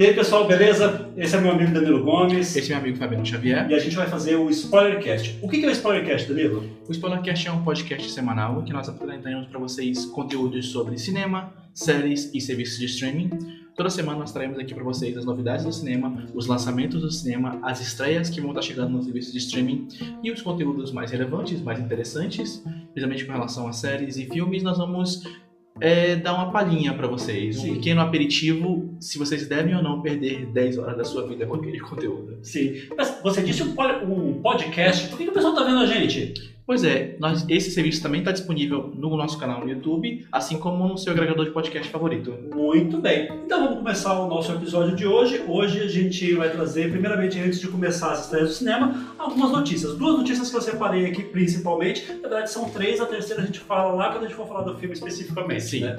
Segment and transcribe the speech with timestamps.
[0.00, 1.12] E aí, pessoal, beleza?
[1.14, 2.56] Esse é meu amigo Danilo Gomes.
[2.56, 3.70] Esse é meu amigo Fabiano Xavier.
[3.70, 5.38] E a gente vai fazer o Spoilercast.
[5.42, 6.64] O que é o Spoilercast, Danilo?
[6.88, 12.30] O Spoilercast é um podcast semanal que nós apresentamos para vocês conteúdos sobre cinema, séries
[12.32, 13.28] e serviços de streaming.
[13.76, 17.60] Toda semana nós traremos aqui para vocês as novidades do cinema, os lançamentos do cinema,
[17.62, 19.86] as estreias que vão estar chegando nos serviços de streaming
[20.22, 22.64] e os conteúdos mais relevantes, mais interessantes,
[22.94, 24.62] principalmente com relação a séries e filmes.
[24.62, 25.24] Nós vamos
[25.78, 27.74] é, dar uma palhinha para vocês, um Sim.
[27.74, 31.80] pequeno aperitivo, se vocês devem ou não perder 10 horas da sua vida com aquele
[31.80, 32.38] conteúdo.
[32.42, 32.82] Sim.
[32.96, 35.08] Mas você disse um, um podcast.
[35.08, 36.49] Por que, que o pessoal tá vendo a gente?
[36.70, 40.86] Pois é, nós- esse serviço também está disponível no nosso canal no YouTube, assim como
[40.86, 42.32] no seu agregador de podcast favorito.
[42.54, 43.28] Muito bem.
[43.44, 45.42] Então vamos começar o nosso episódio de hoje.
[45.48, 49.96] Hoje a gente vai trazer, primeiramente, antes de começar as estreias do cinema, algumas notícias.
[49.96, 52.06] Duas notícias que eu separei aqui, principalmente.
[52.08, 53.00] Na verdade, são três.
[53.00, 55.64] A terceira a gente fala lá quando a gente for falar do filme especificamente.
[55.64, 55.80] Sim.
[55.80, 55.96] né?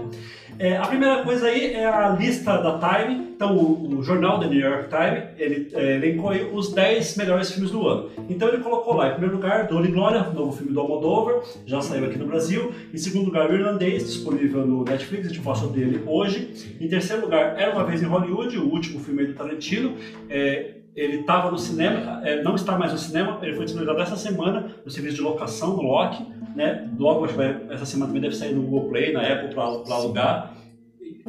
[0.58, 3.32] É, a primeira coisa aí é a lista da Time.
[3.36, 7.72] Então, o, o jornal da New York Times, ele é, elencou os 10 melhores filmes
[7.72, 8.10] do ano.
[8.30, 11.82] Então, ele colocou lá, em primeiro lugar, Dor e Glória, novo filme do Almodóvar, já
[11.82, 12.72] saiu aqui no Brasil.
[12.94, 16.78] Em segundo lugar, o Irlandês, disponível no Netflix, a gente fala sobre ele hoje.
[16.80, 19.96] Em terceiro lugar, Era Uma Vez em Hollywood, o último filme do Tarantino.
[20.30, 24.18] É, ele estava no cinema, é, não está mais no cinema, ele foi disponibilizado essa
[24.22, 26.24] semana no serviço de locação, no Loki.
[26.56, 26.90] Né?
[27.00, 30.54] Logo, vai- essa semana também deve sair no Google Play, na Apple, para alugar.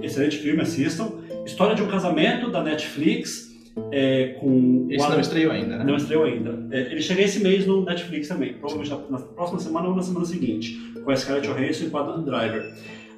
[0.03, 1.13] Excelente filme, assistam.
[1.47, 3.52] História de um Casamento, da Netflix,
[3.91, 4.87] é, com...
[4.91, 5.85] Esse Adam- não estreou ainda, né?
[5.85, 6.67] não estreou ainda.
[6.71, 10.03] É, ele chega esse mês no Netflix também, provavelmente na, na próxima semana ou na
[10.03, 12.73] semana seguinte, com a Scarlett Johansson e com Adam Driver.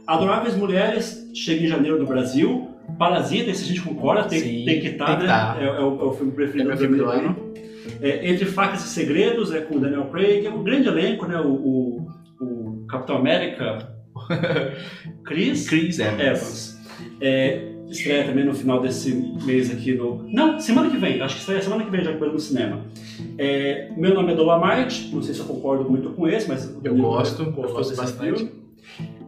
[0.06, 2.70] Adoráveis Mulheres chega em janeiro no Brasil.
[2.98, 5.28] Parasita, esse a gente concorda, tem, Sim, tem que estar, tem que né?
[5.28, 5.56] tá.
[5.58, 7.54] É, é o, é o filme É preferido meu filme do ano.
[8.00, 11.40] É, Entre Facas e Segredos, é com o Daniel Craig, é um grande elenco, né?
[11.40, 12.08] O, o,
[12.40, 13.90] o Capitão América,
[15.24, 16.20] Chris, Chris Evans.
[16.20, 16.78] Evans.
[17.20, 19.12] É, estreia também no final desse
[19.44, 20.22] mês aqui no.
[20.28, 22.84] Não, semana que vem, acho que estreia semana que vem já que no cinema.
[23.38, 26.74] É, meu nome é Dolomite, não sei se eu concordo muito com esse, mas.
[26.82, 28.38] Eu gosto, eu gostou gosto bastante.
[28.38, 28.64] filme.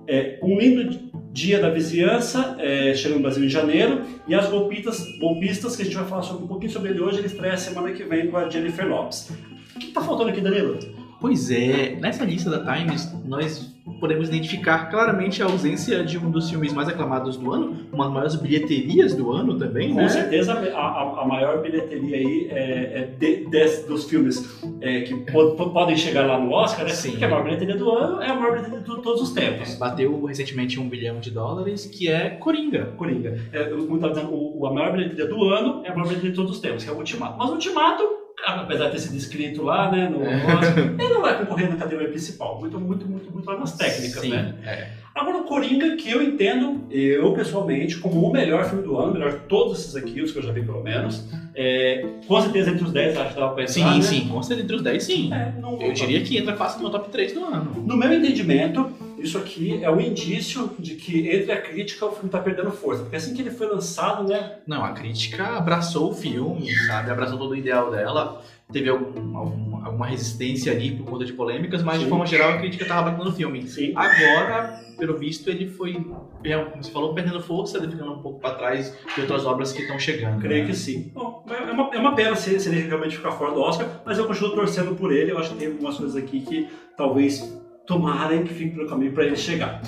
[0.08, 5.04] É, um lindo dia da vizinhança, é, chega no Brasil em janeiro, e as golpistas,
[5.18, 7.92] golpistas que a gente vai falar sobre, um pouquinho sobre ele hoje, ele estreia semana
[7.92, 9.30] que vem com a Jennifer Lopes.
[9.74, 10.78] O que tá faltando aqui, Danilo?
[11.20, 16.50] Pois é, nessa lista da Times, nós podemos identificar claramente a ausência de um dos
[16.50, 20.08] filmes mais aclamados do ano, uma das maiores bilheterias do ano também, Com né?
[20.08, 25.14] certeza a, a- a maior bilheteria aí é, é de- des- dos filmes é, que
[25.32, 26.90] po- po- podem chegar lá no Oscar, né?
[26.92, 27.10] Sim.
[27.10, 29.76] Porque a maior bilheteria do ano é a maior bilheteria de to- todos os tempos.
[29.76, 32.92] Bateu recentemente um bilhão de dólares, que é Coringa.
[32.96, 33.38] Coringa.
[33.52, 36.52] É, eu dizendo, o- a maior bilheteria do ano é a maior bilheteria de todos
[36.52, 37.36] os tempos, que é o Ultimato.
[37.38, 38.02] Mas o Ultimato,
[38.46, 40.36] apesar de ter sido escrito lá, né, no É.
[40.54, 42.58] Oscar, ele não vai concorrer na categoria principal.
[42.60, 44.54] Muito, muito, muito, muito lá nas técnicas, Sim, né?
[44.64, 44.88] é.
[45.14, 49.32] Agora, o Coringa, que eu entendo, eu pessoalmente, como o melhor filme do ano, melhor
[49.32, 52.84] de todos esses aqui, os que eu já vi pelo menos, é, com certeza entre
[52.84, 54.02] os 10 acho que dava pra entrar, Sim, né?
[54.02, 55.32] sim, com certeza entre os 10, sim.
[55.32, 57.82] É, não- Eu diria que entra fácil no top 3 do ano.
[57.86, 62.28] No meu entendimento, isso aqui é um indício de que entre a crítica o filme
[62.28, 63.02] tá perdendo força.
[63.02, 64.58] Porque assim que ele foi lançado, né?
[64.66, 67.10] Não, a crítica abraçou o filme, sabe?
[67.10, 68.42] Abraçou todo o ideal dela.
[68.72, 72.10] Teve algum, algum- alguma resistência ali por conta de polêmicas, mas de Sim.
[72.10, 73.62] forma geral a crítica tava batendo no filme.
[73.68, 73.92] Sim.
[73.94, 76.04] Agora, pelo visto, ele foi,
[76.42, 79.72] é, como você falou, perdendo força, ele ficando um pouco para trás de outras obras
[79.72, 80.40] que estão chegando.
[80.40, 80.70] Creio né?
[80.70, 81.12] que sim.
[81.14, 84.18] Bom, é uma, é uma pena se, se ele realmente ficar fora do Oscar, mas
[84.18, 85.30] eu continuo torcendo por ele.
[85.30, 87.56] Eu acho que tem algumas coisas aqui que talvez
[87.86, 89.80] tomarem que fiquem pelo caminho para ele chegar.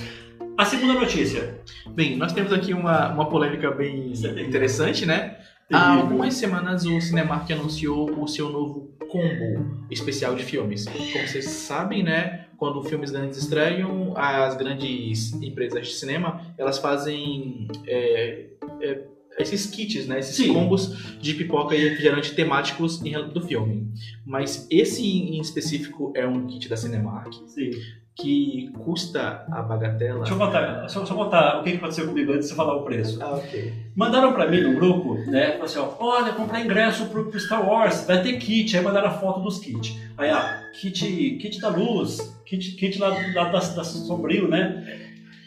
[0.57, 1.61] A segunda notícia.
[1.91, 5.39] Bem, nós temos aqui uma, uma polêmica bem é interessante, né?
[5.71, 10.87] Há algumas semanas o Cinemark anunciou o seu novo combo especial de filmes.
[10.87, 12.47] Como vocês sabem, né?
[12.57, 18.47] Quando filmes grandes estreiam, as grandes empresas de cinema elas fazem é,
[18.81, 19.03] é,
[19.39, 20.19] esses kits, né?
[20.19, 20.53] Esses Sim.
[20.53, 23.93] combos de pipoca e refrigerante temáticos em do filme.
[24.25, 27.71] Mas esse em específico é um kit da Cinemark Sim.
[28.17, 30.21] que custa a bagatela.
[30.21, 32.57] Deixa eu contar, deixa eu só contar o que que aconteceu comigo antes de você
[32.57, 33.23] falar o preço.
[33.23, 33.73] Ah, ok.
[33.95, 35.59] Mandaram pra mim no grupo, né?
[35.59, 38.77] Falaram assim, ó, olha, comprar ingresso pro, pro Star Wars, vai ter kit.
[38.77, 39.97] Aí mandaram a foto dos kits.
[40.17, 45.07] Aí, ah, kit, kit da luz, kit, kit lá, lá da, da Sombrio, né?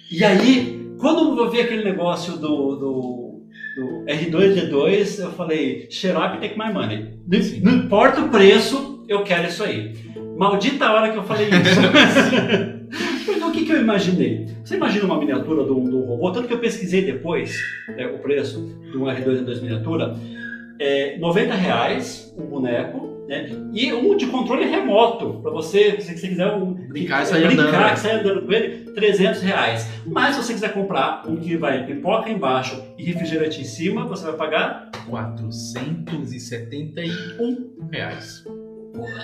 [0.10, 3.21] E aí, quando eu vi aquele negócio do, do,
[3.82, 5.88] do R2D2, eu falei,
[6.36, 7.10] and take my money.
[7.62, 9.96] Não, importa o preço, eu quero isso aí.
[10.38, 13.32] Maldita hora que eu falei isso.
[13.32, 14.48] então o que, que eu imaginei?
[14.64, 16.32] Você imagina uma miniatura de um, de um robô?
[16.32, 17.56] Tanto que eu pesquisei depois
[17.98, 20.16] é, o preço de um R2D2 miniatura.
[20.80, 23.50] É, 90 reais um boneco, né?
[23.74, 27.64] E um de controle remoto, para você, se você quiser um, Brincar e sair brincar,
[27.64, 27.96] andando, né?
[27.96, 29.88] sair andando com ele, 300 reais.
[30.06, 34.26] Mas se você quiser comprar um que vai pipoca embaixo e refrigerante em cima, você
[34.26, 38.44] vai pagar 471 reais.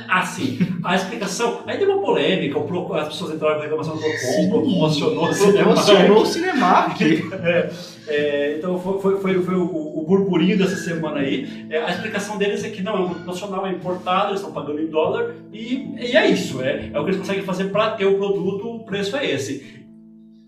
[0.10, 0.60] Assim.
[0.84, 1.62] A explicação.
[1.66, 4.48] Aí deu uma polêmica, Pro- as pessoas entraram com reclamação do Procon, Sim.
[4.48, 5.62] o Procon emocionou o cinema.
[5.62, 7.00] Emocionou Cinemark.
[8.10, 11.66] É, então foi, foi, foi, foi o, o burburinho dessa semana aí.
[11.70, 14.80] É, a explicação deles é que não, é um nacional, é importado, eles estão pagando
[14.82, 16.62] em dólar e, e é isso.
[16.64, 19.62] É, é o que eles conseguem fazer para ter o produto, o preço é esse.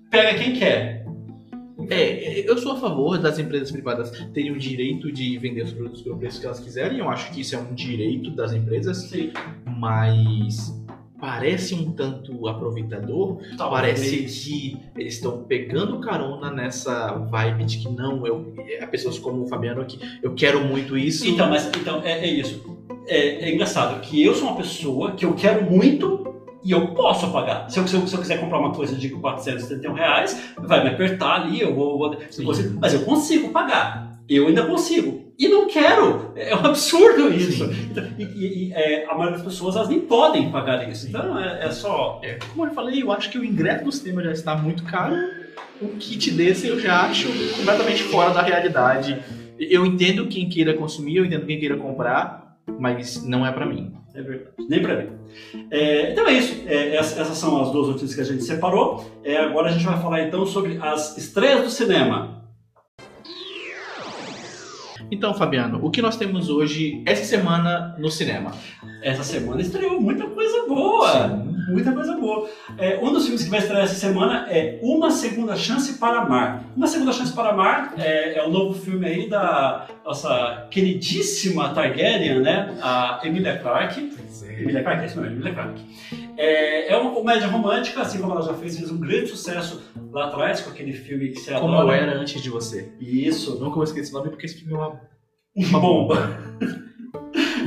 [0.09, 0.98] Pega quem quer.
[1.89, 6.01] É, eu sou a favor das empresas privadas terem o direito de vender os produtos
[6.01, 6.99] pelo preço que elas quiserem.
[6.99, 9.31] Eu acho que isso é um direito das empresas, Sim.
[9.65, 10.79] mas
[11.19, 13.39] parece um tanto aproveitador.
[13.57, 19.43] Parece que eles estão pegando carona nessa vibe de que não, eu, é, pessoas como
[19.43, 21.27] o Fabiano aqui, eu quero muito isso.
[21.27, 22.79] Então, mas então, é, é isso.
[23.07, 26.29] É, é engraçado que eu sou uma pessoa que eu quero muito
[26.63, 27.69] e eu posso pagar.
[27.69, 30.89] Se eu, se eu, se eu quiser comprar uma coisa de 471 reais, vai me
[30.89, 31.97] apertar ali, eu vou.
[31.97, 32.41] vou- Sim.
[32.41, 34.09] eu consigo- mas eu consigo pagar.
[34.27, 35.27] Eu ainda consigo.
[35.39, 36.33] E não quero.
[36.35, 37.63] É um absurdo isso.
[37.63, 41.07] Então, e e- e, é, a maioria das pessoas elas nem podem pagar isso.
[41.07, 42.19] Então é, é só.
[42.23, 45.15] É, como eu falei, eu acho que o ingresso do cinema já está muito caro.
[45.81, 47.27] Um kit desse eu já acho
[47.57, 49.17] completamente fora da realidade.
[49.57, 53.93] Eu entendo quem queira consumir, eu entendo quem queira comprar, mas não é pra mim.
[54.13, 54.51] É verdade.
[54.67, 55.09] Nem pra mim.
[55.69, 56.63] É, então é isso.
[56.67, 59.05] É, essas, são as duas notícias que a gente separou.
[59.23, 62.39] É, agora a gente vai falar então sobre as estreias do cinema.
[65.11, 68.51] Então, Fabiano, o que nós temos hoje, essa semana, no cinema?
[69.01, 71.48] Essa semana estreou muita coisa boa.
[71.69, 72.49] Muita coisa boa.
[72.77, 76.63] É, um dos filmes que vai estrear essa semana é Uma Segunda Chance para Amar.
[76.75, 82.39] Uma Segunda Chance para Amar é, é o novo filme aí da nossa queridíssima Targaryen,
[82.39, 82.77] né?
[82.81, 84.11] A Emilia Clarke.
[84.59, 85.81] Emilia Clarke, é isso mesmo, Emilia Clarke.
[86.37, 89.81] É, é uma comédia romântica, assim como ela já fez, fez um grande sucesso
[90.11, 91.97] lá atrás com aquele filme que Como adora.
[91.97, 92.91] eu era antes de você.
[92.99, 93.59] Isso.
[93.59, 95.01] Nunca vou esquecer esse nome porque esse filme é uma
[95.55, 96.39] Uma bomba.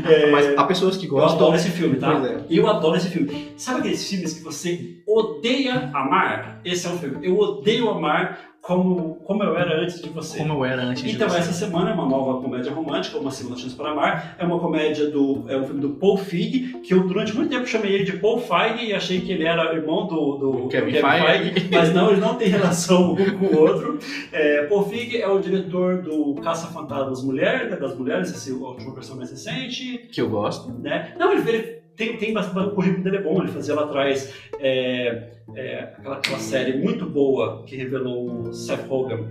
[0.05, 1.37] É, Mas há pessoas que eu gostam.
[1.39, 2.12] adoro esse filme, tá?
[2.25, 2.44] É.
[2.50, 3.53] Eu adoro esse filme.
[3.56, 6.61] Sabe aqueles filmes que você odeia amar?
[6.65, 7.27] Esse é um filme.
[7.27, 10.38] Eu odeio amar como, como eu era antes de você.
[10.38, 11.41] Como eu era antes Então, de você.
[11.41, 14.37] essa semana é uma nova comédia romântica, Uma Segunda Chance para Amar.
[14.38, 15.44] É uma comédia do.
[15.49, 18.38] É um filme do Paul Feig, que eu durante muito tempo chamei ele de Paul
[18.41, 21.69] Feig e achei que ele era irmão do, do Kevin Feige.
[21.73, 23.99] mas não, ele não tem relação um com o outro.
[24.32, 28.56] É, Paul Feig é o diretor do Caça-Fantasmas Mulher, né, das Mulheres, essa é a
[28.56, 30.70] última versão mais recente Que eu gosto.
[30.79, 31.15] né?
[31.19, 34.33] Não, ele, ele tem, tem bastante, o currículo dele é bom, ele fazia lá atrás
[34.61, 39.25] é, é, aquela, aquela série muito boa que revelou o Seth Rogen.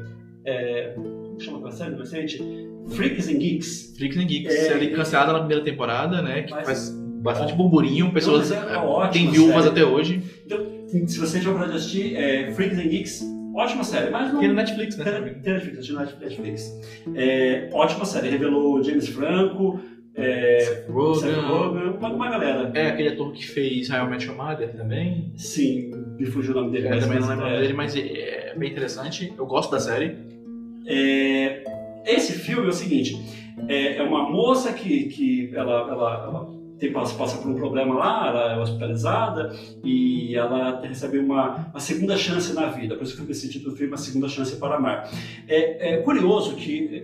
[0.45, 2.43] É, como chama aquela série recente?
[2.89, 3.93] Freaks and Geeks.
[3.97, 6.43] Freaks and Geeks, É, série cancelada na primeira temporada, né?
[6.43, 6.89] Que Mas- faz
[7.21, 9.69] bastante burburinho, pessoas é ótima têm viúvas série.
[9.69, 10.23] até hoje.
[11.07, 13.23] Se você tiver pra assistir, é, Freaks and Geeks,
[13.55, 14.39] ótima série, mas não.
[14.39, 15.05] Tem no Netflix, né?
[15.05, 16.81] Tem tem Netflix, assisti na Netflix.
[17.15, 19.79] É, ótima série, revelou James Franco,
[20.15, 21.33] é, Seth Rogen.
[21.97, 22.71] Uma, uma galera.
[22.73, 23.89] É aquele ator que fez
[24.25, 25.31] Your Mother também.
[25.35, 26.87] Sim, me fugiu o nome dele.
[26.87, 29.33] Eu mas- também não lembro é- nome dele, mas é bem interessante.
[29.37, 30.17] Eu gosto da série.
[30.85, 31.63] É,
[32.05, 33.15] esse filme é o seguinte:
[33.67, 37.93] é, é uma moça que, que ela, ela, ela tem, passa, passa por um problema
[37.93, 39.53] lá, ela é hospitalizada
[39.83, 42.95] e ela recebe uma, uma segunda chance na vida.
[42.95, 45.09] Por isso que eu título do filme, A Segunda Chance para Amar.
[45.47, 47.03] É, é curioso que.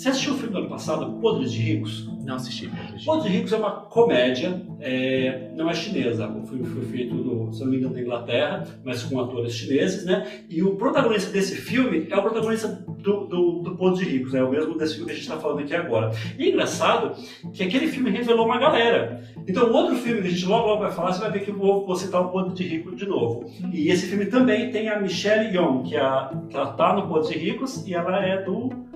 [0.00, 2.08] Você assistiu o filme do ano passado, Podres de Ricos?
[2.24, 2.70] Não assisti.
[3.04, 6.26] Podres de Ricos é uma comédia, é, não é chinesa.
[6.26, 10.06] O filme foi feito, no, se não me engano, na Inglaterra, mas com atores chineses,
[10.06, 10.26] né?
[10.48, 14.42] E o protagonista desse filme é o protagonista do, do, do Podres de Ricos, é
[14.42, 16.12] o mesmo desse filme que a gente está falando aqui agora.
[16.38, 17.14] E é engraçado
[17.52, 19.22] que aquele filme revelou uma galera.
[19.46, 21.50] Então, o outro filme que a gente logo, logo vai falar, você vai ver que
[21.50, 23.50] eu vou, vou citar o Podres de Ricos de novo.
[23.70, 27.28] E esse filme também tem a Michelle Yeoh, que, é que ela tá no Podres
[27.28, 28.88] de Ricos e ela é do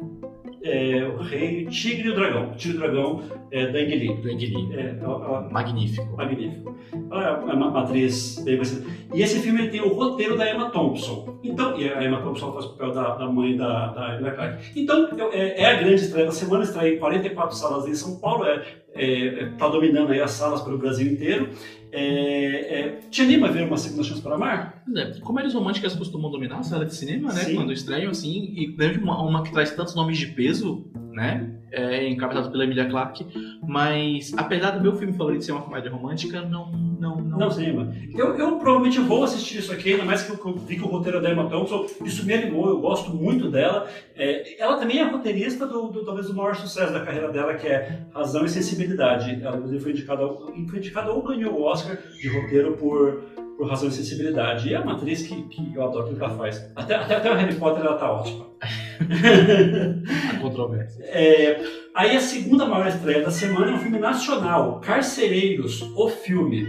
[0.64, 2.50] é, o Rei Tigre e o Dragão.
[2.50, 4.14] O Tigre e o Dragão é da Lee.
[4.14, 4.28] Do.
[4.73, 6.16] É, Magnífico.
[6.16, 6.75] magnífico.
[7.11, 8.87] Ela é uma uma atriz bem conhecida.
[9.12, 11.38] E esse filme tem o roteiro da Emma Thompson.
[11.44, 14.80] Então, e a Emma Thompson faz o papel da, da mãe da, da Emilia Clarke.
[14.80, 18.44] Então, é, é a grande estreia da semana, estreia em 44 salas em São Paulo,
[18.47, 21.50] é, está dominando aí as salas pelo Brasil inteiro.
[21.92, 24.83] É, é, te anima a ver uma segunda chance para amar?
[24.96, 27.40] É, Comédias românticas costumam dominar a sala de cinema, né?
[27.40, 27.56] Sim.
[27.56, 28.52] Quando estreiam, assim.
[28.56, 31.48] E mesmo uma, uma que traz tantos nomes de peso né?
[31.70, 33.26] É, encabeçado pela Emilia Clarke,
[33.66, 36.70] mas apesar do meu filme favorito ser uma comédia romântica, não.
[36.72, 37.38] Não, não.
[37.38, 37.92] Não, sim, mano.
[38.14, 40.82] Eu, eu provavelmente vou assistir isso aqui, ainda mais que eu, que eu vi que
[40.82, 41.86] o roteiro é da Emma Thompson.
[42.04, 43.88] Isso me animou, eu gosto muito dela.
[44.16, 47.66] É, ela também é roteirista do, do, talvez do maior sucesso da carreira dela, que
[47.66, 49.38] é Razão e Sensibilidade.
[49.42, 50.26] Ela, inclusive, foi indicada,
[50.68, 53.22] foi indicada ou ganhou o Oscar de roteiro por,
[53.56, 54.68] por Razão e Sensibilidade.
[54.68, 56.70] E é uma atriz que, que eu adoro o que ela faz.
[56.75, 58.46] Até, até, até o Harry Potter ela tá ótima.
[60.34, 61.04] A controvérsia.
[61.04, 61.62] É,
[61.94, 66.66] aí a segunda maior estreia da semana é um filme nacional, Carcereiros, o filme.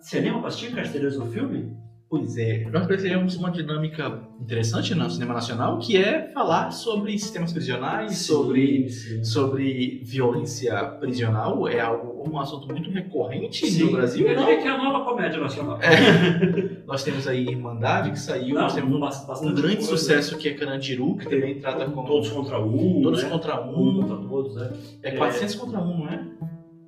[0.00, 1.76] Você anima pra assistir Carcereiros, o filme?
[2.10, 7.52] Pois é, nós percebemos uma dinâmica interessante no cinema nacional, que é falar sobre sistemas
[7.52, 9.22] prisionais, sobre, sim.
[9.22, 11.68] sobre violência prisional.
[11.68, 14.26] É algo, um assunto muito recorrente Sim, no Brasil.
[14.26, 15.78] Eu diria que é a nova comédia nacional.
[16.86, 18.96] Nós temos aí Irmandade, que saiu, Não, nós temos
[19.42, 19.90] um, grande coisa.
[19.90, 23.02] sucesso que é Carandiru, que também trata com Todos contra um.
[23.02, 23.28] todos né?
[23.28, 24.00] contra Um um.
[24.00, 24.72] contra todos, né?
[25.02, 26.24] É 400 contra um, não é?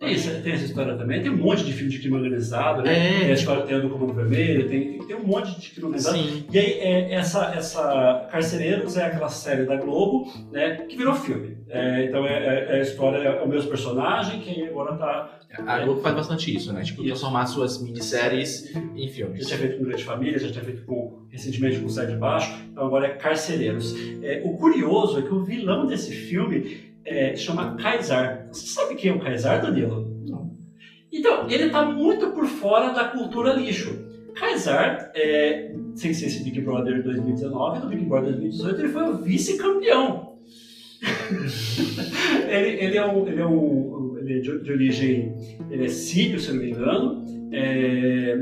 [0.00, 1.20] Tem, essa- tem essa história também.
[1.22, 3.16] Tem um monte de filme de crime organizado, né?
[3.16, 3.18] É.
[3.20, 6.16] Tem a história tem a do Comando Vermelho, tem, tem um monte de crime organizado.
[6.18, 6.44] Sim.
[6.50, 10.76] E aí, é, essa, essa Carcereiros é aquela série da Globo, né?
[10.88, 11.58] Que virou filme.
[11.68, 15.38] É, então, é, é- é a história, é o mesmo personagem, que agora tá...
[15.66, 16.82] A Globo faz bastante isso, né?
[16.82, 17.08] Tipo, Isso.
[17.10, 19.46] transformar suas minisséries em Já filmes.
[19.46, 22.52] tinha feito com Grande Família, já tinha feito com, recentemente com o Sai de Baixo,
[22.70, 23.94] então agora é Carcereiros.
[24.22, 28.48] É, o curioso é que o vilão desse filme é, chama Kaysar.
[28.52, 30.08] Você sabe quem é o Kaysar, Danilo?
[30.26, 30.50] Não.
[31.12, 34.08] Então, ele está muito por fora da cultura lixo.
[34.34, 39.16] Kaysar, é, sem ser esse Big Brother 2019, no Big Brother 2018 ele foi o
[39.18, 40.30] vice-campeão.
[42.48, 45.34] ele, ele é um, ele é um ele é de, de origem,
[45.70, 47.24] ele é sírio, se eu não me engano.
[47.52, 48.38] É,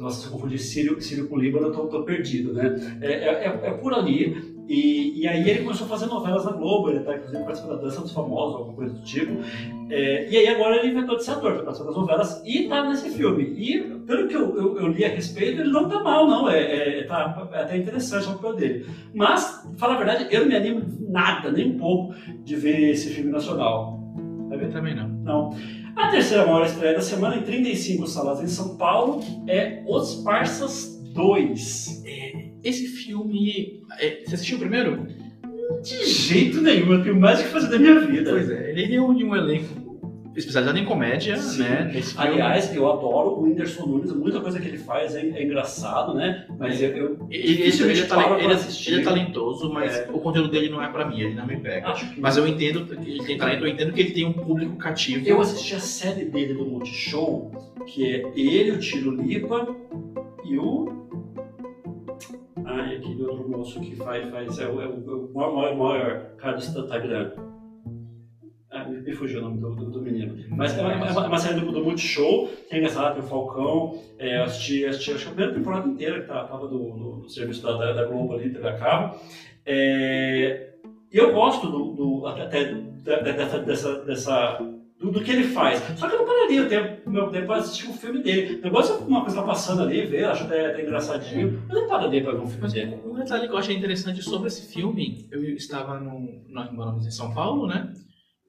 [0.00, 2.74] nossa, se eu confundir Sírio, Sírio com Líbano, eu tô, tô perdido, né?
[3.00, 4.57] É, é- é por ali.
[4.68, 7.82] E, e aí ele começou a fazer novelas na Globo, ele tá inclusive participando da
[7.84, 9.40] Dança dos Famosos, alguma coisa do tipo.
[9.90, 12.84] É, e aí agora ele inventou de ser ator, tá participando das novelas e tá
[12.84, 13.44] nesse filme.
[13.44, 16.50] E pelo que eu, eu, eu li a respeito, ele não tá mal, não.
[16.50, 18.86] É, é, tá, é até interessante o papel dele.
[19.14, 23.08] Mas, falar a verdade, eu não me animo nada, nem um pouco, de ver esse
[23.08, 23.98] filme nacional.
[24.50, 25.08] Eu também não.
[25.08, 25.56] Não.
[25.96, 30.97] A terceira maior estreia da semana, em 35 salas em São Paulo, é Os Parsas
[31.14, 32.02] 2.
[32.64, 33.80] Esse filme.
[33.98, 35.06] é, você assistiu o primeiro?
[35.82, 38.30] De jeito nenhum, eu tenho mais o que fazer da minha vida.
[38.30, 39.86] Pois é, ele reúne um elenco
[40.34, 41.62] especializado em comédia, Sim.
[41.62, 41.90] né?
[42.16, 46.46] Aliás, eu adoro o Whindersson Nunes, muita coisa que ele faz é, é engraçado, né?
[46.58, 48.92] Mas eu, eu ele, ele, ele, é talen- pra ele é- assistir.
[48.92, 50.08] ele é talentoso, mas É.
[50.12, 51.92] o conteúdo dele não é pra mim, ele não me pega.
[51.92, 52.20] que.
[52.20, 55.26] Mas eu entendo que ele tem talento, eu entendo que ele tem um público cativo.
[55.26, 57.50] Eu assisti a série dele do Multishow,
[57.86, 59.74] que é ele, o Tiro Lipa
[60.48, 60.88] e o.
[62.64, 64.28] Ai, aquele outro moço que faz.
[64.30, 67.32] faz é, o, é o- é maior, maior, maior cara do Instagram.
[68.70, 70.34] Ah, me, fugiu o nome do, do, do menino.
[70.50, 73.26] Mas é uma, é uma- é uma série do, do Multishow, é engraçado, tem o
[73.26, 73.98] Falcão.
[74.18, 77.28] É, assisti, assisti acho que a primeira temporada inteira, que tá- tava no, no- no
[77.30, 79.16] serviço da, da, da Globo ali, TV a cabo.
[79.64, 80.74] É,
[81.10, 84.58] e eu gosto do, do- até da- da- dessa, dessa, dessa
[84.98, 85.80] do, do que ele faz.
[85.96, 88.58] Só que eu não pararia o tempo, meu tempo para assistir um filme dele.
[88.58, 91.62] O negócio é uma coisa passando ali, ver, acho até, até engraçadinho.
[91.68, 93.00] Eu não pararia para ver um filme Mas dele.
[93.04, 96.42] um detalhe que eu achei interessante sobre esse filme, eu estava no.
[96.48, 97.92] Nós moramos em São Paulo, né?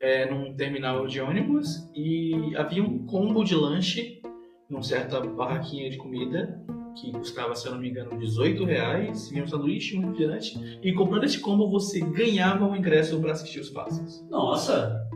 [0.02, 4.22] É, num terminal de ônibus e havia um combo de lanche
[4.70, 6.58] numa certa barraquinha de comida
[6.96, 10.94] que custava, se eu não me engano, 18 reais, vinha um sanduíche, um refrigerante, e
[10.94, 14.26] comprando esse combo você ganhava um ingresso para assistir os passos.
[14.30, 15.09] Nossa!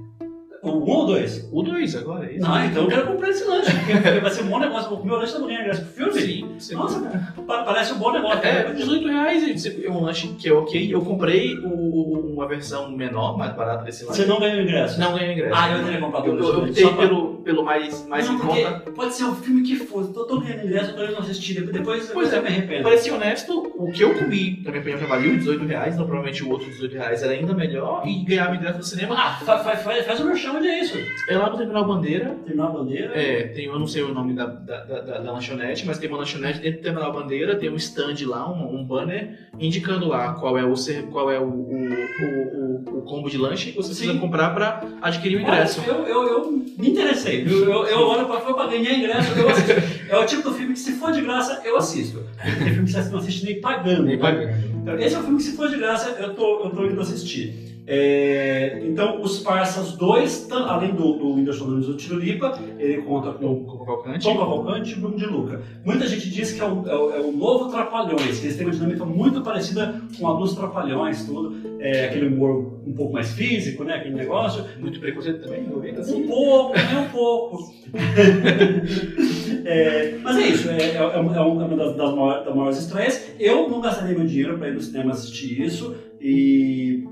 [0.63, 1.47] Um ou dois?
[1.51, 2.41] O 2 agora, é isso?
[2.41, 4.93] Não, então eu quero comprar esse lanche, porque vai ser um bom negócio.
[4.95, 6.21] O meu lanche não ganha ingresso pro filme.
[6.21, 6.75] Sim, sim.
[6.75, 6.99] Nossa,
[7.45, 8.39] pa- parece um bom negócio.
[8.45, 10.93] É, 18 reais e você- é um lanche que é ok.
[10.93, 14.21] Eu comprei o- uma versão menor, mais barata desse lanche.
[14.21, 14.99] Você não ganha o ingresso.
[14.99, 15.53] Não ganhei ingresso.
[15.55, 18.91] Ah, eu teria comprado o eu optei pra- pelo, pelo mais, mais não, em conta.
[18.95, 20.07] pode ser o filme que for.
[20.13, 21.61] Tô, tô ganhando ingresso, eu tô indo assistir.
[21.71, 22.41] Depois, depois, eu é.
[22.41, 22.93] me arrependo.
[22.97, 26.41] Ser honesto, o que eu comi na minha opinião já valeu 18 reais, então provavelmente
[26.43, 29.15] o outro 18 reais era ainda melhor e ganhava ingresso no cinema.
[29.17, 30.97] Ah, fa- fa- faz, faz o merchan, é isso?
[31.29, 32.35] É lá no Terminal Bandeira.
[32.45, 33.11] Terminar a bandeira.
[33.19, 36.17] É, tem, eu não sei o nome da, da, da, da- lanchonete, mas tem uma
[36.17, 40.57] lanchonete dentro do Terminal Bandeira, tem um stand lá, um, um banner, indicando lá qual
[40.57, 40.73] é o,
[41.11, 44.19] qual é o, o, o, o- combo de lanche que você precisa Sim.
[44.19, 45.81] comprar para adquirir o ingresso.
[45.81, 47.43] Olha, eu, eu, eu me interessei.
[47.43, 47.65] viu?
[47.65, 49.71] Eu, eu olho pra foi pra ganhar ingresso, eu assisto.
[50.09, 52.23] É o tipo do filme que se for de graça, eu assisto.
[52.41, 54.03] Tem filme que você não assiste nem pagando.
[54.03, 54.21] Nem né?
[54.21, 54.53] pagando.
[54.81, 56.99] Então, esse é o filme que se for de graça, eu tô, eu tô indo
[57.01, 57.62] assistir.
[57.85, 63.01] É, então, os Parsas 2, tam- além do, do Whindersson Nunes do Tiro Lipa, ele
[63.01, 64.23] conta com Coco Cavalcante.
[64.25, 65.61] Tom Cavalcante e Bruno de Luca.
[65.83, 68.65] Muita gente diz que é o, é o- é o novo Trapalhões, que eles têm
[68.65, 71.57] uma dinâmica muito parecida com a dos Trapalhões, tudo.
[71.79, 73.95] É, aquele humor um pouco mais físico, né?
[73.95, 74.63] Aquele negócio.
[74.79, 76.27] Muito preconceito também, não ouvido Um assim.
[76.27, 77.73] pouco, é um pouco.
[79.65, 83.31] É, mas é isso, é, uma é uma das, das maiores, das maiores estreias.
[83.39, 87.07] Eu não gastaria meu dinheiro para ir no cinema assistir isso e.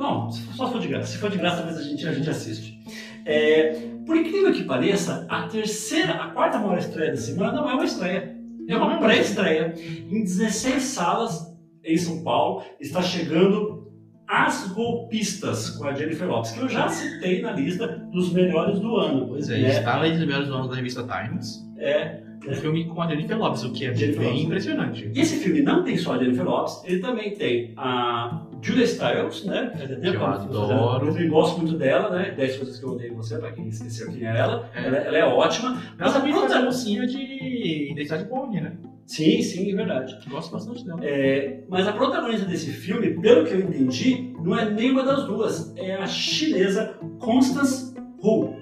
[0.00, 1.06] Bom, se for- só se for de graça.
[1.12, 2.80] Se for de graça, talvez a gente, a gente assiste.
[3.26, 3.74] É,
[4.06, 7.84] por incrível que pareça, a terceira, a quarta maior estreia da semana não é uma
[7.84, 8.34] estreia.
[8.66, 9.74] É uma pré-estreia.
[10.08, 11.54] Em 16 salas
[11.84, 13.92] em São Paulo está chegando
[14.26, 18.96] As Golpistas com a Jennifer Lopes, que eu já citei na lista dos melhores do
[18.96, 19.26] ano.
[19.28, 19.68] Pois é, né?
[19.68, 21.58] está além dos melhores nomes da revista Times.
[21.78, 24.44] É, Um filme com a Jennifer Lopes, o que é Jennifer bem Lopes.
[24.44, 25.10] impressionante.
[25.14, 29.44] E esse filme não tem só a Jennifer Lopes, ele também tem a Julia Stiles,
[29.44, 29.70] né?
[29.76, 31.06] Faz tempo eu que tá adoro.
[31.06, 32.30] fazendo- Eu gosto muito dela, né?
[32.36, 34.70] 10 coisas que eu odeio em você, pra quem esqueceu quem é ela.
[34.74, 34.86] É.
[34.86, 35.82] Ela, ela é ótima.
[35.98, 38.72] Mas a também faz a mocinha de Identidade Borne, né?
[39.06, 40.16] Sim, sim, é verdade.
[40.30, 41.00] Gosto bastante dela.
[41.02, 45.74] É, mas a protagonista desse filme, pelo que eu entendi, não é nenhuma das duas.
[45.76, 47.92] É a chinesa Constance
[48.22, 48.54] Wu,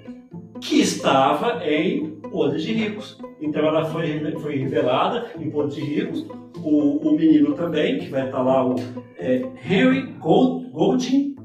[0.59, 3.17] que estava em Podres de Ricos.
[3.41, 6.25] Então ela foi, foi revelada em Podres de Ricos.
[6.63, 8.75] O, o menino também, que vai estar lá, o
[9.17, 11.35] é, Henry Gold, Golding.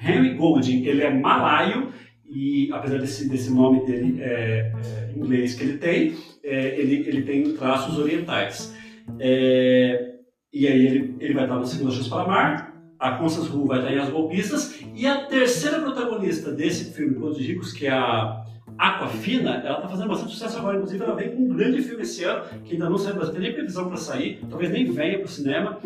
[0.00, 1.88] Henry Golding, ele é malaio
[2.28, 6.14] e apesar desse, desse nome dele é, é, inglês que ele tem,
[6.44, 8.74] é, ele, ele tem traços orientais.
[9.18, 10.14] É,
[10.52, 13.78] e aí ele, ele vai estar no Segunda Chance para Amar, a Constance Wu vai
[13.78, 17.92] estar em As Golpistas, e a terceira protagonista desse filme, Contos de Ricos, que é
[17.92, 18.44] a
[18.78, 22.22] Aquafina, ela está fazendo bastante sucesso agora, inclusive ela vem com um grande filme esse
[22.24, 25.28] ano, que ainda não saiu, tem nem previsão para sair, talvez nem venha para o
[25.28, 25.78] cinema,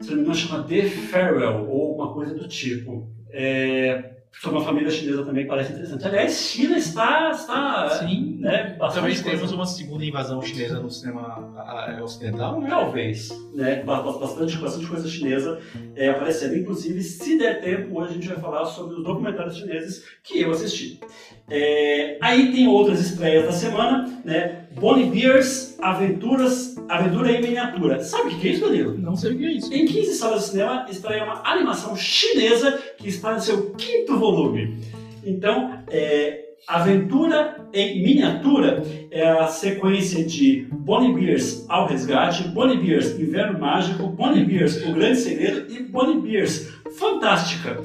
[0.00, 3.08] se não me engano chama The Farewell, ou alguma coisa do tipo.
[3.30, 6.06] É, sobre uma família chinesa também parece interessante.
[6.06, 8.36] Aliás, China está, está Sim.
[8.40, 12.68] né, Talvez tenhamos uma segunda invasão chinesa no cinema ah, ocidental, né?
[12.68, 13.82] Talvez, né?
[13.82, 15.58] Ba- ba- Bastante, bastante coisa chinesa
[15.94, 16.56] é, aparecendo.
[16.56, 20.50] Inclusive, se der tempo, hoje a gente vai falar sobre os documentários chineses que eu
[20.50, 21.00] assisti.
[21.48, 24.65] É, aí tem outras estreias da semana, né?
[24.78, 28.02] Bonnie Bears, Aventuras, Aventura em Miniatura.
[28.04, 28.96] Sabe o que é isso, Danilo?
[28.98, 29.72] Não sei o que é isso.
[29.72, 34.78] Em 15 salas de cinema estreia uma animação chinesa que está no seu quinto volume.
[35.24, 43.18] Então, é, Aventura em Miniatura é a sequência de Bonnie Bears ao Resgate, Bonnie Bears
[43.18, 47.80] Inverno Mágico, Bonnie Bears O Grande Segredo e Bonnie Bears Fantástica.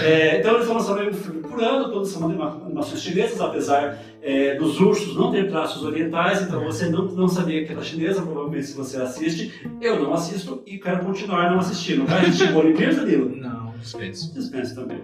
[0.00, 3.98] É, então eles vão lançando um filme por ano, todas são anima- animações chinesas, apesar
[4.22, 8.22] é, dos ursos não ter traços orientais, então você não, não sabia que era chinesa,
[8.22, 9.52] provavelmente se você assiste.
[9.80, 12.06] Eu não assisto e quero continuar não assistindo.
[12.06, 13.30] Vai assistir Bonnie Bears, Danilo?
[13.36, 14.32] Não, dispenso.
[14.34, 15.00] Dispense também.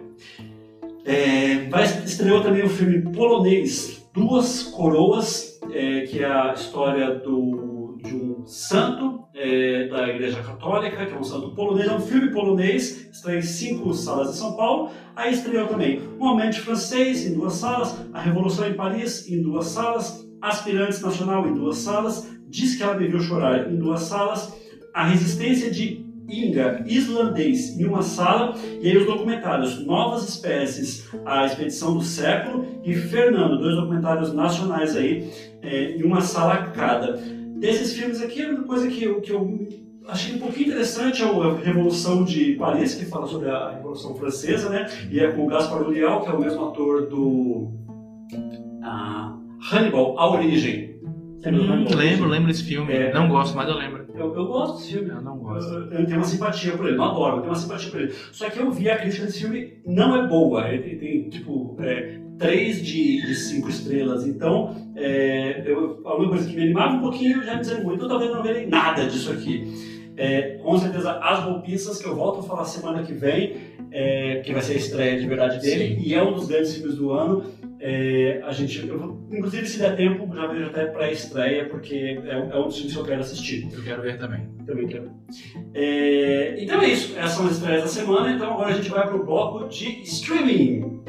[1.05, 7.80] É, vai, estreou também o filme polonês Duas Coroas, é, que é a história do,
[8.03, 11.89] de um santo é, da Igreja Católica, que é um santo polonês.
[11.89, 14.91] É um filme polonês, estreia em cinco salas de São Paulo.
[15.15, 17.97] Aí estreou também Um Amante Francês, em duas salas.
[18.13, 20.27] A Revolução em Paris, em duas salas.
[20.41, 22.29] Aspirantes Nacional, em duas salas.
[22.49, 24.53] Diz que ela me chorar, em duas salas.
[24.95, 31.45] A Resistência de Inga, islandês, em uma sala, e aí os documentários Novas Espécies, A
[31.45, 35.29] Expedição do Século e Fernando, dois documentários nacionais aí,
[35.61, 37.40] é, em uma sala cada.
[37.61, 39.69] Desses filmes aqui, a única coisa que eu, que eu
[40.09, 44.71] achei um pouquinho interessante é a Revolução de Paris, que fala sobre a Revolução Francesa,
[44.71, 44.89] né?
[45.11, 47.71] E é com o Gaspar Ulliel, que é o mesmo ator do
[48.83, 49.37] ah,
[49.71, 50.99] Hannibal, A Origem.
[51.47, 52.95] Hum, lembro, lembro desse filme.
[52.95, 53.13] É.
[53.13, 54.07] Não gosto, mas eu lembro.
[54.15, 55.11] Eu, eu gosto desse filme.
[55.11, 55.71] Eu não gosto.
[55.71, 58.15] Eu, eu tenho uma simpatia por ele, não adoro, eu tenho uma simpatia por ele.
[58.33, 60.67] Só que eu vi a crítica desse filme, não é boa.
[60.67, 64.27] Ele tem, tem, tipo, é, 3 de, de 5 estrelas.
[64.27, 67.95] Então, é, eu, a única coisa que me animava um pouquinho já me desanimou.
[67.95, 70.01] Então, talvez eu não verei nada disso aqui.
[70.17, 73.57] É, com certeza, As Golpistas, que eu volto a falar semana que vem,
[73.93, 76.03] é, que vai ser a estreia de verdade dele, Sim.
[76.07, 77.45] e é um dos grandes filmes do ano.
[77.83, 82.37] É, a gente, eu vou- inclusive, se der tempo, já vejo até pré-estreia, porque é,
[82.37, 83.69] um- é um dos filmes que eu quero assistir.
[83.73, 84.47] Eu quero ver também.
[84.67, 85.11] Também quero.
[85.73, 88.33] É, então é isso, essas são as estreias da semana.
[88.33, 91.01] Então agora a gente vai para o bloco de streaming.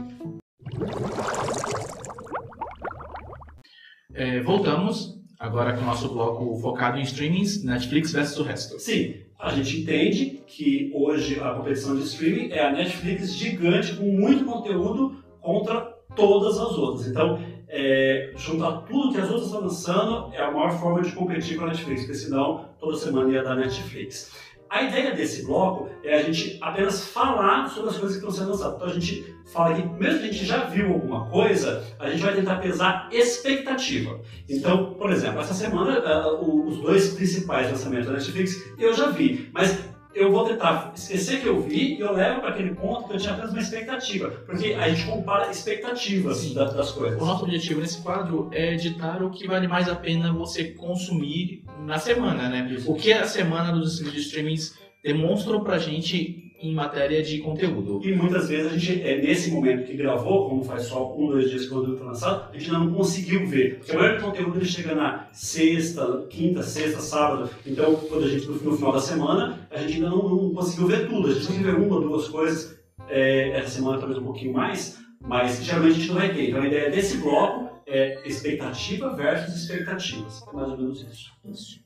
[4.14, 8.80] É, voltamos agora com o nosso bloco focado em streamings, Netflix versus o resto.
[8.80, 14.06] Sim, a gente entende que hoje a competição de streaming é a Netflix gigante com
[14.06, 15.82] muito conteúdo contra
[16.16, 17.08] todas as outras.
[17.08, 21.58] Então, é, juntar tudo que as outras estão lançando é a maior forma de competir
[21.58, 24.32] com a Netflix, porque senão toda semana ia dar Netflix.
[24.72, 28.52] A ideia desse bloco é a gente apenas falar sobre as coisas que estão sendo
[28.52, 28.76] lançadas.
[28.76, 32.24] Então a gente fala que, mesmo que a gente já viu alguma coisa, a gente
[32.24, 34.22] vai tentar pesar expectativa.
[34.48, 39.50] Então, por exemplo, essa semana, uh, os dois principais lançamentos da Netflix eu já vi,
[39.54, 43.14] mas eu vou tentar esquecer que eu vi e eu levo para aquele ponto que
[43.14, 44.30] eu tinha apenas uma expectativa.
[44.46, 47.22] Porque a gente compara expectativas das, das coisas.
[47.22, 51.64] O nosso objetivo nesse quadro é editar o que vale mais a pena você consumir
[51.86, 52.78] na semana, né?
[52.86, 58.02] O que a semana dos streamings demonstrou pra gente em matéria de conteúdo.
[58.04, 61.50] E muitas vezes a gente, é, nesse momento que gravou, como faz só um, dois
[61.50, 63.78] dias que o produto foi lançado, a gente ainda não conseguiu ver.
[63.78, 67.50] Porque a maioria do conteúdo ele chega na sexta, quinta, sexta, sábado.
[67.66, 71.08] Então, quando a gente, no final da semana, a gente ainda não, não conseguiu ver
[71.08, 71.30] tudo.
[71.30, 72.80] A gente conseguiu ver uma, duas coisas.
[73.10, 76.50] É, essa semana talvez um pouquinho mais, mas geralmente a gente não vai ter.
[76.50, 80.42] Então a ideia desse bloco é expectativa versus expectativas.
[80.48, 81.32] É mais ou menos isso.
[81.46, 81.80] isso.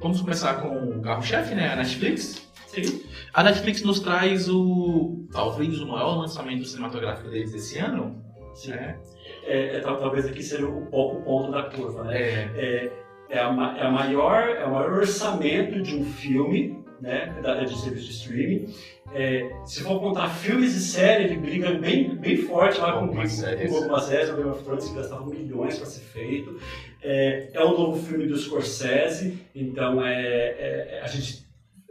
[0.00, 1.72] Vamos começar com o carro-chefe, né?
[1.72, 2.48] A Netflix.
[2.74, 3.02] Sim.
[3.32, 8.22] A Netflix nos traz o talvez o maior lançamento cinematográfico deles desse ano.
[8.54, 8.70] Sim.
[8.70, 8.96] Né?
[9.44, 12.16] É, é, talvez aqui seja o, o ponto da curva, né?
[12.16, 12.50] É.
[12.56, 12.92] é,
[13.30, 17.34] é, a, é, a maior, é o maior orçamento de um filme, né?
[17.40, 18.74] De serviço de streaming.
[19.12, 23.16] É, se for contar filmes e séries, ele briga bem, bem forte lá com, com,
[23.16, 23.70] com, séries.
[23.70, 26.58] com algumas séries, o Game of Thrones que gastavam milhões para ser feito.
[27.02, 31.43] É, é o novo filme do Scorsese, então é, é a gente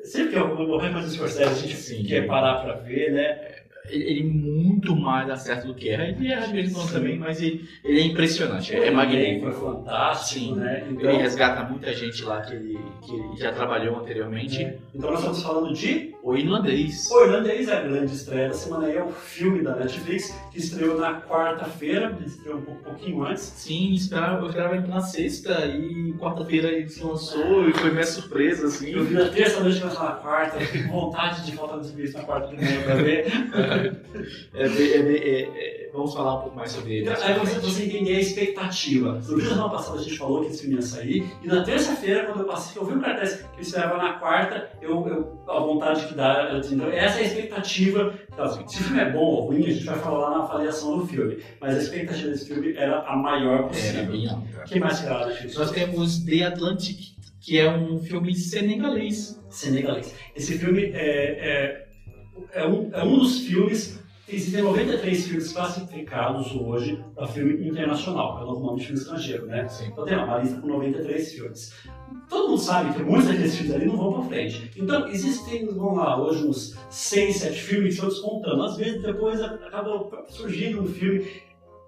[0.03, 2.03] Sempre que alguma coisa do Scorsese a gente Sim.
[2.03, 3.53] quer parar pra ver, né?
[3.89, 6.07] Ele, ele muito mais acerta do que erra.
[6.07, 8.73] Ele erra de vez em quando também, mas ele, ele é impressionante.
[8.73, 9.51] É, é magnífico.
[9.51, 10.55] Foi fantástico, Sim.
[10.55, 10.87] né?
[10.89, 14.63] Então, ele resgata muita gente lá que ele, que ele já trabalhou anteriormente.
[14.63, 14.77] É.
[14.95, 17.11] Então nós estamos falando de o Irlandês.
[17.11, 20.57] O Irlandês é a grande estreia da semana aí, é o filme da Netflix, que
[20.57, 23.43] estreou na quarta-feira, estreou um pouquinho antes.
[23.43, 28.05] Sim, esperava, eu esperava ele na sexta e quarta-feira ele se lançou e foi minha
[28.05, 28.91] surpresa, assim.
[28.91, 32.23] Eu vi na terça noite que na quarta, com vontade de voltar no serviço na
[32.23, 33.27] quarta primeira pra ver.
[34.55, 37.09] é, é, é, vamos falar um pouco mais sobre ele.
[37.09, 39.13] Então, aí você, você entender a expectativa.
[39.13, 41.63] No vídeo da semana passada a gente falou que esse filme ia sair, e na
[41.63, 45.43] terça-feira, quando eu passei, eu vi o cartaz que eu esperava na quarta, eu, eu
[45.47, 46.61] a vontade que que dá.
[46.71, 48.13] Então, essa é a expectativa.
[48.31, 50.43] Então, assim, se o filme é bom ou ruim, a gente vai falar lá na
[50.43, 51.39] avaliação do filme.
[51.59, 54.01] Mas a expectativa desse filme era a maior possível.
[54.01, 54.61] Era bem alta.
[54.61, 56.99] O que mais será Nós temos The Atlantic,
[57.41, 59.39] que é um filme senegalês.
[59.49, 60.15] Senegalês.
[60.35, 61.87] Esse filme é, é,
[62.53, 68.43] é, um, é um dos filmes Existem 93 filmes classificados hoje para filme internacional, é
[68.43, 69.67] o novo nome de filme estrangeiro, né?
[69.67, 69.87] Sim.
[69.87, 71.73] Então tem uma lista com 93 filmes.
[72.29, 74.71] Todo mundo sabe que muitos daqueles filmes ali não vão para frente.
[74.77, 78.63] Então existem, vamos lá, hoje uns 6, 7 filmes que estão descontando.
[78.63, 81.27] Às vezes depois acaba surgindo um filme.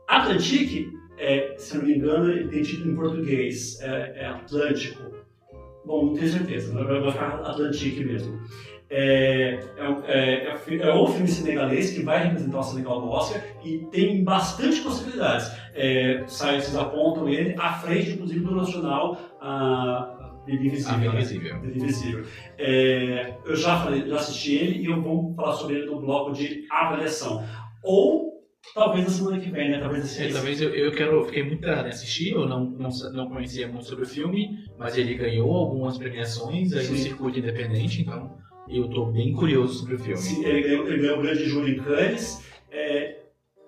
[0.05, 5.03] Atlantique, é, se não me engano, ele tem título em português, é, é Atlântico.
[5.85, 8.39] Bom, não tenho certeza, vai ficar Atlantique mesmo.
[8.97, 9.59] É,
[10.07, 14.23] é, é, é, o filme senegalês que vai representar o Senegal no Oscar e tem
[14.23, 15.51] bastante possibilidades.
[15.73, 20.13] É, sites apontam ele à frente, inclusive, do Nacional a
[20.47, 21.11] Invisível.
[21.11, 21.71] Né?
[21.75, 22.25] Invisível.
[22.57, 26.31] É, eu já, falei, já assisti ele e eu vou falar sobre ele no bloco
[26.31, 27.43] de avaliação.
[27.83, 28.33] Ou
[28.73, 29.79] Talvez na semana que vem, né?
[29.79, 33.29] Talvez esse é, Talvez eu, eu quero, fiquei muito em assistir, eu não, não, não
[33.29, 38.37] conhecia muito sobre o filme, mas ele ganhou algumas premiações aí no circuito independente, então
[38.67, 40.17] eu estou bem curioso sobre o filme.
[40.17, 42.45] Sim, ele ganhou, ele ganhou o grande júri em Cannes.
[42.71, 43.19] É,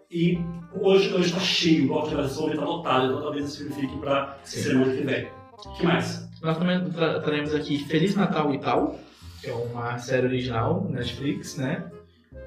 [0.10, 0.39] e
[0.79, 4.38] hoje está cheio, o bloco de avaliação está lotado, então talvez esse filme fique para
[4.43, 5.27] semana que vem.
[5.65, 6.27] O que mais?
[6.41, 8.99] Nós também tra traremos aqui Feliz Natal e Tal,
[9.41, 11.91] que é uma série original Netflix, né?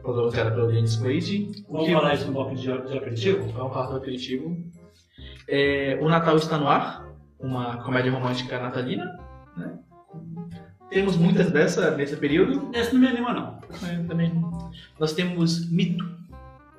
[0.03, 1.65] Protagonizada pelo Dennis Quaid.
[1.69, 1.93] Vamos que...
[1.93, 3.53] falar isso no bloco de, de aperitivo?
[3.53, 4.57] Vamos falar do aperitivo.
[5.49, 7.07] É, o Natal está no ar,
[7.39, 9.05] uma comédia romântica natalina,
[9.57, 9.79] né?
[10.91, 12.69] Temos muitas dessa nesse período.
[12.75, 13.59] Essa não me anima, não.
[13.89, 14.33] É, também.
[14.99, 16.05] Nós temos Mito,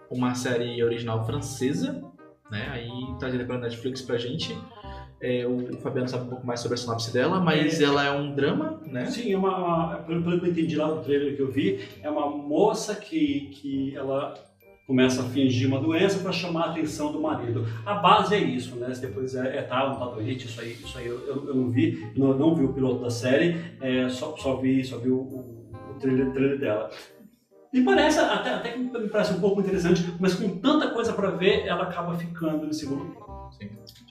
[0.09, 2.03] uma série original francesa,
[2.51, 2.69] né?
[2.71, 4.55] Aí trazida pela Netflix pra gente.
[5.21, 8.11] É, o Fabiano sabe um pouco mais sobre a sinopse dela, mas é, ela é
[8.11, 9.05] um drama, né?
[9.05, 12.09] Sim, é uma, uma, pelo que eu entendi lá do trailer que eu vi, é
[12.09, 14.33] uma moça que, que ela
[14.91, 17.65] começa a fingir uma doença para chamar a atenção do marido.
[17.85, 18.91] A base é isso, né?
[18.99, 21.69] Depois é, é tá, não tá doente, isso aí, isso aí eu, eu, eu não
[21.69, 25.15] vi, não, não, vi o piloto da série, é, só, só vi, só vi o,
[25.15, 26.89] o, o trailer, trailer dela.
[27.71, 31.29] Me parece, até, até que me parece um pouco interessante, mas com tanta coisa para
[31.29, 33.49] ver, ela acaba ficando em segundo plano.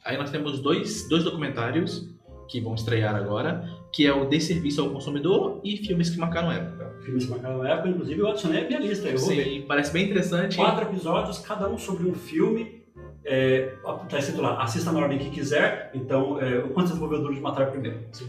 [0.03, 2.09] Aí nós temos dois, dois documentários
[2.49, 6.51] que vão estrear agora, que é o De Serviço ao Consumidor e Filmes que Marcaram
[6.51, 9.09] Época filmes que marcaram época, inclusive eu adicionei a minha lista.
[9.09, 10.57] Eu Sim, parece bem interessante.
[10.57, 12.81] Quatro episódios, cada um sobre um filme.
[13.25, 13.75] É,
[14.09, 15.91] tá escrito lá, assista na ordem que quiser.
[15.95, 17.99] Então, é, quantos desenvolvedores de matar primeiro?
[18.13, 18.29] Sim.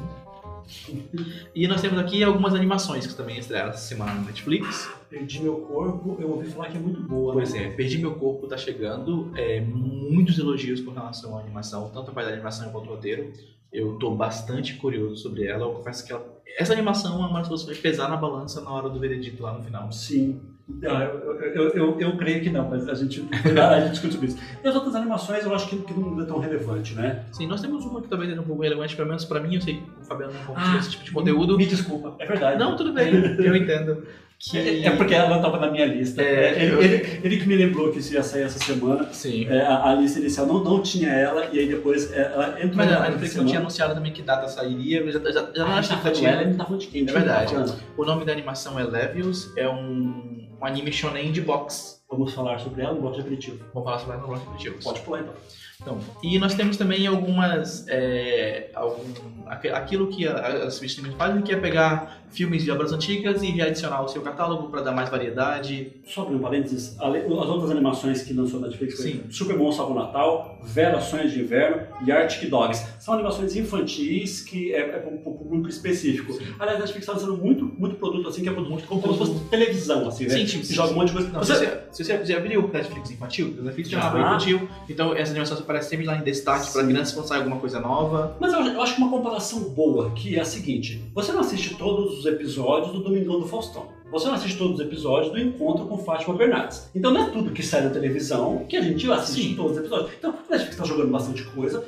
[1.53, 4.89] E nós temos aqui algumas animações que também estrearam essa semana na Netflix.
[5.09, 7.33] Perdi meu corpo, eu ouvi falar que é muito boa.
[7.33, 7.65] Pois né?
[7.65, 12.13] é, Perdi Meu Corpo tá chegando, é, muitos elogios com relação à animação, tanto a
[12.13, 13.33] parte da animação quanto o roteiro.
[13.71, 16.25] Eu tô bastante curioso sobre ela, eu confesso que ela-
[16.57, 19.41] essa animação é uma das coisas que vai pesar na balança na hora do veredito
[19.41, 19.89] lá no final.
[19.91, 20.39] Sim.
[20.85, 23.25] Ah, eu, eu, eu, eu creio que não, mas a gente,
[23.59, 24.37] a gente discute sobre isso.
[24.63, 27.25] E as outras animações eu acho que, que não é tão relevante, né?
[27.31, 29.61] Sim, nós temos uma que talvez seja um pouco relevante, pelo menos pra mim, eu
[29.61, 31.57] sei que o Fabiano não Ah, compartilha esse tipo de conteúdo.
[31.57, 32.59] Me desculpa, é verdade.
[32.59, 34.05] Não, tudo bem, eu entendo.
[34.49, 34.57] Que...
[34.57, 36.21] É, é porque ela não estava na minha lista.
[36.21, 39.07] É, ele, eu- ele- ele que me lembrou que isso ia sair essa semana.
[39.13, 39.45] Sim.
[39.47, 42.75] É, a, a lista inicial não, não tinha ela, e aí depois é, ela entrou
[42.77, 45.51] Mas na a Netflix não tinha anunciado também que data sairia, já, já, já Ah,
[45.59, 47.01] não a acho gente que tá já falando ela, tá falando de quem?
[47.01, 47.53] É De quem verdade.
[47.55, 47.75] tá?
[47.97, 52.01] O nome da animação é Levius, é um, um anime shonen de boxe.
[52.09, 53.59] Vamos falar sobre ela no bloco de aperitivo.
[53.73, 54.83] Vamos falar sobre ela no bloco de objetivos.
[54.83, 55.33] Pode pular então.
[55.81, 57.85] Então, e nós temos também algumas.
[57.87, 59.03] É, algum,
[59.47, 63.47] aqu- aquilo que a- as streaming fazem, que é pegar filmes de obras antigas e
[63.47, 65.91] readicionar ao seu catálogo para dar mais variedade.
[66.05, 69.23] Só abrir um parênteses, as outras animações que lançou na Netflix foi Sim.
[69.29, 72.85] Super Monstro Salvo Natal, Vera Sonhos de Inverno e Arctic Dogs.
[72.99, 76.33] São animações infantis que é, é para um público específico.
[76.33, 76.45] Sim.
[76.59, 79.39] Aliás, a Netflix está lançando muito, muito produto assim, que é produto como, se fosse
[79.49, 80.29] televisão, assim, né?
[80.37, 81.29] Sim, tipo, joga um monte de coisa.
[81.29, 84.07] Não, Você- se, você, se você já abriu o Netflix infantil, o Netflix Já.
[84.07, 86.87] aba infantil, então essas animações aparecem sempre lá em destaque para Sim.
[86.89, 88.37] crianças quando sai alguma coisa nova.
[88.39, 91.75] Mas eu, eu acho que uma comparação boa, que é a seguinte: você não assiste
[91.75, 93.87] todos os episódios do Domingão do Faustão.
[94.11, 96.89] Você não assiste todos os episódios do Encontro com Fátima Bernardes.
[96.93, 99.55] Então não é tudo que sai na televisão que a gente assiste Sim.
[99.55, 100.11] todos os episódios.
[100.17, 101.83] Então a Netflix está jogando bastante coisa.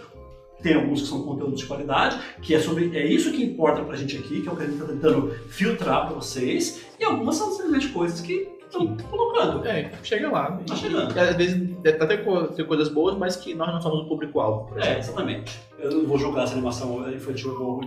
[0.62, 2.96] Tem alguns que são conteúdos de qualidade, que é sobre.
[2.98, 5.32] É isso que importa pra gente aqui, que é o que a gente está tentando
[5.50, 6.86] filtrar pra vocês.
[6.98, 9.68] E algumas são simplesmente coisas que estão colocando.
[9.68, 10.54] É, chega lá.
[10.66, 11.14] Tá chegando.
[11.14, 14.80] E, às vezes até co- tem coisas boas, mas que nós não somos o público-alvo.
[14.80, 15.60] É, exatamente.
[15.78, 17.82] Eu não vou jogar essa animação infantil ou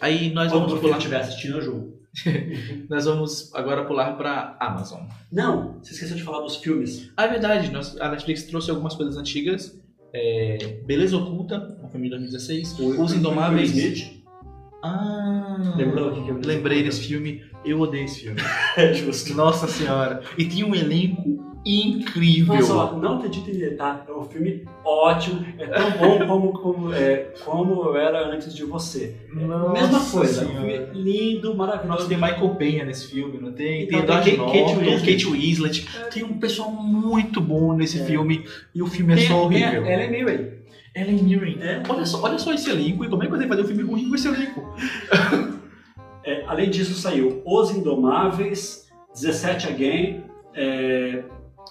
[0.00, 0.98] Aí nós Quando vamos o pular.
[0.98, 1.96] estiver assistindo, eu jogo.
[2.88, 5.02] Nós vamos agora pular para Amazon.
[5.30, 7.10] Não, você esqueceu de falar dos filmes.
[7.16, 9.78] Ah, é verdade, nós, a Netflix trouxe algumas coisas antigas.
[10.14, 12.78] É, Beleza Oculta, um filme de 2016.
[12.80, 13.70] Os Indomáveis.
[13.70, 14.22] Smith.
[14.82, 17.42] Ah, Lembrou o que que eu lembrei desse filme.
[17.64, 18.40] Eu odeio esse filme.
[18.76, 19.34] É justo.
[19.34, 20.22] Nossa senhora.
[20.38, 22.54] E tinha um elenco incrível.
[22.54, 24.04] Nossa, ó, não acredito em tá?
[24.08, 25.44] É um filme ótimo.
[25.58, 29.16] É tão bom como, como, é, como eu era antes de você.
[29.32, 30.42] Nossa Mesma coisa.
[30.42, 31.88] É um filme lindo, maravilhoso.
[31.88, 33.82] Nossa, tem Michael Penha nesse filme, não tem?
[33.82, 35.12] Então, tem tem Edward Kate- Winslet.
[35.12, 35.86] Kate Winslet.
[36.12, 38.04] Tem um pessoal muito bom nesse É.
[38.04, 38.44] filme.
[38.74, 39.82] E o filme é Tem- só horrível.
[39.82, 40.50] tem a Ellen Mirren.
[40.94, 41.58] Ellen Mirren.
[41.60, 41.82] É.
[41.88, 44.08] Olha, só, olha só esse elenco e como é que você fazer um filme ruim
[44.08, 44.62] com esse elenco?
[46.28, 50.24] É, além disso, saiu Os Indomáveis, 17 Again,
[50.54, 51.22] é,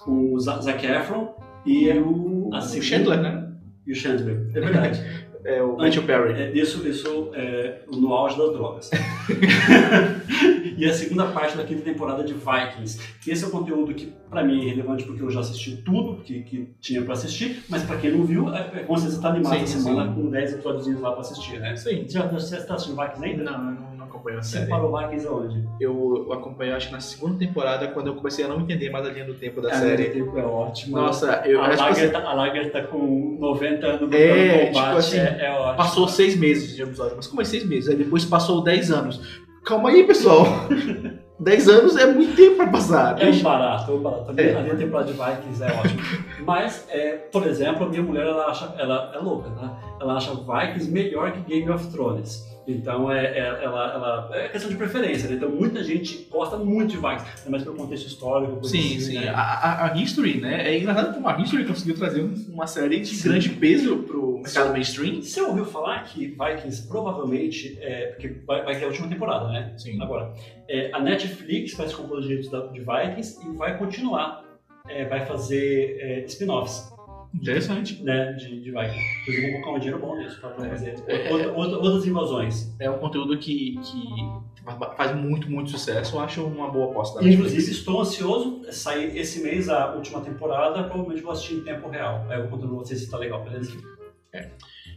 [0.06, 1.34] com o Za- Zac Efron
[1.66, 3.52] e o, a o Chandler, né?
[3.86, 4.48] e o Chandler.
[4.54, 5.02] É verdade.
[5.46, 6.32] É o Matthew Perry.
[6.32, 8.90] É, isso isso é, no auge das drogas.
[10.76, 13.00] e a segunda parte da quinta temporada de Vikings.
[13.24, 16.42] Esse é o conteúdo que, pra mim, é relevante porque eu já assisti tudo que,
[16.42, 19.56] que tinha pra assistir, mas pra quem não viu, é, é, com certeza tá animado
[19.56, 20.20] Sim, essa semana sim.
[20.20, 21.76] com 10 episódios lá pra assistir, né?
[21.76, 22.02] Sim.
[22.08, 23.44] Você já você tá assistindo Vikings ainda?
[23.44, 24.70] Não, não, não acompanho a Você série.
[24.70, 25.68] parou Vikings aonde?
[25.80, 29.10] Eu acompanhei, acho que na segunda temporada, quando eu comecei a não entender mais a
[29.10, 30.08] linha do tempo da A série.
[30.08, 31.00] linha do tempo é ótima.
[31.00, 34.16] Nossa, eu a, acho que Lager você tá, a Lager tá com 90 anos no
[34.16, 35.76] É, combate, tipo assim, é, é ótimo.
[35.76, 37.14] passou seis meses de episódio.
[37.16, 37.88] Mas como é seis meses?
[37.90, 39.40] Aí depois passou 10 anos.
[39.64, 40.44] Calma aí, pessoal.
[41.38, 43.20] 10 anos é muito tempo pra passar.
[43.22, 44.30] É um barato, é um barato.
[44.30, 44.46] A É.
[44.46, 46.02] linha- a linha temporada de Vikings é ótima.
[46.46, 49.78] Mas, é, por exemplo, a minha mulher, ela acha, ela é louca, tá?
[50.00, 52.42] Ela acha Vikings melhor que Game of Thrones.
[52.66, 55.36] Então, é, é- ela, ela, é questão de preferência, né?
[55.36, 58.64] Então, muita gente gosta muito de Vikings, ainda mais pelo contexto histórico.
[58.64, 59.14] Sim, assim, sim.
[59.20, 59.28] né?
[59.28, 60.68] A, a, History, né?
[60.68, 64.72] É engraçado como a History conseguiu trazer um- uma série de grande peso pro mercado
[64.72, 65.22] mainstream.
[65.22, 69.72] Você ouviu falar que Vikings provavelmente, é, porque vai, ter a última temporada, né?
[69.76, 70.00] Sim.
[70.02, 70.32] Agora,
[70.68, 74.44] é, a Netflix vai se compor os direitos de Vikings e vai continuar,
[74.88, 76.95] é, vai fazer é, spin-offs.
[77.40, 78.02] Interessante.
[78.02, 79.20] né, de, de Vikings.
[79.22, 80.68] Inclusive, vou colocar um dinheiro bom nisso para É.
[80.70, 81.32] fazer É.
[81.32, 82.74] outra- outra- outras invasões.
[82.80, 84.64] É um conteúdo que, que
[84.96, 86.16] faz muito, muito sucesso.
[86.16, 87.18] Eu acho uma boa aposta.
[87.20, 87.52] da Netflix.
[87.52, 90.82] Inclusive, estou ansioso sair esse mês a última temporada.
[90.84, 92.26] Provavelmente vou assistir em tempo real.
[92.28, 93.72] Aí eu contar pra vocês se tá legal, beleza?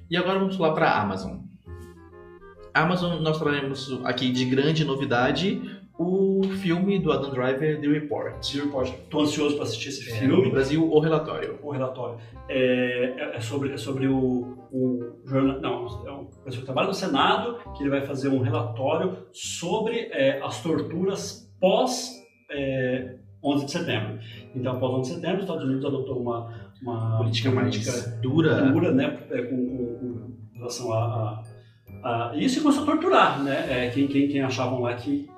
[0.10, 1.38] E agora vamos lá para a Amazon.
[2.74, 5.62] Amazon, nós traremos aqui de grande novidade
[6.00, 8.34] o filme do Adam Driver, The Report.
[8.54, 8.90] The Report.
[9.10, 10.52] Tô ansioso para assistir esse É, no filme.
[10.52, 11.60] Brasil, o relatório.
[11.62, 15.60] O relatório é, é- é sobre, é sobre o, o jornal.
[15.62, 20.08] Não, é uma pessoa que trabalha no Senado, que ele vai fazer um relatório sobre
[20.12, 22.12] é, as torturas pós
[22.50, 24.20] é, 11 de setembro.
[24.56, 26.50] Então, após 11 de setembro, os Estados Unidos adotou uma,
[26.82, 27.76] uma Política mais
[28.22, 28.54] dura.
[28.72, 31.44] dura, né, é, com, com- com relação a,
[32.04, 33.66] a- isso começou a torturar, né?
[33.88, 35.30] É, quem, quem, quem achavam lá que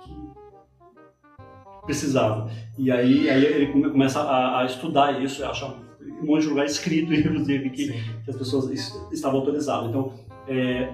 [1.85, 2.49] precisava.
[2.77, 6.65] E aí, aí ele come- começa a, a estudar isso, acha um monte de lugar
[6.65, 7.91] escrito, inclusive, que,
[8.23, 9.89] que as pessoas es- estavam autorizadas.
[9.89, 10.13] Então,
[10.47, 10.93] é,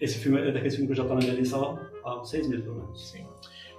[0.00, 2.48] esse filme é daquele filme que eu já estou na minha lista há, há seis
[2.48, 3.10] meses, pelo menos.
[3.10, 3.24] Sim.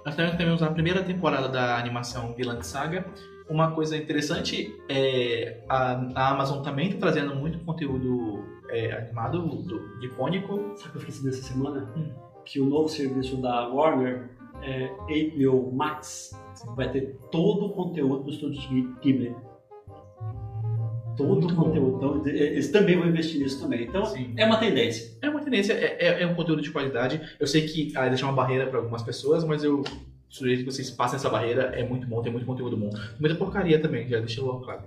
[0.04, 3.06] Nós também temos na primeira temporada da animação Vilã Saga.
[3.48, 10.04] Uma coisa interessante é a, a Amazon também está trazendo muito conteúdo é, animado, do,
[10.04, 10.72] icônico.
[10.76, 11.92] Sabe o que eu fiquei sabendo essa semana?
[11.96, 12.10] Hum.
[12.44, 14.30] Que o novo serviço da Warner,
[14.62, 14.88] é,
[15.36, 16.32] HBO Max,
[16.76, 18.66] vai ter todo o conteúdo dos estúdios
[19.00, 19.34] Ghibli.
[21.16, 21.64] Todo Muito o bom.
[21.64, 21.96] conteúdo.
[21.96, 23.84] Então, eles também vão investir nisso também.
[23.84, 24.32] Então, Sim.
[24.36, 25.12] é uma tendência.
[25.20, 27.20] É uma tendência, é, é- é um conteúdo de qualidade.
[27.38, 29.82] Eu sei que ah, deixa uma barreira para algumas pessoas, mas eu
[30.30, 31.64] sugiro que vocês passem essa barreira.
[31.76, 32.88] É muito bom, tem muito conteúdo bom.
[33.20, 34.80] Muita porcaria também, já deixa logo claro.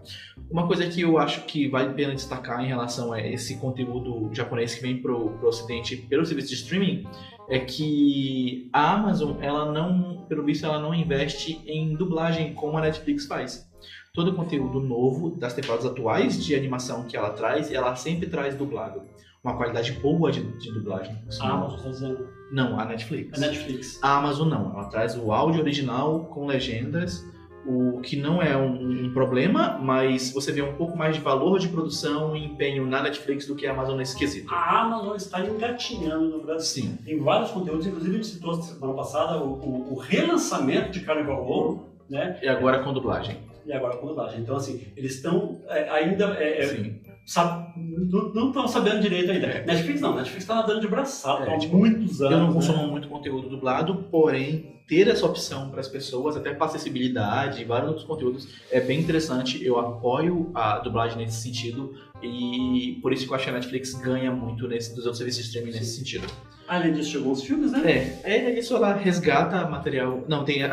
[0.50, 4.34] Uma coisa que eu acho que vale a pena destacar em relação a esse conteúdo
[4.34, 7.06] japonês que vem pro, pro ocidente pelo serviço de streaming
[7.50, 12.82] é que a Amazon, ela não, pelo visto, ela não investe em dublagem como a
[12.82, 13.70] Netflix faz.
[14.14, 18.56] Todo o conteúdo novo das temporadas atuais de animação que ela traz, ela sempre traz
[18.56, 19.04] dublado.
[19.44, 21.16] Uma qualidade boa de, de dublagem.
[21.42, 22.28] A não- Amazon está dizendo.
[22.52, 23.38] Não, a Netflix.
[23.38, 24.00] A Netflix.
[24.02, 27.24] A Amazon não, ela traz o áudio original com legendas,
[27.67, 31.58] o que não é um, um problema, mas você vê um pouco mais de valor
[31.60, 34.54] de produção e empenho na Netflix do que a Amazon nesse quesito.
[34.54, 36.84] A Amazon está engatinhando no Brasil.
[36.84, 40.99] Sim, Tem vários conteúdos, inclusive a gente citou semana passada o, o- o relançamento de
[41.01, 42.38] Carnival Row, né?
[42.41, 43.38] e agora com dublagem.
[43.65, 44.39] E agora com dublagem.
[44.41, 46.36] Então, assim, eles estão é, ainda.
[46.39, 46.99] é, é, Sim.
[47.25, 47.64] sabe,
[48.34, 49.48] não estão sabendo direito ainda.
[49.66, 52.32] Netflix não, Netflix está nadando de braçada É, há tipo, muitos anos.
[52.34, 52.54] Eu não né?
[52.54, 57.66] consumo muito conteúdo dublado, porém, ter essa opção para as pessoas, até para acessibilidade e
[57.66, 59.64] vários outros conteúdos, é bem interessante.
[59.66, 63.94] Eu apoio a dublagem nesse sentido e por isso que eu acho que a Netflix
[63.96, 66.26] ganha muito nesse, dos outros serviços de streaming nesse sentido.
[66.68, 68.20] Além disso, chegou os filmes, né?
[68.24, 70.24] É, é isso ela resgata material.
[70.28, 70.68] Não, tem o,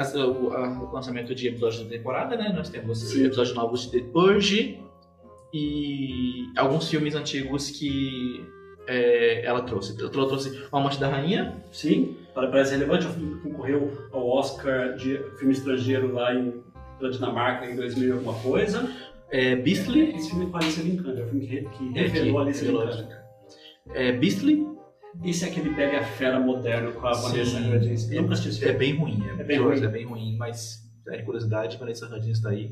[0.53, 2.51] a- o lançamento de episódios da temporada, né?
[2.55, 3.27] Nós temos Sim.
[3.27, 4.81] episódios novos de The Purge
[5.53, 8.45] e alguns filmes antigos que
[8.87, 9.97] é, ela trouxe.
[10.01, 13.07] Ela trouxe O Amante da Rainha, Sim, para- parece relevante.
[13.07, 16.55] O filme que concorreu ao Oscar de filme estrangeiro lá em,
[17.01, 18.89] na Dinamarca em 2000 e alguma coisa.
[19.31, 22.45] é, Beastly, Esse filme com a Vikander, é o filme que, que É, revelou a
[22.45, 22.87] revelou.
[22.87, 23.23] Vikander.
[23.95, 24.67] é, Beastly
[25.25, 27.13] Esse é aquele Bela e a Fera moderno com a.
[27.13, 28.11] Vanessa Hudgens.
[28.11, 28.15] É
[28.67, 28.79] filme.
[28.79, 29.23] bem ruim.
[29.39, 29.83] É, É bem ruim.
[29.85, 32.71] é bem ruim, mas é de curiosidade, Vanessa Hudgens está aí.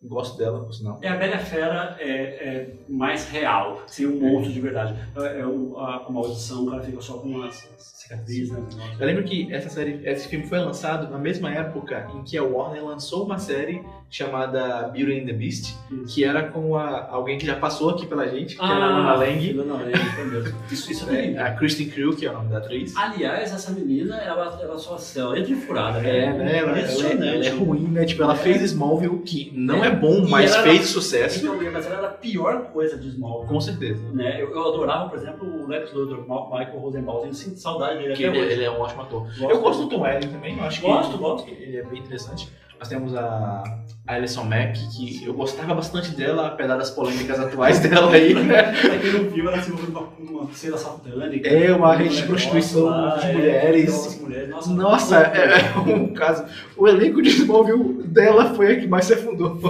[0.00, 0.98] Gosto dela, por sinal.
[1.02, 4.94] É, a Bela Fera é, é mais real, sem um monstro de verdade.
[5.16, 8.62] É, é o- a, a maldição, o cara fica só com uma cicatriz, né?
[8.98, 12.44] Eu lembro que essa série, esse filme foi lançado na mesma época em que a
[12.44, 16.14] Warner lançou uma série chamada Beauty and the Beast, Isso.
[16.14, 19.14] que era com a- alguém que já passou aqui pela gente, que era a Lana
[19.16, 20.58] Lang, Lana Lang, foi mesmo.
[20.70, 22.96] Isso, isso é é, a Kristen Crew, que é o nome da atriz.
[22.96, 26.08] Aliás, essa menina, ela, ela só ela entra de furada, né?
[26.24, 26.58] É, né?
[26.58, 27.26] Ela, ela é, Impressionante.
[27.26, 28.04] ela é ruim, né?
[28.06, 28.36] Tipo, ela É.
[28.36, 29.96] fez Smallville, que não é, É.
[29.96, 31.38] bom, E mas fez sucesso.
[31.40, 33.48] Então, mas ela era a pior coisa de Smallville.
[33.48, 34.02] Com certeza.
[34.12, 34.40] Né?
[34.42, 37.26] Eu, eu adorava, por exemplo, o Lex Luthor, Michael Rosenbaum.
[37.26, 38.54] Eu sinto saudade dele Que até ele, hoje.
[38.54, 39.22] ele é um ótimo ator.
[39.22, 39.42] Gosto.
[39.50, 41.48] Eu gosto do Tom Welling também, eu acho que Gosto, gosto.
[41.48, 42.48] ele é bem interessante.
[42.78, 43.62] Nós temos a
[44.08, 48.72] a Alison Mack, que eu gostava bastante dela, apesar das polêmicas atuais dela aí, né?
[48.72, 51.46] Pra quem não viu, ela se envolveu numa, uma cena satânica.
[51.46, 53.94] É, uma Um rede de prostituição lá, de é, mulheres.
[53.94, 54.48] aquelas mulheres.
[54.48, 56.44] Nossa, Nossa, é, é um caso.
[56.74, 59.60] O elenco de Smallville dela foi a que mais se afundou.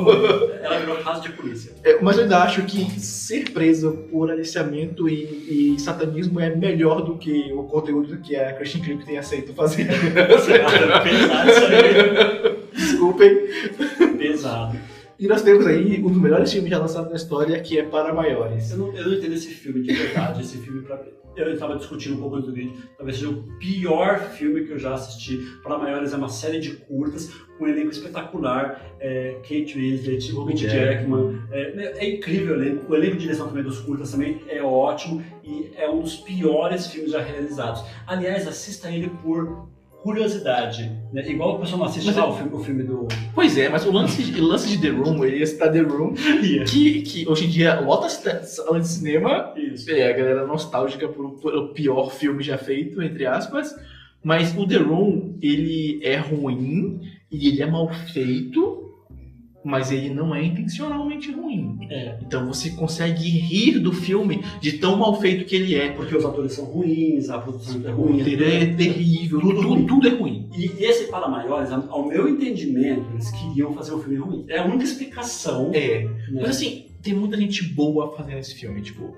[0.62, 1.72] Ela virou caso de polícia.
[1.88, 7.00] É, mas eu ainda acho que ser preso por aliciamento e, e satanismo é melhor
[7.00, 9.88] do que o conteúdo que a Christian Creek tem aceito fazer.
[9.88, 12.58] Pesado isso aí.
[12.74, 13.38] Desculpem.
[14.18, 14.78] Pesado.
[15.18, 18.12] E nós temos aí um dos melhores filmes já lançados na história, que é Para
[18.12, 18.70] Maiores.
[18.70, 20.42] Eu não, eu não entendo esse filme de verdade.
[20.42, 21.08] Esse filme, pra mim,
[21.46, 24.94] eu estava discutindo um pouco do vídeo, talvez seja o pior filme que eu já
[24.94, 25.38] assisti.
[25.62, 28.82] Para Maiores é uma série de curtas, com um elenco espetacular.
[29.00, 31.42] É, Kate Winslet, Hugh Jackman.
[31.50, 32.92] É, é incrível o elenco.
[32.92, 36.86] O elenco de direção também dos curtas também é ótimo e é um dos piores
[36.86, 37.82] filmes já realizados.
[38.06, 39.68] Aliás, assista ele por
[40.02, 40.90] curiosidade.
[41.12, 41.28] Né?
[41.28, 43.08] Igual o pessoal não assiste Mas lá é- o, filme, o filme do...
[43.34, 46.14] Pois é, mas o lance, o lance de The Room, ele está The Room,
[46.66, 49.90] que, que hoje em dia lota sala de cinema, Isso.
[49.90, 53.74] é a galera nostálgica por, por o pior filme já feito, entre aspas,
[54.22, 58.87] mas o The Room, ele é ruim e ele é mal feito,
[59.68, 61.78] mas ele não é intencionalmente ruim.
[61.90, 62.16] É.
[62.22, 65.90] Então você consegue rir do filme de tão mal feito que ele é.
[65.90, 68.18] Porque os atores são ruins, a produção é O ruim.
[68.18, 69.86] roteiro é terrível, Tudo tudo, ruim.
[69.86, 70.48] tudo é ruim.
[70.56, 74.44] E esse Para Maiores, ao meu entendimento, eles queriam fazer um filme ruim.
[74.48, 75.70] É a única explicação.
[75.74, 76.04] É.
[76.04, 76.40] né?
[76.40, 79.14] Mas assim, tem muita gente boa fazendo esse filme, tipo.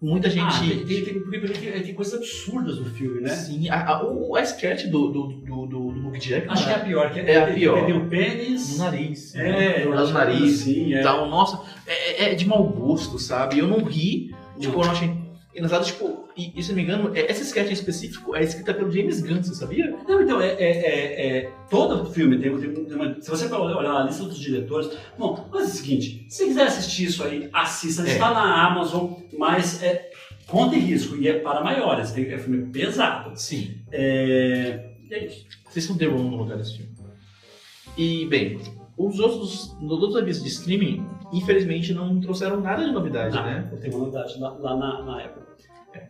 [0.00, 0.44] Muita gente.
[0.56, 1.38] Ah, tem, tem, tem, porque
[1.80, 3.30] tem, coisas absurdas no filme, né?
[3.30, 6.70] Sim, a, a, o, a sketch do, do, do, do, do Hugh Jackman Acho que
[6.70, 7.12] é a pior.
[7.12, 7.78] Que É a ele- pior.
[7.78, 8.70] Ele tem o pênis.
[8.78, 9.34] no nariz.
[9.34, 10.56] É, no acho que nariz.
[10.60, 11.00] Sim, é.
[11.00, 13.58] Então, nossa, é, é de mau gosto, sabe?
[13.58, 15.10] Eu não ri, tipo, eu não achei
[15.54, 18.72] engraçado, tipo, e, e se não me engano, é- essa sketch em específico é escrita
[18.72, 19.90] pelo James Gunn, você sabia?
[20.08, 23.20] Não, então, é, é, é, é- todo filme tem, tem, tem uma.
[23.20, 24.90] Se você for olhar a lista dos diretores.
[25.18, 28.02] Bom, mas é o seguinte: se você quiser assistir isso aí, assista.
[28.02, 28.12] É.
[28.12, 30.10] Está na Amazon, mas é
[30.46, 31.16] conta e risco.
[31.16, 32.12] E é para maiores.
[32.12, 33.32] Tem, é filme pesado.
[33.34, 33.82] Sim.
[33.90, 35.44] É, e é isso.
[35.68, 36.92] Vocês The Room no lugar desse filme.
[37.96, 38.60] E, bem,
[38.96, 43.72] os outros, nos outros serviços de streaming, infelizmente, não trouxeram nada de novidade, Ah, né?
[43.80, 45.42] Tenho uma novidade lá, lá na, na Apple.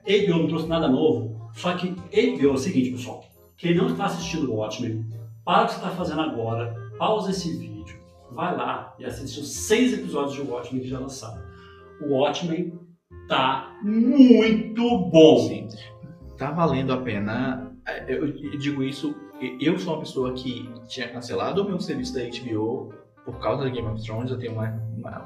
[0.05, 3.25] HBO não trouxe nada novo, só que HBO é o seguinte, pessoal.
[3.57, 5.05] Quem não está assistindo o Watchmen,
[5.45, 7.99] para o que você está fazendo agora, pausa esse vídeo,
[8.33, 11.43] vai lá e assiste os seis episódios de Watchmen que já lançaram.
[12.03, 12.73] O Watchmen
[13.29, 15.39] tá muito bom.
[15.49, 15.69] Sim.
[16.37, 17.73] Tá valendo a pena.
[17.87, 19.15] É, Eu, digo isso,
[19.61, 22.93] eu sou uma pessoa que tinha cancelado o meu serviço da HBO
[23.25, 24.31] por causa da Game of Thrones.
[24.31, 24.69] Eu tenho uma,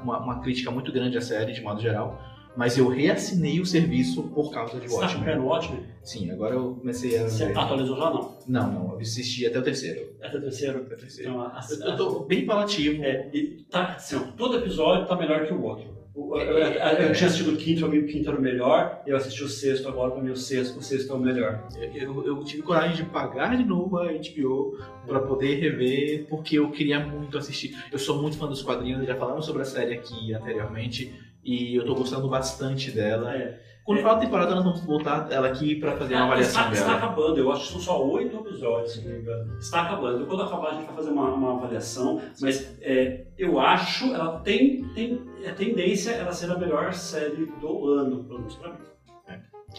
[0.01, 2.19] uma- uma crítica muito grande à série, de modo geral.
[2.55, 5.15] Mas eu reassinei o serviço por causa de Você está Watchmen.
[5.23, 5.83] acompanhando o Watchmen?
[6.03, 7.23] Sim, agora eu comecei a.
[7.23, 8.37] Você atualizou já não?
[8.47, 10.11] Não, não, eu assisti até o terceiro.
[10.21, 10.77] Até o terceiro?
[10.79, 11.29] Até o terceiro.
[11.31, 13.03] Então, a- Eu, eu tô bem palativo.
[13.03, 15.93] É, e tá, assim, todo episódio tá melhor que o outro.
[16.15, 19.17] Eu, eu- eu tinha assistido o quinto, pra mim o quinto era o melhor, eu
[19.17, 21.67] assisti o sexto, agora pra mim o sexto, o sexto é o melhor.
[21.95, 24.77] Eu, eu tive coragem de pagar de novo a HBO
[25.07, 27.75] pra poder rever, porque eu queria muito assistir.
[27.91, 31.11] Eu sou muito fã dos quadrinhos, já falamos sobre a série aqui anteriormente,
[31.43, 33.35] e eu tô gostando bastante dela.
[33.35, 33.59] É.
[33.83, 36.97] Quando falar temporada, nós vamos voltar ela aqui pra fazer uma avaliação está, está dela.
[36.99, 39.57] acabando, eu acho que são só oito episódios, se não me engano.
[39.59, 40.25] Está acabando.
[40.25, 44.87] Quando acabar, a gente vai fazer uma, uma avaliação, mas é, eu acho, ela tem,
[44.95, 48.77] tem a tendência ela ser a melhor série do ano, pelo menos pra mim.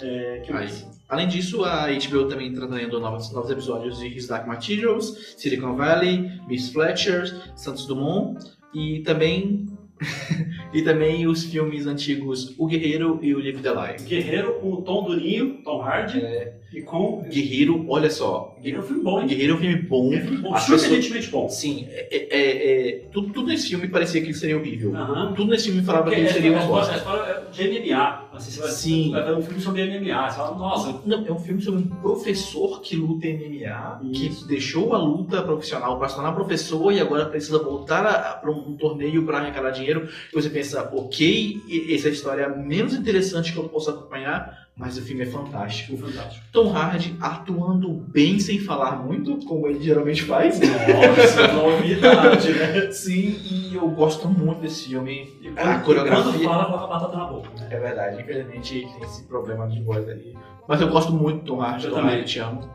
[0.03, 0.53] É, Aí.
[0.53, 0.87] mais?
[1.09, 5.77] Além disso, a HBO também está trazendo novos, novos episódios de His Dark Materials, Silicon
[5.77, 8.45] Valley, Miss Fletcher, Santos Dumont
[8.75, 9.67] e também
[10.75, 14.05] e também os filmes antigos O Guerreiro e o Live the Life.
[14.05, 16.53] Guerreiro com o Tom Durinho, Tom Hardy, É.
[16.75, 17.23] e com...
[17.29, 19.27] Guerreiro, olha só, Guerreiro é um filme bom, hein?
[19.27, 20.13] Guerreiro é um filme bom.
[20.13, 21.49] É um filme bom, surpreendentemente bom.
[21.49, 24.95] Sim, é, é- é- é- tudo, tudo nesse filme parecia que ele seria horrível.
[24.97, 25.33] Aham.
[25.35, 26.95] Tudo nesse filme falava que Porque ele é, seria é, uma é, bosta.
[26.95, 27.63] é, é de
[27.93, 28.25] MMA.
[28.35, 29.11] Assim, você vai, Sim.
[29.13, 30.29] vai ver um filme sobre MMA.
[30.31, 34.43] Você fala, nossa, Não, é um filme sobre um professor que luta MMA, Isso.
[34.43, 38.77] que deixou a luta profissional para se tornar professor e agora precisa voltar para um
[38.77, 40.09] torneio para arrecadar dinheiro.
[40.33, 41.61] E você pensa, ok,
[41.91, 45.97] essa é a história menos interessante que eu posso acompanhar, mas o filme é fantástico.
[45.97, 46.45] fantástico.
[46.53, 50.59] Tom Hardy atuando bem sem falar muito, como ele geralmente faz.
[50.61, 52.91] Nossa, novidade, né?
[52.91, 55.29] Sim, e eu gosto muito desse filme.
[55.41, 57.49] E A coreografia- quando fala, coloca a batata na boca.
[57.61, 57.69] né?
[57.71, 60.35] É verdade, infelizmente tem esse problema de voz aí.
[60.67, 62.15] Mas eu gosto muito do Tom Hardy, Eu Tom também.
[62.17, 62.69] Hardy, te amo.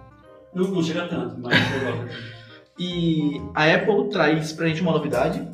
[0.53, 2.39] Não, não chega tanto, mas eu gosto.
[2.79, 5.45] E a Apple traz pra gente uma novidade.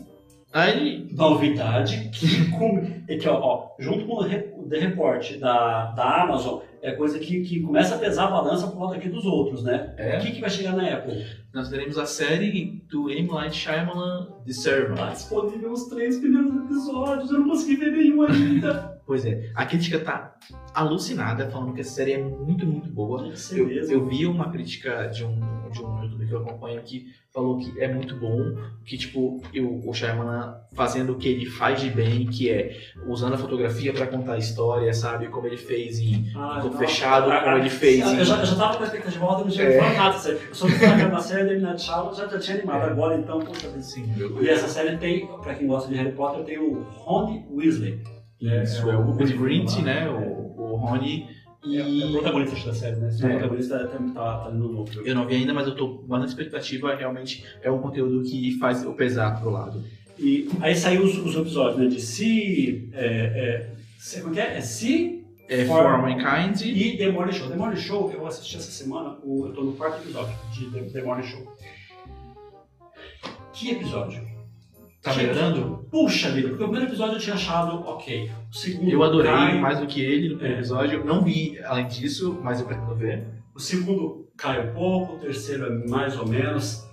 [0.55, 6.23] Aí, Novidade que, com, é que ó, ó, junto com o The Report da, da
[6.23, 9.63] Amazon, é coisa que, que começa a pesar a balança por conta aqui dos outros,
[9.63, 9.93] né?
[9.97, 10.17] É.
[10.17, 11.25] O que, que vai chegar na Apple?
[11.53, 13.27] nós teremos a série do M.
[13.27, 14.97] Night Shyamalan, The Servant.
[14.97, 18.94] Tá disponível os três primeiros episódios, eu não consegui ver nenhum ainda.
[19.05, 20.35] Pois é, a crítica tá
[20.73, 23.35] alucinada, falando que essa série é muito, muito boa.
[23.35, 25.39] Ser Eu, eu vi uma crítica de um,
[25.71, 28.39] de um youtuber que eu acompanho que falou que é muito bom,
[28.85, 32.77] que tipo, eu, o Shyamalan fazendo o que ele faz de bem, que é
[33.07, 35.27] usando a fotografia pra contar a história, sabe?
[35.27, 36.77] Como ele fez em Ah, Corpo.
[36.77, 39.25] Fechado, Ah, como ah, ele fez Eu, em- já, eu já tava com a expectativa
[39.25, 39.93] alta, não tinha É.
[39.97, 40.17] nada.
[40.17, 40.39] sério.
[40.49, 42.81] Eu só falar que era uma série da Midnight Shyamalan, já, já tinha animado.
[42.81, 42.89] É.
[42.91, 43.81] Agora, então, vida.
[43.81, 47.45] Sim, eu, E essa série tem, pra quem gosta de Harry Potter, tem o Ron
[47.51, 48.01] Weasley.
[48.41, 50.09] Isso, é, o Rupert Grint, né?
[50.09, 51.27] O, o Rony.
[51.65, 53.09] E É, é o protagonista da série, né?
[53.23, 53.27] É.
[53.29, 55.05] protagonista tá, tá, tá no núcleo.
[55.07, 56.93] eu não vi ainda, mas eu tô na expectativa.
[56.95, 59.83] Realmente é um conteúdo que faz eu pesar pro lado.
[60.19, 61.87] E aí saiu os, os episódios, né?
[61.87, 62.89] De Se...
[62.93, 64.57] É, é, se como é que é?
[64.57, 64.61] É
[65.61, 66.61] É For- For Mankind.
[66.61, 67.49] e The Morning Show.
[67.49, 70.81] The Morning Show, eu assisti essa semana, o- eu tô no quarto episódio de The,
[70.91, 71.55] The Morning Show.
[73.53, 74.24] Que episódio?
[75.05, 75.85] Tá melhorando?
[75.91, 78.29] Puxa vida, porque o primeiro episódio eu tinha achado ok.
[78.51, 80.59] O segundo Eu adorei cai, mais do que ele no primeiro É.
[80.59, 81.05] episódio.
[81.05, 83.23] Não vi além disso, mas eu pretendo ver.
[83.53, 86.83] O segundo cai um pouco, o terceiro é mais ou menos.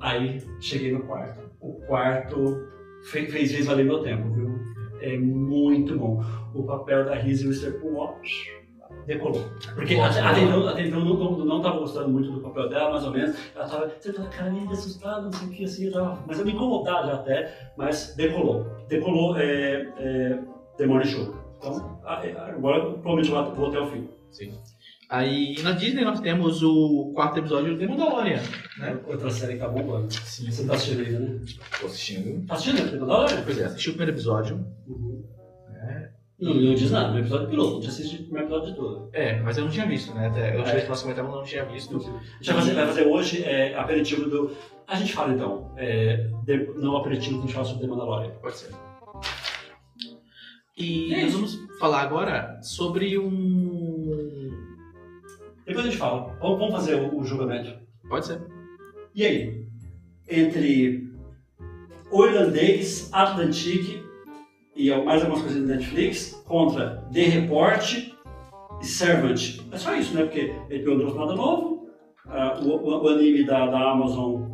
[0.00, 1.40] Aí cheguei no quarto.
[1.60, 2.66] O quarto
[3.10, 4.54] fe- fez vez valer meu tempo, viu?
[5.00, 6.24] É muito bom.
[6.54, 8.14] O papel da Reese Witherspoon, ó,
[9.06, 9.44] decolou.
[9.74, 12.90] Porque Nossa, até, então, até então eu não, não tava gostando muito do papel dela,
[12.90, 13.36] mais ou menos.
[13.54, 16.44] Ela tava, você tava cara meio assustada, não sei o que, assim, tava, mas eu
[16.44, 18.66] me incomodava já até, mas decolou.
[18.88, 20.38] Decolou é, é,
[20.76, 21.34] The Morning Show.
[21.58, 24.08] Então, agora provavelmente vou até o fim.
[24.30, 24.52] Sim.
[25.08, 28.42] Aí na Disney nós temos o quarto episódio de Mandalorian,
[28.78, 28.98] né?
[29.06, 30.12] Outra série que tá bombando.
[30.12, 30.50] Sim.
[30.50, 31.40] Você tá assistindo ainda, né?
[31.80, 32.46] Tô assistindo.
[32.46, 33.42] Tá assistindo The Mandalorian?
[33.44, 34.66] Pois é, assisti o primeiro episódio.
[34.88, 35.22] Uhum.
[36.40, 39.08] Não, não diz nada, no episódio piloto, não tinha assistido o primeiro episódio de todo.
[39.12, 40.26] É, mas eu não tinha visto, né?
[40.26, 40.64] Até, eu É.
[40.64, 41.96] tive que nós comentamos, eu não tinha visto.
[41.96, 44.50] A gente vai fazer, vai fazer hoje é, aperitivo do.
[44.86, 48.30] A gente fala então, é, de- não aperitivo que a gente fala sobre The Mandalorian.
[48.42, 48.70] Pode ser.
[50.76, 54.50] E É nós vamos falar agora sobre um.
[55.64, 56.36] Depois a gente fala.
[56.40, 57.78] Vamos, vamos fazer o, o julgamento.
[58.08, 58.40] Pode ser.
[59.14, 59.64] E aí?
[60.28, 61.08] Entre
[62.10, 64.02] o irlandês, Atlantic
[64.76, 67.92] e mais algumas coisas da Netflix contra The Report
[68.80, 69.60] e Servant.
[69.72, 70.22] É só isso, né?
[70.24, 71.88] Porque ele não trouxe nada novo.
[72.26, 72.68] ah, o,
[73.04, 74.52] o- anime da, da Amazon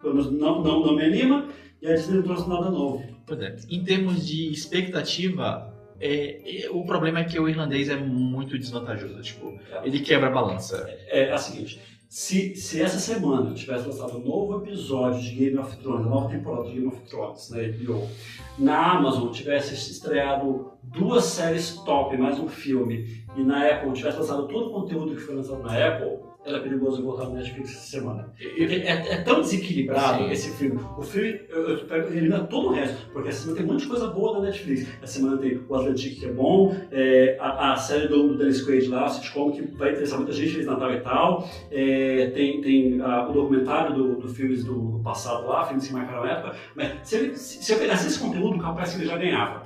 [0.00, 1.48] pelo menos não, não, não me anima.
[1.80, 3.02] E a Disney não trouxe nada novo.
[3.26, 3.56] Pois é.
[3.70, 9.20] Em termos de expectativa, é, é- o problema é que o irlandês é muito desvantajoso.
[9.22, 9.52] Tipo,
[9.82, 10.86] ele quebra a balança.
[11.08, 11.80] É a seguinte.
[12.16, 16.28] Se, se essa semana tivesse lançado um novo episódio de Game of Thrones, a nova
[16.28, 18.08] temporada de Game of Thrones na HBO,
[18.56, 24.46] na Amazon tivesse estreado duas séries top, mais um filme, e na Apple tivesse lançado
[24.46, 28.30] todo o conteúdo que foi lançado na Apple, era perigoso voltar no Netflix essa semana.
[28.38, 30.30] É, é tão desequilibrado Sim.
[30.30, 30.78] esse filme.
[30.98, 33.82] O filme, eu, eu pego- elimina todo o resto, porque essa semana tem um monte
[33.82, 34.86] de coisa boa na Netflix.
[35.02, 38.62] Essa semana tem o Atlantic, que é bom, é, a, a série do, do Dennis
[38.62, 41.48] Quaid lá, o sitcom, que vai interessar muita gente, Feliz Natal e tal.
[41.70, 45.92] É, tem tem ah, o documentário do, do filmes do, do passado lá, filmes que
[45.94, 46.56] marcaram a época.
[46.76, 49.62] Mas se, ele- se, se eu pegasse esse conteúdo, capaz que ele já ganhava.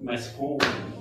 [0.00, 0.58] Mas com.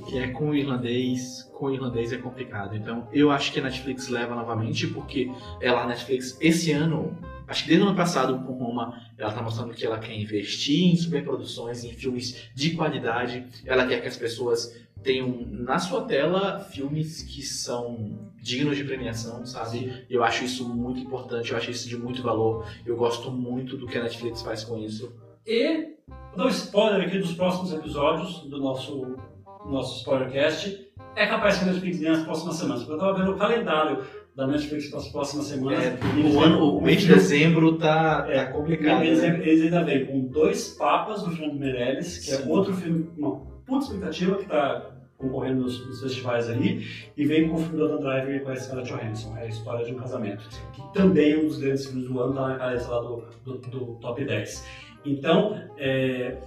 [0.08, 2.76] Que é com o irlandês, com o irlandês é complicado.
[2.76, 5.32] Então, eu acho que a Netflix leva novamente, porque
[5.62, 7.16] ela, a Netflix, esse ano,
[7.48, 10.92] acho que desde o ano passado com Roma, ela tá mostrando que ela quer investir
[10.92, 13.46] em superproduções, em filmes de qualidade.
[13.66, 19.46] Ela quer que as pessoas tenham na sua tela filmes que são dignos de premiação,
[19.46, 20.06] sabe?
[20.10, 22.66] Eu acho isso muito importante, eu acho isso de muito valor.
[22.86, 25.14] Eu gosto muito do que a Netflix faz com isso.
[25.50, 29.18] E vou dar um spoiler aqui dos próximos episódios do nosso,
[29.66, 30.88] nosso spoilercast.
[31.16, 32.84] É capaz que a Netflix ganhe nas próximas semanas.
[32.84, 34.04] porque Eu estava vendo o calendário
[34.36, 35.84] da Netflix para as próximas semanas.
[35.84, 39.04] É, o, ano, o mês de dezembro tá, É, tá complicado.
[39.04, 39.40] Eles, né?
[39.42, 42.44] eles ainda vêm com dois papas do Fernando Meirelles, que Sim.
[42.44, 43.36] é outro filme com uma
[43.66, 46.86] puta expectativa que está concorrendo nos, nos festivais aí,
[47.18, 49.48] e vem com o filme do Adam Driver e com a Scarlett Johansson, é a
[49.48, 52.56] história de um casamento, que também é um dos grandes filmes do ano, está na
[52.56, 54.89] cabeça lá do, do, do top 10.
[55.06, 56.38] Então, é,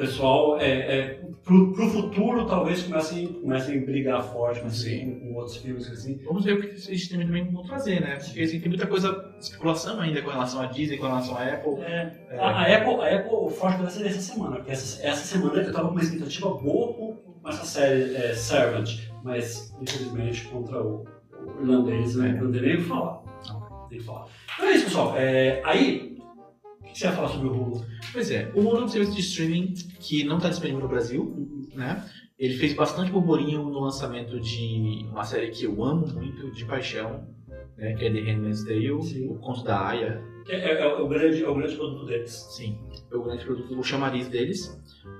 [0.00, 5.20] pessoal, é, é, pro, pro futuro talvez comecem, comecem a brigar forte mas, Sim.
[5.20, 6.18] com, com outros filmes assim.
[6.24, 8.16] Vamos ver o que eles também também vão trazer, né?
[8.16, 11.82] Porque assim, tem muita coisa, especulação ainda com relação à Disney, com relação à Apple.
[11.82, 12.38] É, É.
[12.38, 15.72] A, a Apple, a Apple, forte vai ser dessa semana, porque essa, essa semana eu
[15.72, 18.88] tava com uma expectativa boa com, com essa série é, Servant,
[19.22, 21.04] mas infelizmente contra o,
[21.58, 22.40] o irlandês né, É.
[22.40, 23.22] não tem nem o que falar.
[23.48, 24.26] Não tem que falar.
[24.54, 25.14] Então é isso, pessoal.
[25.16, 26.09] É, aí,
[26.92, 27.86] que você ia falar sobre o Hulu?
[28.12, 31.68] Pois é, o Hulu é um serviço de streaming que não está disponível no Brasil,
[31.74, 32.04] né?
[32.38, 37.28] Ele fez bastante burburinho no lançamento de uma série que eu amo muito, de paixão,
[37.76, 37.94] né?
[37.94, 39.28] Que é The Handmaid's Tale, Sim.
[39.28, 40.22] o Conto da Aya.
[40.48, 42.32] É, é- é o grande, é o grande produto deles.
[42.56, 42.78] Sim,
[43.12, 44.78] é o grande produto, o chamariz deles.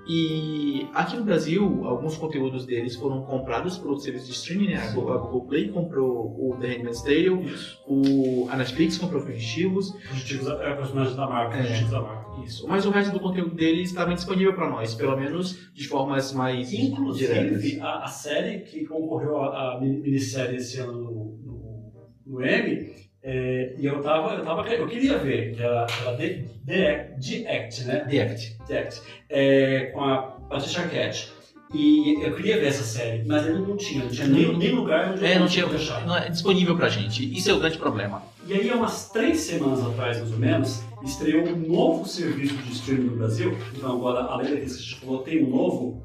[0.09, 4.77] E aqui no Brasil, alguns conteúdos deles foram comprados por outros serviços de streaming, né?
[4.77, 4.93] A.
[4.93, 7.79] Google, a Google Play comprou o The Handmaid's Tale, Isso.
[7.87, 11.62] o, a Netflix comprou Fugitivos, Fugitivos é personagem da marca, É.
[11.62, 12.43] Fugitivos da marca.
[12.45, 12.66] isso.
[12.66, 16.73] Mas o resto do conteúdo deles estava disponível para nós, pelo menos de formas mais
[16.73, 21.11] Inclusive, a, a série que concorreu à à mini- minissérie esse ano no,
[21.45, 26.16] no, no Emmy, é, e eu tava, eu tava, eu queria ver, que era, era
[26.16, 28.07] The, The, Act, The Act, né?
[28.09, 28.57] The Act.
[28.66, 31.33] The Act, é, com a Patricia Arquette.
[31.73, 35.12] E eu queria ver essa série, mas ainda não tinha, não tinha nem, nem lugar
[35.12, 36.05] onde É, não tinha, achar.
[36.05, 37.33] não é disponível pra gente.
[37.33, 38.23] Isso é o grande problema.
[38.45, 42.73] E aí, há umas três semanas atrás, mais ou menos, estreou um novo serviço de
[42.73, 43.57] streaming no Brasil.
[43.77, 46.03] Então, agora, além daqueles que a gente falou, tem um novo,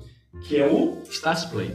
[0.48, 1.72] que é o Stars Play.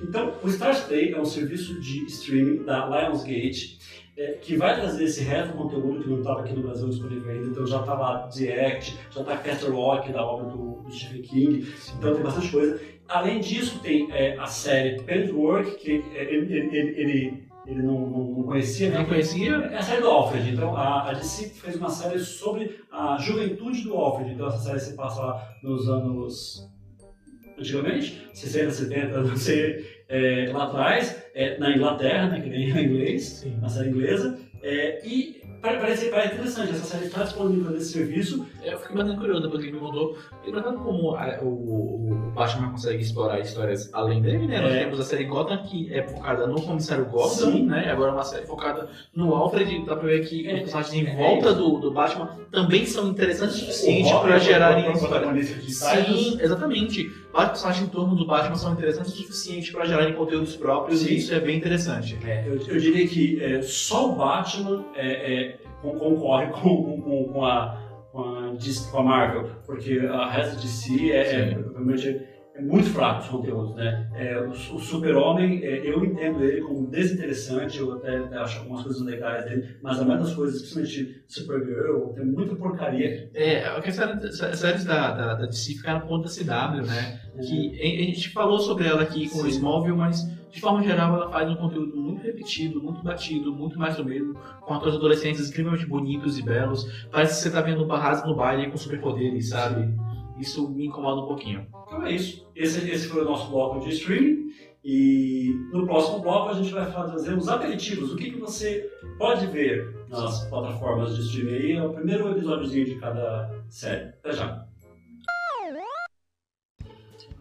[0.00, 3.78] Então, o Stars Play é um serviço de streaming da Lionsgate
[4.16, 7.46] é, que vai trazer esse reto conteúdo que não estava aqui no Brasil disponível ainda.
[7.46, 11.22] Então, já está lá The Act, já está Castle Rock, da obra do, do Stephen
[11.22, 11.74] King.
[11.96, 12.80] Então, tem bastante coisa.
[13.08, 18.90] Além disso, tem é, a série Pennyworth, que ele, ele, ele, ele, não, não conhecia.
[18.90, 18.98] né?
[18.98, 19.54] Não conhecia?
[19.54, 20.50] É a série do Alfred.
[20.50, 24.32] Então, a, a DC fez uma série sobre a juventude do Alfred.
[24.32, 26.70] Então, essa série se passa lá nos anos.
[27.58, 31.20] antigamente, 60, 70, não sei, é, lá atrás.
[31.34, 33.56] é, na Inglaterra, né, que nem em inglês, Sim.
[33.60, 38.46] na série inglesa, é, e pare- parece, parece interessante, essa série está disponível nesse serviço,
[38.64, 40.16] Eu fiquei bastante curioso depois que ele me mandou.
[40.46, 44.60] Engraçado como a- o, o Batman consegue explorar histórias além dele, né?
[44.60, 44.78] Nós É.
[44.84, 47.66] temos a série Gotham, que é focada no comissário Gordon, Sim.
[47.66, 47.90] né?
[47.90, 49.84] Agora uma série focada no Alfred.
[49.84, 50.54] Dá pra ver que É.
[50.54, 51.16] os personagens em É.
[51.16, 54.94] volta do, do Batman também são interessantes o suficiente é o- gerarem é.
[55.42, 57.10] Sim, exatamente.
[57.32, 61.12] Vários personagens em torno do Batman são interessantes o suficiente pra gerarem conteúdos próprios Sim.
[61.12, 62.18] e isso é bem interessante.
[62.26, 67.24] É, eu, eu diria que é, só o Batman é, é, con- concorre com, com,
[67.32, 67.80] com, a,
[68.12, 68.52] com, a,
[68.90, 72.20] com a Marvel, porque a resto de si é, é, realmente
[72.60, 74.08] muito fraco os conteúdos, né?
[74.14, 79.02] É, o, o Super-Homem, é, eu entendo ele como desinteressante, eu até acho algumas coisas
[79.02, 83.30] legais dele, mas a maioria das coisas, principalmente Supergirl, tem muita porcaria.
[83.34, 87.20] É, a questão das séries da, da, da DC ficaram no ponto da CW, né?
[87.40, 89.48] que a a gente falou sobre ela aqui com o Sim.
[89.48, 93.96] Smallville, mas de forma geral ela faz um conteúdo muito repetido, muito batido, muito mais
[93.96, 97.06] do mesmo, com atores adolescentes extremamente bonitos e belos.
[97.10, 99.94] Parece que você tá vendo Barras no baile com superpoderes, sabe?
[100.42, 101.66] Isso me incomoda um pouquinho.
[101.86, 102.46] Então é isso.
[102.54, 104.50] Esse, esse foi o nosso bloco de streaming.
[104.84, 108.12] E no próximo bloco a gente vai fazer os aperitivos.
[108.12, 111.72] O que, que você pode ver nas plataformas de streaming aí.
[111.72, 114.08] É o primeiro episódiozinho de cada série.
[114.08, 114.66] Até já.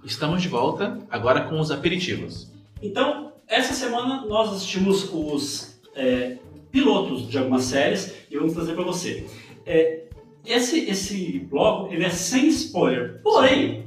[0.03, 2.51] Estamos de volta, agora com os aperitivos.
[2.81, 6.37] Então, essa semana nós assistimos os é,
[6.71, 9.27] pilotos de algumas séries e vamos trazer para você.
[9.63, 10.07] É,
[10.45, 13.19] esse, esse bloco ele é sem spoiler.
[13.23, 13.85] Porém,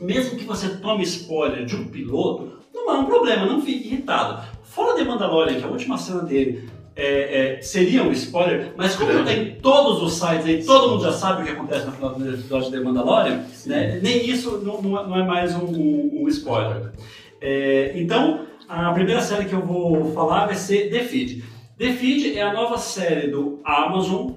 [0.00, 4.42] mesmo que você tome spoiler de um piloto, não é um problema, não fique irritado.
[4.62, 9.10] Fora de Mandalorian, que a última cena dele é, é, seria um spoiler, mas como
[9.12, 9.34] Grande.
[9.34, 12.28] tem todos os sites aí, todo mundo já sabe o que acontece no final do
[12.28, 16.28] episódio de Mandalorian, né, nem isso não, não é- não é mais um, um- um
[16.28, 16.92] spoiler.
[17.40, 21.44] É, então, a primeira série que eu vou falar vai ser The Feed.
[21.78, 24.30] The Feed é a nova série do Amazon.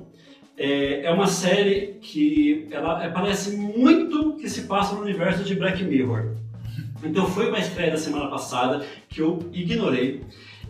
[0.59, 5.55] É, é uma série que ela é, parece muito que se passa no universo de
[5.55, 6.35] Black Mirror.
[7.01, 10.21] Então foi uma estreia da semana passada que eu ignorei.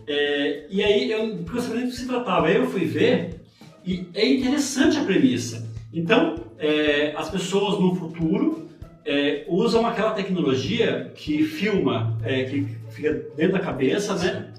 [0.06, 3.40] É, e aí, eu, eu sabia do que se tratava, aí eu fui ver
[3.84, 5.68] e é interessante a premissa.
[5.92, 8.68] Então, é, as pessoas no futuro
[9.04, 14.49] é, usam aquela tecnologia que filma, é, que fica dentro da cabeça, né?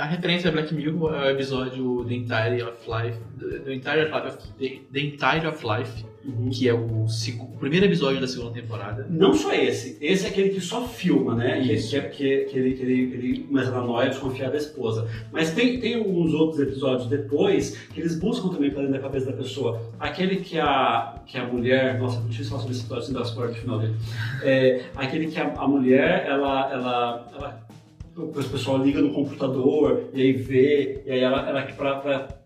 [0.00, 4.14] A referência a Black Mirror é o episódio The Entire of Life, The Entire of
[4.14, 6.06] Life, The, The Entire of Life,
[6.50, 9.06] que é o, o primeiro episódio da segunda temporada.
[9.10, 11.60] Não só esse, esse é aquele que só filma, né?
[11.60, 11.90] Que, Isso.
[11.90, 15.06] que, que, que ele, que ele, ele começa na noia desconfiar da esposa.
[15.30, 19.26] Mas tem, tem alguns outros episódios depois que eles buscam também para dentro da cabeça
[19.26, 19.82] da pessoa.
[20.00, 21.98] Aquele que a, que a mulher.
[21.98, 23.96] Nossa, não sei falar sobre esse episódio dar spoiler no final dele.
[24.42, 26.72] É, aquele que a, a mulher, ela.
[26.72, 27.69] ela, ela
[28.16, 31.62] o pessoal liga no computador e aí vê, e aí ela, ela
[32.00, 32.39] pra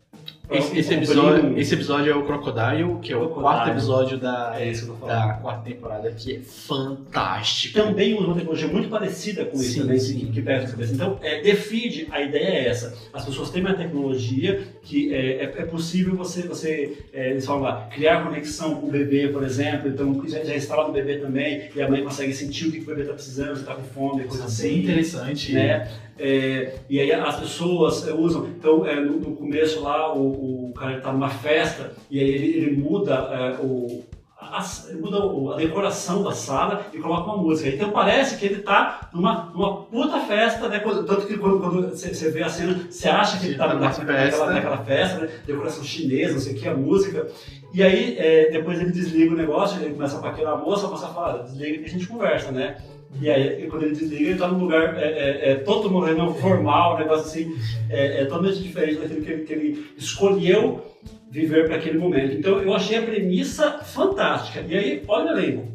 [0.51, 3.43] Esse, esse cumprir episódio, esse episódio é o Crocodile, que é o Crocodile.
[3.43, 4.73] quarto episódio da, É
[5.07, 7.75] da quarta temporada, que é fantástico.
[7.79, 10.31] também usa uma tecnologia muito parecida com isso Sim, também, sim.
[10.33, 10.93] que, na cabeça.
[10.93, 12.95] Então, é, The Feed, a ideia é essa.
[13.13, 17.63] As pessoas têm uma tecnologia que é, é, é possível você, você é, eles falam
[17.63, 19.89] lá, criar conexão com o bebê, por exemplo.
[19.89, 22.85] Então, já, já instala no bebê também, e a mãe consegue sentir o que o
[22.85, 24.79] bebê está precisando, se está com fome, coisa Bem assim.
[24.81, 25.53] interessante.
[25.55, 25.89] Né?
[26.19, 28.47] É, e aí as pessoas é, usam.
[28.47, 32.47] Então, é, no, no começo lá, o, o cara está numa festa e aí ele,
[32.57, 34.05] ele muda é, o.
[34.41, 34.65] a-
[35.01, 37.69] muda a decoração da sala e coloca uma música.
[37.69, 40.79] Então parece que ele está numa, numa puta festa, né?
[40.79, 41.59] Tanto que quando,
[41.91, 44.15] você, vê a cena, você acha que ele está Tá naquela, festa.
[44.47, 45.29] naquela, naquela festa, né?
[45.47, 47.27] Decoração chinesa, não sei o que, a música.
[47.73, 50.91] E aí, é, depois ele desliga o negócio, ele começa a paquerar a moça, a
[50.91, 52.77] moça fala, desliga que a gente conversa, né?
[53.21, 56.97] E aí, quando ele desliga, ele tá num lugar é, é, é, todo moreno, formal,
[56.97, 57.57] um negócio assim,
[57.89, 60.85] é, é totalmente diferente daquilo que ele, que ele escolheu
[61.31, 62.35] viver para aquele momento.
[62.35, 64.65] Então, eu achei a premissa fantástica.
[64.69, 65.75] E aí, olha o elenco.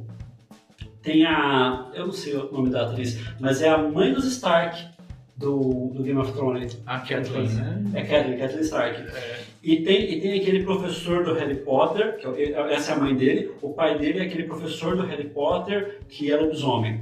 [1.02, 1.90] Tem a.
[1.94, 4.86] Eu não sei o nome da atriz, mas é a mãe dos Stark
[5.38, 6.78] do, do Game of Thrones.
[6.86, 7.84] A Kathleen, né?
[7.94, 9.06] É Catelyn, Catelyn Stark.
[9.64, 13.16] E tem, e tem aquele professor do Harry Potter, que é- essa é a mãe
[13.16, 17.02] dele, o pai dele é aquele professor do Harry Potter que é lobisomem.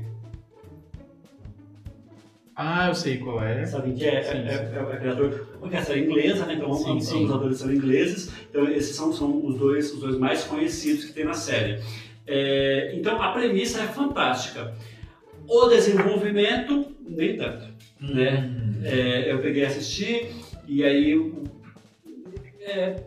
[2.60, 3.64] Ah, eu sei qual é.
[3.68, 4.76] Sabe que é, Sim, é, sim.
[4.76, 6.56] é, é criador, porque essa é inglesa, né?
[6.56, 7.26] Então Sim, sim.
[7.26, 11.14] os atores são ingleses, então esses são, são os, dois, os dois mais conhecidos que
[11.14, 11.80] tem na série.
[12.26, 14.74] É, então a premissa é fantástica.
[15.48, 17.68] O desenvolvimento, nem tanto.
[18.02, 18.50] Né?
[18.52, 18.82] Hum.
[18.84, 20.26] É, eu peguei e assisti,
[20.68, 21.32] e aí
[22.62, 23.04] é,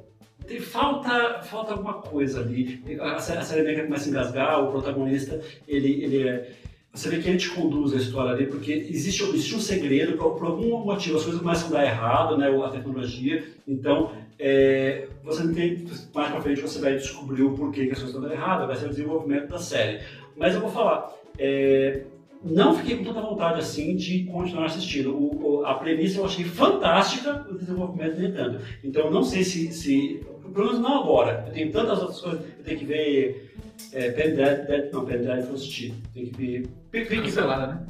[0.47, 2.83] tem, falta, falta alguma coisa ali.
[3.01, 6.51] A, sé- a série meio que começa a engasgar, o protagonista, ele, ele é,
[6.93, 10.35] você vê que ele te conduz a história ali, porque existe, existe um segredo, por,
[10.37, 15.47] por algum motivo as coisas começam a dar errado, né, a tecnologia, então é, você
[15.53, 18.67] tem, mais pra frente você vai descobrir o porquê que as coisas estão dando errado,
[18.67, 20.01] vai ser o desenvolvimento da série.
[20.37, 22.03] Mas eu vou falar, é,
[22.43, 25.15] não fiquei com tanta vontade assim de continuar assistindo.
[25.15, 28.65] O, a premissa eu achei fantástica, o desenvolvimento nem tanto.
[28.83, 32.65] Então não sei se, se, pelo menos não agora, eu tenho tantas outras coisas, eu
[32.65, 33.55] tenho que ver
[33.93, 35.95] é, Pendrive, Dead, não, Pendrive eu assisti.
[36.15, 36.69] Tem que ver.
[36.91, 37.87] Pick, cancelada, né?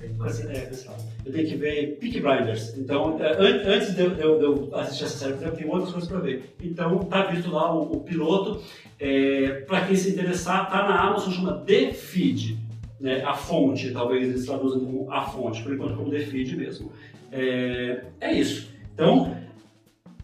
[0.48, 1.02] É, cancelada.
[1.24, 2.76] Eu tenho que ver Peak Blinders.
[2.76, 3.32] Então, é,
[3.66, 6.54] antes de eu, de eu, assistir essa série, eu tenho outras coisas para ver.
[6.62, 8.62] Então, tá visto lá o, o piloto.
[8.98, 12.58] É, para quem se interessar, tá na Amazon, chama The Feed.
[13.00, 16.92] Né, a fonte, talvez eles traduzam como a fonte, por enquanto como The Feed mesmo.
[17.32, 18.68] É, é isso.
[18.92, 19.34] Então,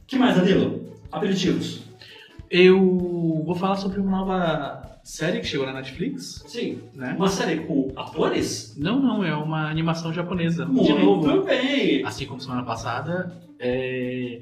[0.07, 0.93] que mais, Danilo?
[1.11, 1.83] Aperitivos.
[2.51, 6.43] Eu vou falar sobre uma nova série que chegou na Netflix.
[6.49, 6.81] Sim.
[6.93, 7.15] Né?
[7.17, 8.75] Uma série com atores?
[8.77, 10.67] Não, não, é uma animação japonesa.
[10.67, 11.45] Muito de novo.
[11.45, 12.05] bem!
[12.05, 13.33] Assim como semana passada.
[13.61, 14.41] É...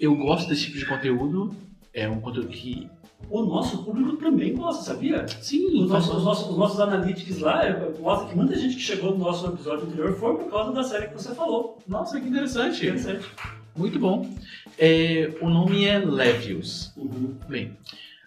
[0.00, 1.54] Eu gosto desse tipo de conteúdo.
[1.94, 2.88] É um conteúdo que.
[3.28, 5.28] O nosso público também gosta, sabia?
[5.28, 8.82] Sim, os nossos, os nossos, os nossos analytics lá é, mostra que muita gente que
[8.82, 11.78] chegou no nosso episódio anterior foi por causa da série que você falou.
[11.86, 12.84] Nossa, que interessante.
[12.84, 13.30] Interessante.
[13.76, 14.28] Muito bom.
[14.76, 16.92] É, o nome é Levius.
[16.96, 17.36] Uhum.
[17.48, 17.76] Bem,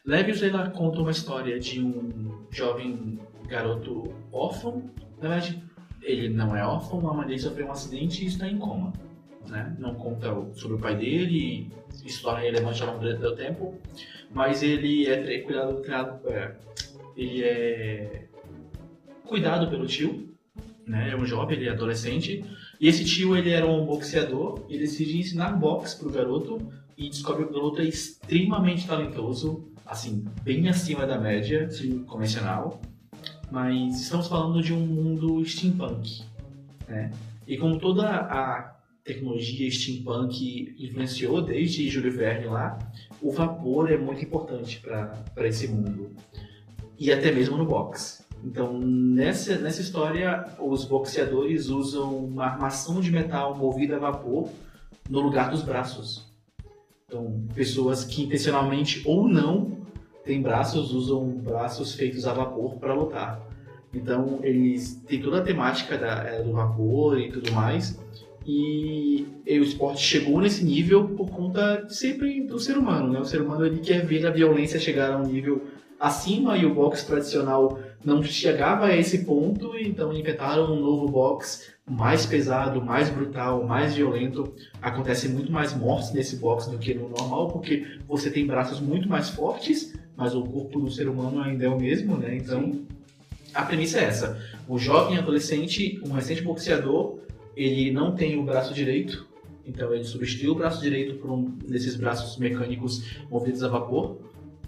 [0.05, 4.89] Levius ela conta uma história de um jovem garoto órfão.
[5.21, 5.63] Na verdade,
[6.01, 8.91] ele não é órfão, a mãe dele sofreu um acidente e está em coma.
[9.47, 9.75] Né?
[9.79, 11.71] Não conta sobre o pai dele,
[12.21, 13.75] torna relevante ao longo do tempo,
[14.33, 15.81] mas ele é cuidado,
[16.27, 16.55] é,
[17.15, 18.27] ele é
[19.25, 20.33] cuidado pelo tio,
[20.85, 21.11] né?
[21.11, 22.43] É um jovem, ele é adolescente,
[22.79, 26.59] e esse tio ele era um boxeador, e decide ensinar boxe pro garoto
[26.97, 31.67] e descobre que o garoto é extremamente talentoso, assim, bem acima da média
[32.07, 32.81] convencional,
[33.51, 36.23] mas estamos falando de um mundo steampunk,
[36.87, 37.11] né?
[37.47, 38.73] E como toda a
[39.03, 42.79] tecnologia steampunk influenciou desde Júlio Verne lá,
[43.21, 46.11] o vapor é muito importante para esse mundo.
[46.97, 48.23] E até mesmo no boxe.
[48.43, 54.49] Então, nessa, nessa história, os boxeadores usam uma armação de metal movida a vapor
[55.09, 56.32] no lugar dos braços.
[57.13, 59.77] Então, pessoas que intencionalmente ou não
[60.25, 63.39] têm braços usam braços feitos a vapor para lutar.
[63.93, 67.99] Então, eles têm toda a temática da, é, do vapor e tudo mais.
[68.47, 73.19] E, e, o esporte chegou nesse nível por conta sempre do ser humano, né?
[73.19, 75.61] O ser humano ele quer ver a violência chegar a um nível
[75.99, 81.72] acima e o boxe tradicional não chegava a esse ponto, então inventaram um novo boxe
[81.89, 84.53] mais pesado, mais brutal, mais violento.
[84.81, 89.07] Acontece muito mais mortes nesse boxe do que no normal, porque você tem braços muito
[89.09, 92.35] mais fortes, mas o corpo do ser humano ainda é o mesmo, né?
[92.35, 92.81] Então,
[93.53, 97.19] a premissa é essa: o jovem adolescente, um recente boxeador,
[97.55, 99.27] ele não tem o braço direito,
[99.65, 104.17] então ele substitui o braço direito por um desses braços mecânicos movidos a vapor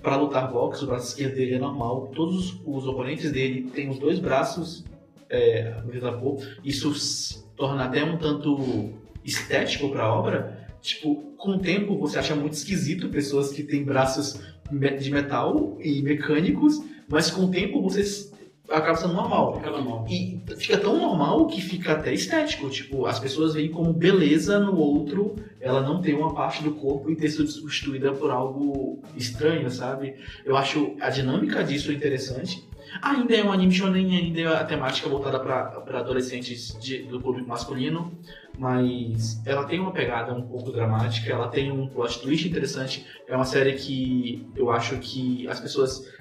[0.02, 2.12] para lutar boxe, o braço esquerdo dele é normal.
[2.14, 4.84] Todos os oponentes dele têm os dois braços
[5.30, 6.42] é, vapor.
[6.64, 10.68] Isso torna até um tanto estético para a obra.
[10.82, 14.40] Tipo, com o tempo você acha muito esquisito pessoas que têm braços
[15.00, 18.32] de metal e mecânicos, mas com o tempo você
[18.70, 19.58] acaba sendo normal.
[19.58, 20.06] Fica normal.
[20.10, 22.70] E fica tão normal que fica até estético.
[22.70, 27.10] Tipo, as pessoas veem como beleza no outro ela não ter uma parte do corpo
[27.10, 30.16] e ter sido substituída por algo estranho, sabe?
[30.46, 32.64] Eu acho a dinâmica disso interessante.
[33.02, 37.48] Ainda é um anime shonen, ainda é a temática voltada para adolescentes de, do público
[37.48, 38.12] masculino,
[38.58, 43.06] mas ela tem uma pegada um pouco dramática, ela tem um plot twist interessante.
[43.28, 46.12] É uma série que eu acho que as pessoas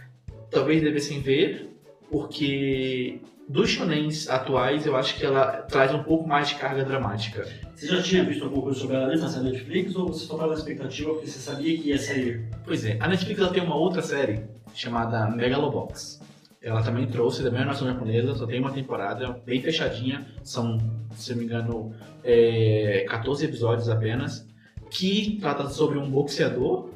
[0.50, 1.70] talvez devessem ver,
[2.10, 7.46] porque dos shonens atuais, eu acho que ela traz um pouco mais de carga dramática.
[7.74, 10.52] Você já tinha visto alguma coisa sobre ela antes da Netflix ou você só estava
[10.52, 12.48] na expectativa porque você sabia que ia sair?
[12.64, 14.44] Pois é, a Netflix ela tem uma outra série
[14.74, 16.20] chamada Megalobox.
[16.64, 20.78] Ela também trouxe da mesma nação japonesa, só tem uma temporada bem fechadinha, são,
[21.12, 21.92] se não me engano,
[22.24, 24.48] é, 14 episódios apenas,
[24.90, 26.88] que trata sobre um boxeador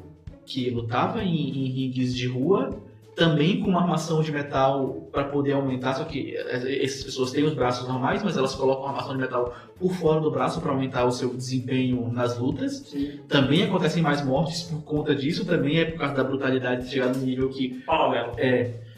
[0.43, 2.81] que lutava em, em rings de rua
[3.19, 7.43] também com uma armação de metal para poder aumentar, só que eh, essas pessoas têm
[7.43, 10.71] os braços normais, mas elas colocam a armação de metal por fora do braço para
[10.71, 12.77] aumentar o seu desempenho nas lutas.
[12.77, 13.19] Sim.
[13.27, 17.13] Também acontecem mais mortes por conta disso, também é por causa da brutalidade de chegar
[17.13, 18.31] no nível que Paralelo.
[18.37, 18.88] é.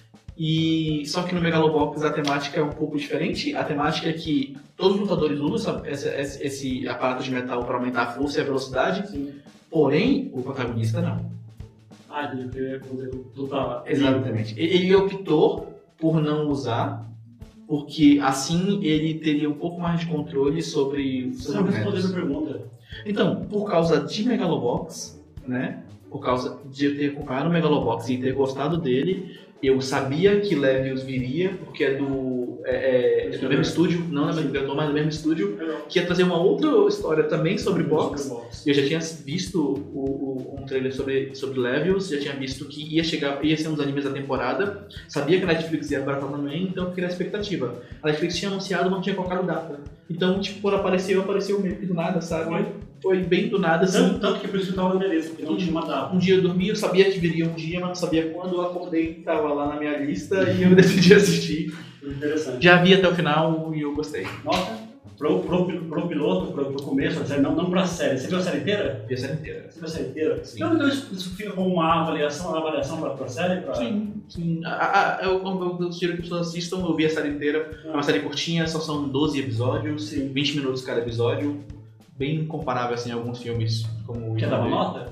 [0.43, 3.55] E só que no Megalobox a temática é um pouco diferente.
[3.55, 7.75] A temática é que todos os lutadores usam esse, esse, esse aparato de metal para
[7.75, 9.35] aumentar a força e a velocidade, Sim.
[9.69, 11.31] porém o protagonista não.
[12.09, 13.83] Ah, ele poder lutar lá.
[13.85, 14.59] Exatamente.
[14.59, 17.05] Ele optou por não usar,
[17.67, 22.61] porque assim ele teria um pouco mais de controle sobre, Você não respondeu a pergunta.
[23.05, 25.83] Então, por causa de Megalobox, né?
[26.09, 30.55] Por causa de eu ter acompanhado o Megalobox e ter gostado dele, eu sabia que
[30.55, 32.41] Levius viria, porque é do.
[32.63, 35.57] É, é do mesmo estúdio, não é do mesmo diretor, mas do mesmo estúdio,
[35.89, 38.29] que ia trazer uma outra história também sobre box.
[38.67, 42.95] Eu já tinha visto o, o- um trailer sobre, sobre Levels, já tinha visto que
[42.95, 46.29] ia chegar, ia ser um dos animes da temporada, sabia que a Netflix ia abraçar
[46.29, 47.81] também, então eu fiquei na expectativa.
[48.03, 49.79] A Netflix tinha anunciado, mas não tinha colocado data.
[50.07, 52.51] Então, tipo, quando apareceu, apareceu meio que do nada, sabe?
[53.01, 53.97] Foi bem do nada, assim.
[53.97, 56.15] Tanto, tanto que por isso que eu tava beleza, porque não tinha uma data.
[56.15, 58.55] Um dia eu dormi, eu sabia que viria um dia, mas não sabia quando.
[58.55, 61.73] Eu acordei, tava lá na minha lista e eu decidi assistir.
[62.03, 62.63] Interessante.
[62.63, 64.25] Já vi até o final e eu gostei.
[64.43, 64.91] Nota?
[65.17, 68.17] Pro, pro, pro piloto, pro, pro começo, não, não pra série.
[68.17, 69.05] Você viu a série inteira?
[69.07, 69.65] Vi a série inteira.
[69.69, 70.43] Você viu a série inteira?
[70.43, 70.55] Sim.
[70.55, 73.61] Então, então isso, isso fica como uma avaliação, uma avaliação pra, pra série?
[73.61, 73.75] Pra...
[73.75, 74.61] Sim, sim.
[74.65, 77.69] A, a, eu, eu, eu sugiro que as pessoas assistam, eu vi a série inteira.
[77.85, 80.31] É uma série curtinha, só são 12 episódios, Sim.
[80.33, 81.63] 20 minutos cada episódio.
[82.21, 85.11] Bem comparável assim, a alguns filmes como o Quer dar uma nota?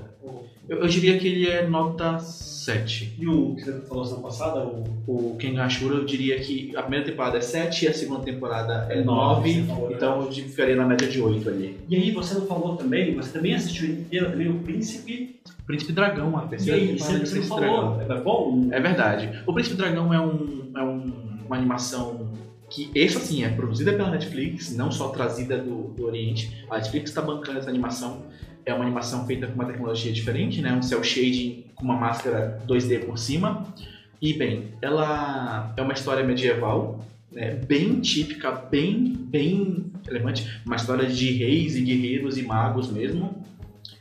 [0.68, 3.16] eu, eu diria que ele é nota 7.
[3.18, 6.82] E o que você falou semana passada, o O Kengan Ashura, eu diria que a
[6.82, 9.60] primeira temporada é 7 e a segunda temporada é Nove, 9.
[9.62, 11.76] você falou, Então eu ficaria na média de 8 ali.
[11.88, 15.40] E aí você não falou também, você também assistiu inteira também o Príncipe.
[15.66, 17.94] Príncipe Dragão, a E terceira aí, temporada você, do Príncipe falou.
[17.96, 18.16] Dragão.
[18.16, 18.68] É bom?
[18.70, 19.42] É verdade.
[19.48, 22.19] O Príncipe Dragão é, um, é um- uma animação
[22.70, 26.64] que, essa sim, é produzida pela Netflix, não só trazida do, do Oriente.
[26.70, 28.22] A Netflix está bancando essa animação.
[28.64, 30.72] É uma animação feita com uma tecnologia diferente, né?
[30.72, 33.66] Um cel shading com uma máscara 2D por cima.
[34.22, 37.54] E, bem, ela é uma história medieval, né?
[37.54, 40.60] bem típica, bem, bem relevante.
[40.64, 43.44] Uma história de reis e guerreiros e magos mesmo.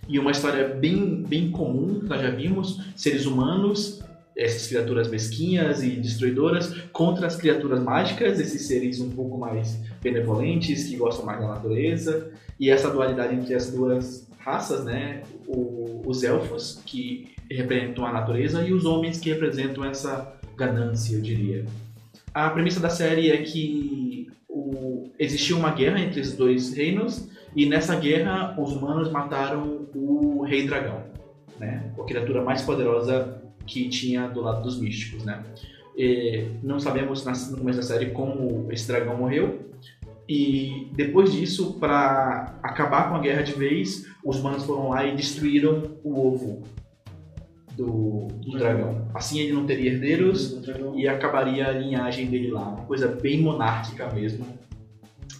[0.08, 2.80] E uma história bem, bem comum, nós já vimos.
[2.96, 4.04] Seres humanos
[4.40, 10.86] essas criaturas mesquinhas e destruidoras contra as criaturas mágicas, esses seres um pouco mais benevolentes,
[10.88, 15.24] que gostam mais da natureza, e essa dualidade entre as duas raças, né?
[15.46, 21.22] O- os elfos, que representam a natureza, e os homens, que representam essa ganância, eu
[21.22, 21.66] diria.
[22.34, 27.66] A premissa da série é que o- existiu uma guerra entre os dois reinos, e
[27.66, 31.04] nessa guerra os humanos mataram o Rei Dragão,
[31.60, 31.92] né?
[32.00, 33.39] A criatura mais poderosa
[33.70, 35.44] que tinha do lado dos místicos, né?
[35.96, 39.70] E não sabemos no começo da série como esse dragão morreu.
[40.28, 45.16] E depois disso, para acabar com a guerra de vez, os humanos foram lá e
[45.16, 46.64] destruíram o ovo
[47.76, 49.08] do, do dragão.
[49.14, 50.62] Assim ele não teria herdeiros
[50.96, 52.70] e acabaria a linhagem dele lá.
[52.70, 54.46] Uma coisa bem monárquica mesmo.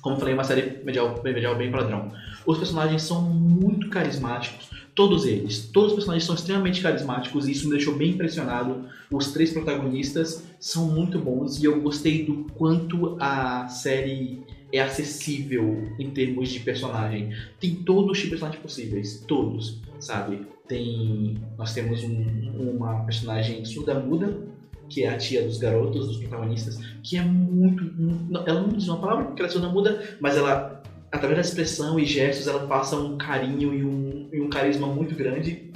[0.02, 2.12] Como falei, uma série medieval, medieval bem padrão.
[2.46, 4.69] Os personagens são muito carismáticos,
[5.00, 5.70] todos eles.
[5.72, 8.84] Todos os personagens são extremamente carismáticos e isso me deixou bem impressionado.
[9.10, 14.42] Os três protagonistas são muito bons e eu gostei do quanto a série
[14.74, 17.34] é acessível em termos de personagem.
[17.62, 20.46] Tem todos os personagens possíveis, todos, sabe?
[20.68, 24.38] Tem, nós temos um- uma personagem surda-muda,
[24.90, 27.90] que é a tia dos garotos, dos protagonistas, que é muito.
[27.98, 31.98] não- Ela não diz uma palavra porque ela é surda-muda, mas ela, através da expressão
[31.98, 35.72] e gestos, ela passa um carinho e um, e um carisma muito grande.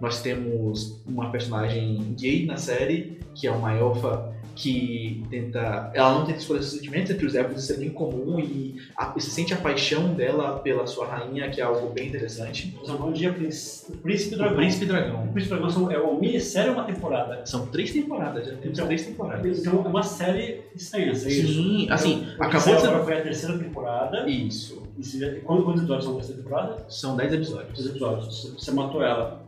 [0.00, 5.92] Nós temos uma personagem gay na série, que é uma elfa que tenta.
[5.94, 9.14] Ela não tenta escolher seus sentimentos entre os elfos, isso é bem comum, e, a-
[9.20, 12.76] se sente a paixão dela pela sua rainha, que é algo bem interessante.
[12.82, 14.56] Os anões de Príncipe, Príncipe O Dragão.
[14.56, 15.24] Príncipe Dragão.
[15.26, 17.46] O Príncipe Dragão é uma minissérie ou uma temporada?
[17.46, 19.58] São três temporadas, já temos Então, três temporadas.
[19.60, 21.52] Então é uma série extensa, é isso?
[21.52, 24.28] Sim, assim, Então, acabou de agora foi a terceira temporada.
[24.28, 24.82] Isso.
[24.98, 26.84] E quantos episódios são dessa temporada?
[26.88, 27.86] São dez episódios.
[27.86, 28.26] episódios.
[28.42, 29.40] Você, você matou ela.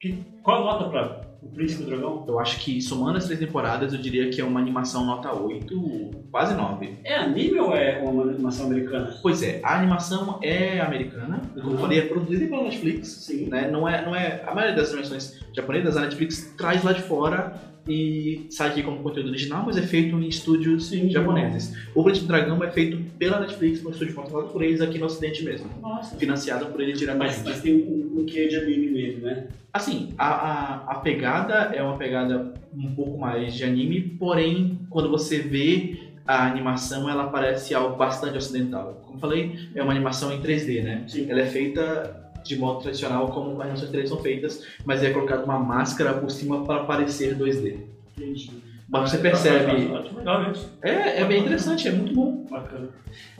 [0.00, 2.24] Que, qual a nota pra o Príncipe Dragão?
[2.26, 6.10] Eu acho que somando as três temporadas, eu diria que é uma animação nota 8,
[6.30, 6.98] quase 9.
[7.04, 9.14] É anime ou é uma animação americana?
[9.20, 11.78] Pois é, a animação é americana, como eu Uhum.
[11.78, 13.08] falei, é produzida pela Netflix.
[13.08, 13.46] Sim.
[13.48, 13.68] Né?
[13.70, 14.42] Não, é, não é.
[14.46, 17.54] A maioria das animações japonesas, a Netflix traz lá de fora
[17.86, 21.10] e sai aqui como conteúdo original, mas é feito em estúdios Sim.
[21.10, 21.76] japoneses.
[21.94, 25.44] O Príncipe Dragão é feito pela Netflix, um estúdio controlado por eles aqui no ocidente
[25.44, 25.68] mesmo.
[25.80, 26.16] Nossa.
[26.16, 27.40] Financiado por eles Mas, diretamente.
[27.44, 29.46] mas tem um, um quê de anime nele, né?
[29.72, 35.08] Assim, a, a, a pegada é uma pegada um pouco mais de anime, porém, quando
[35.08, 39.02] você vê a animação, ela parece algo bastante ocidental.
[39.06, 41.04] Como falei, é uma animação em 3D, né?
[41.08, 41.26] Sim.
[41.28, 45.44] Ela é feita de modo tradicional, como as animações 3D são feitas, mas é colocado
[45.44, 47.78] uma máscara por cima para parecer 2D.
[48.16, 48.50] Entendi.
[48.88, 49.90] Mas você Ah, percebe.
[50.26, 50.52] ah, ah.
[50.82, 52.44] É, é bem interessante, é muito bom.
[52.50, 52.88] Bacana.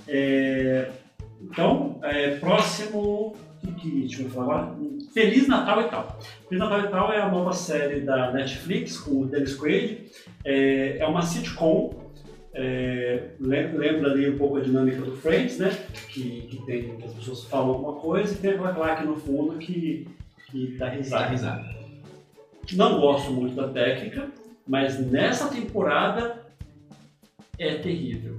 [0.09, 0.89] É,
[1.43, 3.35] então, é, próximo.
[3.65, 4.75] O que, que deixa eu falar?
[5.15, 6.19] Feliz Natal e tal.
[6.49, 10.07] Feliz Natal e tal é a nova série da Netflix com o Dennis Quaid.
[10.45, 12.02] É, é uma sitcom
[12.55, 15.71] é, lembra ali um pouco a dinâmica do Friends, né?
[16.09, 20.07] Que, que tem as pessoas falam alguma coisa e tem aquela claque no fundo que,
[20.51, 21.25] que dá risada.
[21.25, 21.83] Dá risada.
[22.73, 24.29] Não gosto muito da técnica,
[24.67, 26.47] mas nessa temporada
[27.59, 28.39] é terrível.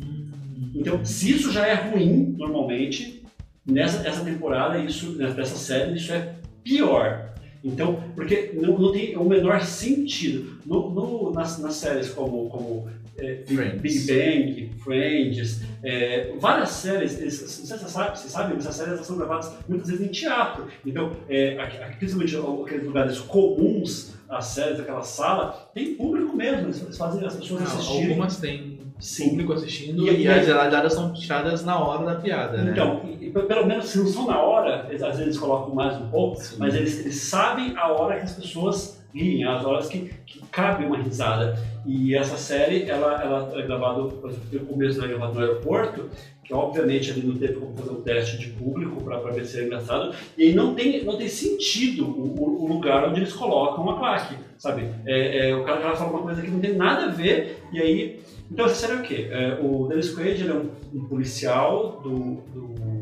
[0.00, 0.30] Hum.
[0.74, 3.24] Então, se isso já é ruim normalmente,
[3.66, 7.28] nessa essa temporada, isso, nessa série, isso é pior.
[7.64, 10.58] Então, porque não, não tem o menor sentido.
[10.64, 12.88] No, no nas, nas séries como, como
[13.18, 18.28] é, Big, Big Bang, Friends, é, várias séries, eles, não sei se você sabe, você
[18.28, 20.66] sabe, essas séries são gravadas muitas vezes em teatro.
[20.86, 21.56] Então, é,
[21.98, 27.62] principalmente aqueles lugares comuns, as séries, aquela sala, tem público mesmo, eles fazem as pessoas
[27.62, 28.10] assistirem.
[28.10, 29.30] Algumas têm Sim.
[29.30, 32.72] público assistindo E- e, as aí- geladas são tiradas na hora da piada, né?
[32.72, 35.96] Então, e- e pelo menos se não são na hora, eles, às vezes colocam mais
[36.00, 36.56] um pouco, Sim.
[36.58, 40.84] mas eles, eles sabem a hora que as pessoas riem, as horas que, que cabe
[40.84, 41.58] uma risada.
[41.86, 46.10] E essa série, ela, ela é gravada, por exemplo, o começo é gravado no aeroporto,
[46.44, 49.64] que obviamente ali não teve como fazer um teste de público para ver se é
[49.64, 53.98] engraçado, e aí não tem, não tem sentido o, o- lugar onde eles colocam a
[53.98, 54.88] claque, sabe?
[55.06, 58.20] É, é, o cara, fala uma coisa que não tem nada a ver, e aí...
[58.50, 59.28] Então essa série é o quê?
[59.30, 62.97] É, o Dennis Quaid ele é um, um policial do- do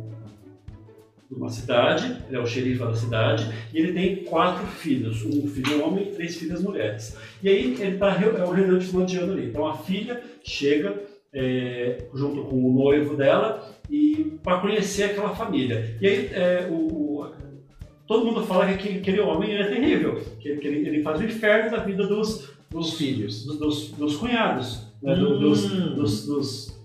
[1.28, 5.46] de uma cidade, ele é o xerife da cidade, e ele tem quatro filhos, um
[5.48, 7.16] filho homem e três filhas mulheres.
[7.42, 9.46] E aí ele está é um reunião de final de ano ali.
[9.46, 11.02] Então a filha chega
[11.32, 15.96] é, junto com o noivo dela e para conhecer aquela família.
[16.00, 17.32] E aí é, o, o-
[18.06, 21.24] todo mundo fala que aquele, aquele homem é terrível, que, que ele, ele faz o
[21.24, 23.44] inferno da vida dos, Os filhos.
[23.44, 25.94] dos, dos- dos cunhados, né, dos, Hum.
[25.96, 26.75] dos- dos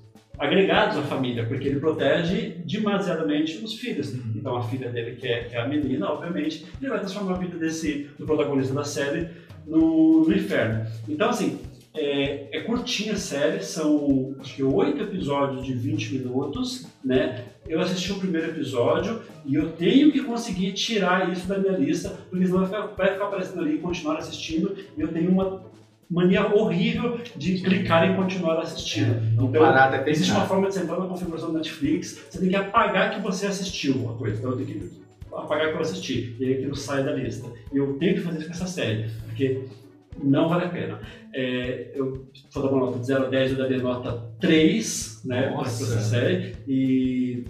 [0.42, 4.12] agregados à família, porque ele protege demasiadamente os filhos.
[4.12, 4.34] Uhum.
[4.36, 7.38] Então a filha dele, que é, que é a menina, obviamente, ele vai transformar a
[7.38, 9.30] vida desse do protagonista da série
[9.68, 10.84] no, no inferno.
[11.08, 11.60] Então assim,
[11.94, 17.46] é, é curtinha a série, são acho que oito episódios de 20 minutos, né?
[17.70, 22.18] Eu assisti o primeiro episódio e eu tenho que conseguir tirar isso da minha lista,
[22.32, 25.70] porque senão vai ficar, vai ficar aparecendo ali e continuar assistindo, e eu tenho uma
[26.12, 29.14] mania horrível de clicar em continuar assistindo.
[29.36, 30.48] Não Então, parar até Existe uma terminar.
[30.48, 33.96] forma de você entrar na configuração do Netflix, você tem que apagar que você assistiu
[33.96, 34.38] uma coisa.
[34.38, 35.02] Então eu tenho que
[35.34, 36.36] apagar que eu assisti.
[36.38, 37.50] E aí aquilo sai da lista.
[37.74, 39.64] E eu tenho que fazer isso com essa série, porque
[40.22, 41.00] não vale a pena.
[41.34, 45.48] É, eu vou dar uma nota de 0 a 10, eu daria nota 3 né,
[45.54, 46.56] para essa série.
[46.68, 47.46] E,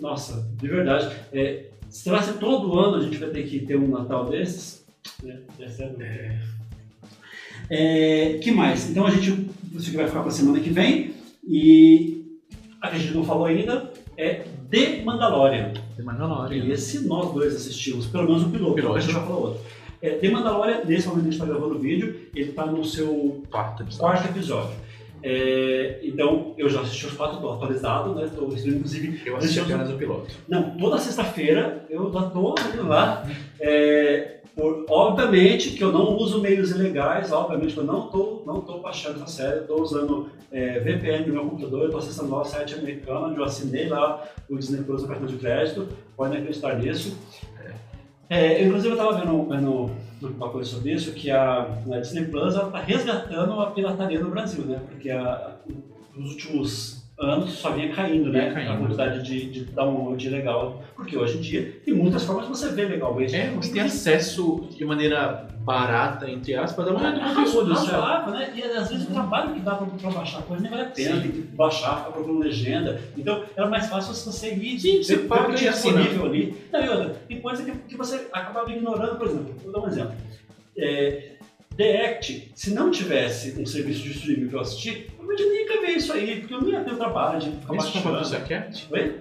[0.00, 3.86] nossa, de verdade, é, será que todo ano a gente vai ter que ter um
[3.86, 4.84] Natal desses?
[5.22, 5.38] Né?
[5.60, 6.04] Essa é a dúvida.
[6.04, 6.38] É,
[8.42, 8.90] que mais?
[8.90, 11.12] Então a gente isso aqui vai ficar para a semana que vem
[11.46, 12.38] e
[12.80, 15.72] a que a gente não falou ainda é The Mandalorian.
[15.96, 16.64] Tem Mandalorian.
[16.64, 18.96] E esse nós dois assistimos, pelo menos o piloto, Piloto.
[18.96, 19.60] a gente vai falar outro.
[20.02, 23.42] É, The Mandalorian, nesse momento a gente está gravando o vídeo, ele está no seu
[23.50, 24.00] Quarto episódio.
[24.00, 24.74] quarto episódio.
[25.22, 28.28] É, então eu já assisti os quatro, estou atualizado, né?
[28.34, 30.26] Tô, inclusive Eu assisti apenas o piloto.
[30.48, 32.26] não, toda sexta-feira eu já
[32.74, 33.24] indo lá.
[33.60, 38.60] É, por- obviamente que eu não uso meios ilegais, obviamente que eu não tô, não
[38.60, 42.44] tô baixando essa série, tô usando é, VPN no meu computador, tô acessando lá o
[42.44, 46.78] site americano, onde eu assinei lá o Disney Plus no cartão de crédito, podem acreditar
[46.78, 47.16] nisso.
[48.28, 49.90] É, eu, inclusive eu estava vendo, vendo
[50.22, 54.64] uma coisa sobre isso, que a, a Disney Plus está resgatando a pirataria no Brasil,
[54.64, 54.80] né?
[54.88, 55.56] Porque a,
[56.14, 58.40] nos últimos anos só vinha caindo, né?
[58.40, 58.72] Vinha caindo.
[58.72, 60.82] A quantidade de, de download legal.
[60.96, 63.34] Porque hoje em dia tem muitas formas de você ver legalmente.
[63.34, 67.72] É, você tem acesso de maneira barata, entre aspas, a maneira do conteúdo.
[67.72, 68.52] razoável, né?
[68.54, 70.86] E às vezes o trabalho que dá pra, pra baixar a coisa nem vale a
[70.86, 73.00] pena, tem que baixar, ficar procurando legenda.
[73.16, 76.56] Então era mais fácil você ir Sim, você paga tinha disponível ali.
[76.72, 79.86] Não, e outra, tem coisa que, que você acabava ignorando, por exemplo, vou dar um
[79.86, 80.14] exemplo.
[80.76, 81.31] É,
[81.76, 85.64] The Act, se não tivesse um serviço de streaming que eu assisti, eu não nem
[85.66, 88.02] ia ver isso aí, porque eu não ia ter o trabalho de ficar Esse baixando.
[88.02, 88.88] do Cat?
[88.90, 89.14] Oi?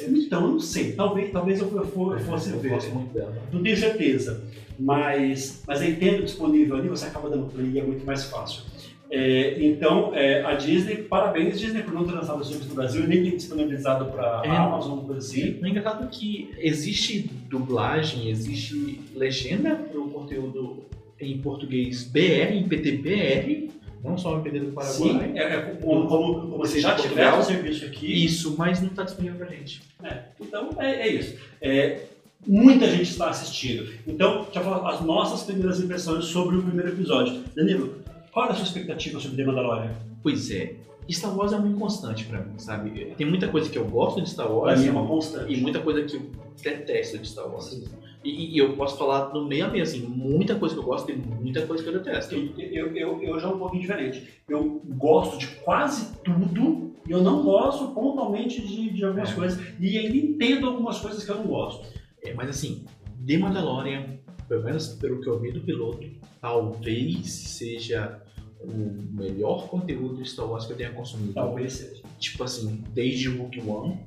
[0.00, 0.92] Então, eu não sei.
[0.92, 2.70] Talvez, talvez eu, eu for- eu fosse Eu ver.
[2.70, 3.32] gosto muito dela.
[3.52, 4.42] Não tenho certeza.
[4.78, 8.62] Mas, mas aí tendo disponível ali, você acaba dando play e é muito mais fácil.
[9.10, 13.04] É, então, é, a Disney, parabéns Disney por não ter lançado os filmes no Brasil
[13.04, 14.48] e nem ter disponibilizado para É.
[14.48, 15.60] Amazon, coisa assim.
[15.62, 20.82] O engraçado é que existe dublagem, existe legenda para o conteúdo
[21.20, 23.70] em português BR, em PTBR,
[24.02, 25.32] não só em PT do Sim, Paraguai.
[25.36, 28.24] é, é como, como, como você já tiver o serviço aqui.
[28.24, 29.82] Isso, mas não está disponível pra gente.
[30.02, 31.36] É, então, é, é isso.
[31.60, 32.00] É,
[32.46, 33.88] muita gente está assistindo.
[34.06, 37.42] Então, já falar as nossas primeiras impressões sobre o primeiro episódio.
[37.56, 37.94] Danilo,
[38.30, 39.94] qual é a sua expectativa sobre The Mandalorian?
[40.22, 40.74] Pois é,
[41.10, 43.14] Star Wars é muito constante pra mim, sabe?
[43.16, 45.52] Tem muita coisa que eu gosto de Star Para Wars mim é uma constante.
[45.52, 46.30] e muita coisa que eu
[46.62, 47.82] detesto de Star Wars.
[48.24, 51.10] E, e eu posso falar no meio a meio, assim, muita coisa que eu gosto
[51.12, 52.34] e muita coisa que eu detesto.
[52.34, 54.26] Eu, eu, eu já é um pouquinho diferente.
[54.48, 59.34] Eu gosto de quase tudo e eu não gosto pontualmente de, de algumas É.
[59.34, 59.62] coisas.
[59.78, 61.86] E ainda entendo algumas coisas que eu não gosto.
[62.22, 62.86] É, mas assim,
[63.26, 64.16] The Mandalorian,
[64.48, 66.06] pelo menos pelo que eu vi do piloto,
[66.40, 68.22] talvez seja
[68.60, 68.72] o
[69.20, 71.34] melhor conteúdo de Star Wars que eu tenha consumido.
[71.34, 72.02] Talvez seja.
[72.18, 73.98] Tipo assim, desde Rogue One,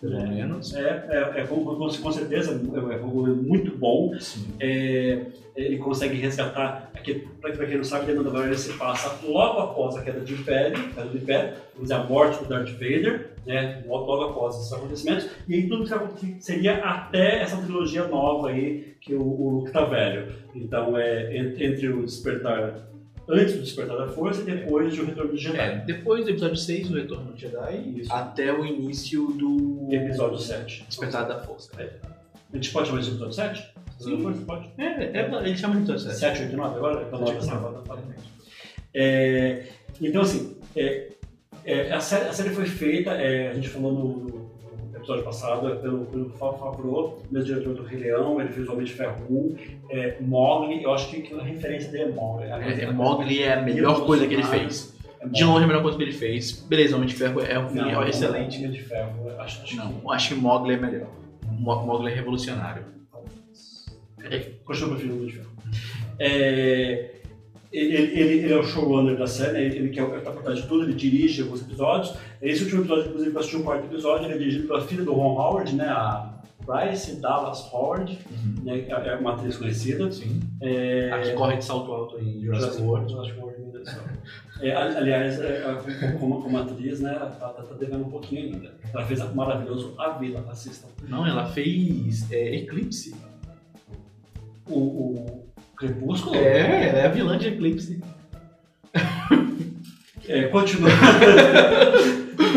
[0.00, 0.26] pelo É.
[0.26, 0.74] menos.
[0.74, 4.14] É, é, é com, certeza é, é muito bom.
[4.18, 4.46] Sim.
[4.60, 5.26] É,
[5.56, 10.02] ele consegue resgatar, pra quem não sabe, The Mandalorian ele se passa logo após a
[10.02, 14.24] queda do Império, queda do Império, vamos dizer, a morte do Darth Vader, né, logo,
[14.24, 15.86] após esses acontecimentos, e aí tudo
[16.16, 20.32] que seria até essa trilogia nova aí, que o, o Luke tá velho.
[20.54, 22.88] Então é entre o despertar,
[23.28, 25.58] antes do despertar da força e depois do retorno do Jedi.
[25.58, 28.12] É, depois do episódio 6, o Retorno do Jedi, Isso.
[28.12, 30.84] até o início do Episódio 7.
[30.88, 31.70] Despertar da Força.
[31.78, 33.74] A gente pode chamar isso de episódio 7?
[33.98, 34.22] Sim.
[34.22, 34.70] Força, pode.
[34.78, 34.84] É,
[35.20, 36.18] é, ele chama de episódio 7.
[36.18, 37.04] 7, 8, 9 agora?
[37.06, 38.16] Então, assim, fala- fala bem.
[38.92, 39.66] É,
[40.00, 41.08] então, assim, é,
[41.64, 44.43] é, a, série, a série foi feita, é, a gente falou no, no
[45.04, 48.72] episódio passado, é pelo, pelo Fábio Favreau, mesmo diretor do Rei Leão, ele fez o
[48.72, 49.56] Homem de Ferro 1,
[49.90, 52.44] é, Mogli, eu acho que, que a referência dele é Mogli.
[52.46, 54.94] É, é, Mogli é a melhor coisa que ele fez.
[55.20, 56.52] É De longe, a melhor coisa que ele fez.
[56.52, 58.58] Beleza, Homem de Ferro é um filme Não, excelente.
[58.58, 61.08] Homem de Ferro, acho, acho Não, acho que Mogli é melhor.
[61.46, 62.84] Mo- Mogli é revolucionário.
[64.18, 64.38] que...
[64.64, 65.50] Continua preferindo o Homem de Ferro.
[66.18, 67.13] É,
[67.78, 70.42] ele, ele, ele é o showrunner da série, ele, ele que é o- tá por
[70.42, 72.14] trás de tudo, ele dirige alguns episódios.
[72.40, 75.12] Esse último episódio, inclusive, eu assisti o quarto episódio, ele é dirigido pela filha do
[75.12, 76.32] Ron Howard, né, a
[76.66, 78.18] Bryce Dallas Howard,
[78.62, 80.10] né, é é uma atriz conhecida.
[80.10, 80.40] Sim.
[80.62, 83.10] É, A que corre de salto alto em Jurassic World.
[83.12, 84.02] Jurassic World, meu Deus do céu.
[84.62, 85.64] É, ali- aliás, é,
[86.00, 88.72] é, como, como atriz, né, ela tá, tá devendo um pouquinho ainda.
[88.94, 90.88] Ela fez o maravilhoso A Vila, assistam.
[91.08, 93.14] Não, ela fez é, Eclipse.
[94.70, 95.44] O, o
[95.86, 96.36] Crepúsculo?
[96.36, 98.00] É, ela é a vilã de Eclipse.
[100.26, 100.88] É, continua.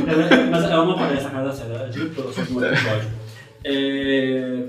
[0.07, 3.09] Ela- mas ela não aparece na cara da série, ela é diretora só no episódio.
[3.65, 4.63] É,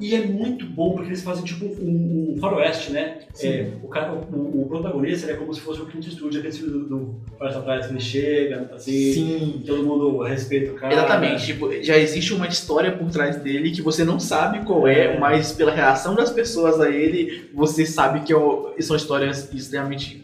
[0.00, 3.18] e é muito bom porque eles fazem tipo um, um faroeste, né?
[3.42, 6.72] É, o, cara, o, o protagonista é como se fosse o Clint Eastwood, aquele filme
[6.72, 9.62] do, do Floresta Atrás que ele chega, assim, Sim.
[9.66, 10.92] todo mundo respeita o cara.
[10.94, 15.14] Exatamente, tipo, já existe uma história por trás dele que você não sabe qual é,
[15.14, 15.18] É.
[15.18, 20.23] mas pela reação das pessoas a ele, você sabe que é o- são histórias extremamente.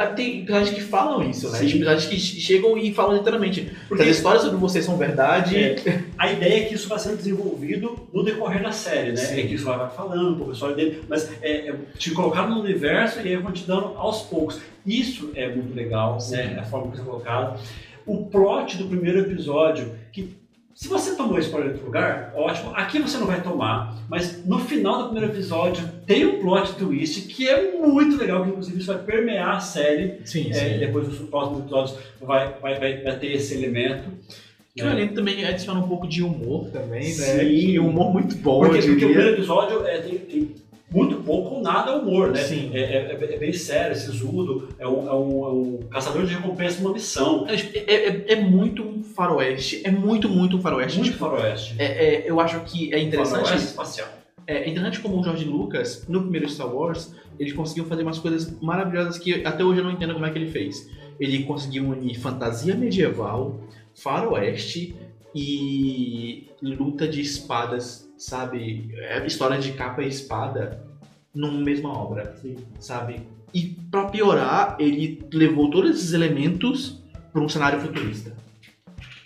[0.00, 1.58] Ah, Tem personagens que falam isso, né?
[1.58, 1.66] Sim.
[1.66, 3.70] Tem personagens que chegam e falam literalmente.
[3.86, 5.58] Porque As histórias sobre você são verdade.
[5.58, 6.04] É.
[6.16, 9.16] a ideia é que isso vai sendo desenvolvido no decorrer da série, né?
[9.16, 9.40] Sim.
[9.40, 13.20] É que isso vai falando a história dele, mas é, é te colocar no universo
[13.20, 14.58] e aí vão te dando aos poucos.
[14.86, 16.36] Isso é muito legal, Sim.
[16.36, 16.58] né?
[16.58, 17.60] A forma que isso é colocado.
[18.06, 20.39] O plot do primeiro episódio, que
[20.80, 22.70] se você tomou spoiler em outro lugar, ótimo.
[22.74, 27.20] Aqui você não vai tomar, mas no final do primeiro episódio tem um plot twist
[27.28, 30.22] que é muito legal, que inclusive isso vai permear a série.
[30.24, 34.08] Sim, É, depois dos próximos episódios vai, vai, vai, vai ter esse elemento.
[34.74, 37.10] Que o elenco também adiciona um pouco de humor também, né?
[37.10, 37.78] Sim.
[37.78, 40.54] Um humor muito bom, Porque, porque o primeiro episódio é, tem, tem
[40.92, 42.42] muito pouco ou nada humor, né?
[42.42, 42.70] Sim.
[42.74, 46.80] É, é- é bem sério, sisudo, é um, é, um, é um caçador de recompensa
[46.82, 47.46] numa missão.
[47.48, 47.54] É,
[47.94, 49.82] é- é muito um faroeste.
[49.84, 50.98] É muito, muito um faroeste.
[50.98, 51.74] Muito Tipo, faroeste.
[51.78, 51.84] é-
[52.24, 54.08] é- eu acho que é interessante Faroeste espacial.
[54.46, 58.52] É interessante como o George Lucas, no primeiro Star Wars, ele conseguiu fazer umas coisas
[58.60, 60.88] maravilhosas que até hoje eu não entendo como é que ele fez.
[61.20, 63.60] Ele conseguiu unir fantasia medieval,
[63.94, 64.96] faroeste
[65.34, 68.90] e luta de espadas, sabe?
[68.94, 70.84] É, História de capa e espada
[71.34, 72.56] numa mesma obra, Sim.
[72.78, 73.20] sabe?
[73.54, 77.02] E pra piorar, ele levou todos esses elementos
[77.32, 78.36] para um cenário futurista.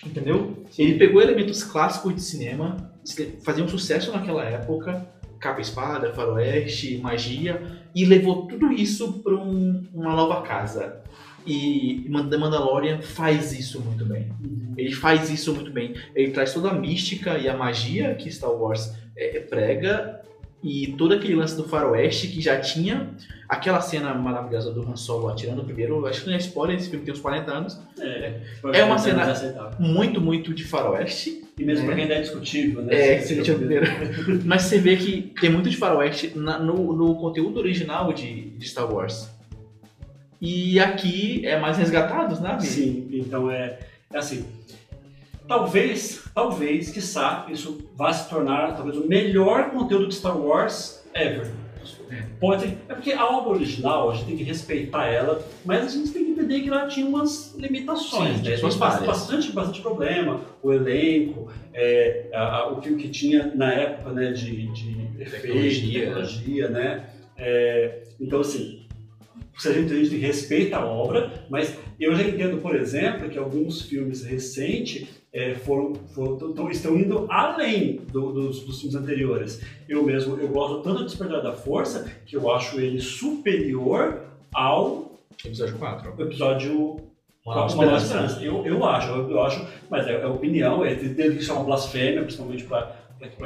[0.04, 0.64] Entendeu?
[0.78, 5.06] Ele pegou elementos clássicos de cinema, que faziam sucesso naquela época,
[5.40, 11.02] capa e espada, faroeste, magia, e levou tudo isso para uma nova casa.
[11.46, 14.28] E The Mandalorian faz isso muito bem.
[14.76, 15.94] Ele faz isso muito bem.
[16.14, 20.20] Ele traz toda a mística e a magia que Star Wars é, prega
[20.62, 23.10] e todo aquele lance do faroeste que já tinha
[23.46, 26.06] aquela cena maravilhosa do Han Solo atirando primeiro.
[26.06, 27.78] Acho que não é spoiler, esse filme tem uns 40 anos.
[28.00, 28.40] É,
[28.72, 29.78] É uma cena- inaceitável.
[29.78, 31.44] Muito, muito de faroeste.
[31.58, 31.86] E mesmo É.
[31.86, 32.94] porque ainda é discutível, né?
[32.94, 33.86] É, Se- ele primeiro.
[34.44, 38.66] Mas você vê que tem muito de faroeste na- no, no conteúdo original de, de
[38.68, 39.28] Star Wars.
[40.46, 42.60] E aqui é mais resgatado, né?
[42.60, 43.78] Sim, então é,
[44.12, 44.44] é assim.
[45.48, 51.50] Talvez, talvez, quiçá, isso vá se tornar talvez o melhor conteúdo de Star Wars ever.
[52.38, 55.88] Pode ser, é porque a obra original, a gente tem que respeitar ela, mas a
[55.88, 58.56] gente tem que entender que ela tinha umas limitações, Sim, né?
[58.56, 64.10] Tem bastante, bastante, problema, o elenco, é, a- a- o que, que tinha na época
[64.12, 66.00] né, de, de efeito, Tecnologia.
[66.00, 67.04] tecnologia, né?
[67.36, 68.83] É, então, assim,
[69.58, 73.38] se a gente, a gente respeita a obra, mas eu já entendo, por exemplo, que
[73.38, 79.60] alguns filmes recentes é, foram, foram- tão- estão indo além do- dos, dos filmes anteriores.
[79.88, 84.20] Eu mesmo, eu gosto tanto do Despertar da Força que eu acho ele superior
[84.52, 85.12] ao
[85.44, 86.14] Episódio 4.
[86.22, 86.96] episódio
[87.44, 88.04] Uma Nova Esperança.
[88.04, 88.42] Esperança.
[88.44, 92.22] Eu, eu acho, eu, eu acho, mas é, é opinião, é, deve ser uma blasfêmia,
[92.22, 92.96] principalmente para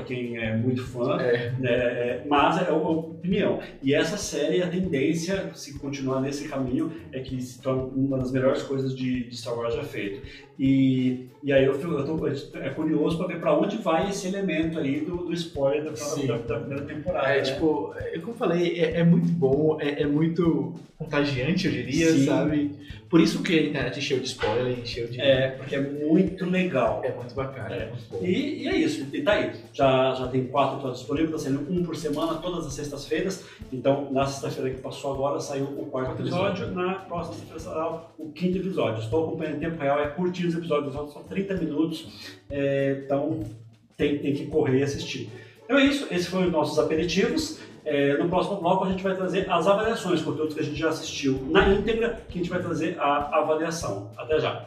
[0.06, 3.60] quem é muito fã, É, né, é, mas é uma opinião.
[3.82, 8.32] E essa série, a tendência, se continuar nesse caminho, é que se torne uma das
[8.32, 10.22] melhores coisas de, de Star Wars já feito.
[10.58, 14.78] E, e aí eu, eu tô é curioso para ver para onde vai esse elemento
[14.78, 17.28] aí do, do spoiler da, da, da primeira temporada.
[17.28, 17.42] é né?
[17.42, 22.10] tipo, é, como eu falei, é, é muito bom, é, é muito contagiante, eu diria,
[22.10, 22.26] Sim.
[22.26, 22.72] sabe?
[23.08, 25.18] Por isso que a internet encheu de spoiler, encheu de.
[25.20, 27.00] É, porque é muito legal.
[27.02, 27.86] É muito bacana, é, É.
[27.90, 28.24] muito.
[28.24, 29.52] E, e é isso, e tá aí.
[29.72, 33.44] Já, já tem quatro episódios disponíveis, tá saindo um por semana, todas as sextas-feiras.
[33.72, 36.64] Então, na sexta-feira que passou agora, saiu o quarto episódio.
[36.64, 36.74] episódio.
[36.74, 39.02] Na próxima sexta-feira será o quinto episódio.
[39.02, 42.08] Estou acompanhando em tempo real, é curtinho os episódios, são só 30 minutos.
[42.50, 43.40] É, então,
[43.96, 45.30] tem, tem que correr e assistir.
[45.64, 47.58] Então é isso, esses foram os nossos aperitivos.
[47.90, 50.90] É, no próximo bloco a gente vai trazer as avaliações, conteúdos que a gente já
[50.90, 54.10] assistiu na íntegra, que a gente vai trazer a avaliação.
[54.14, 54.66] Até já!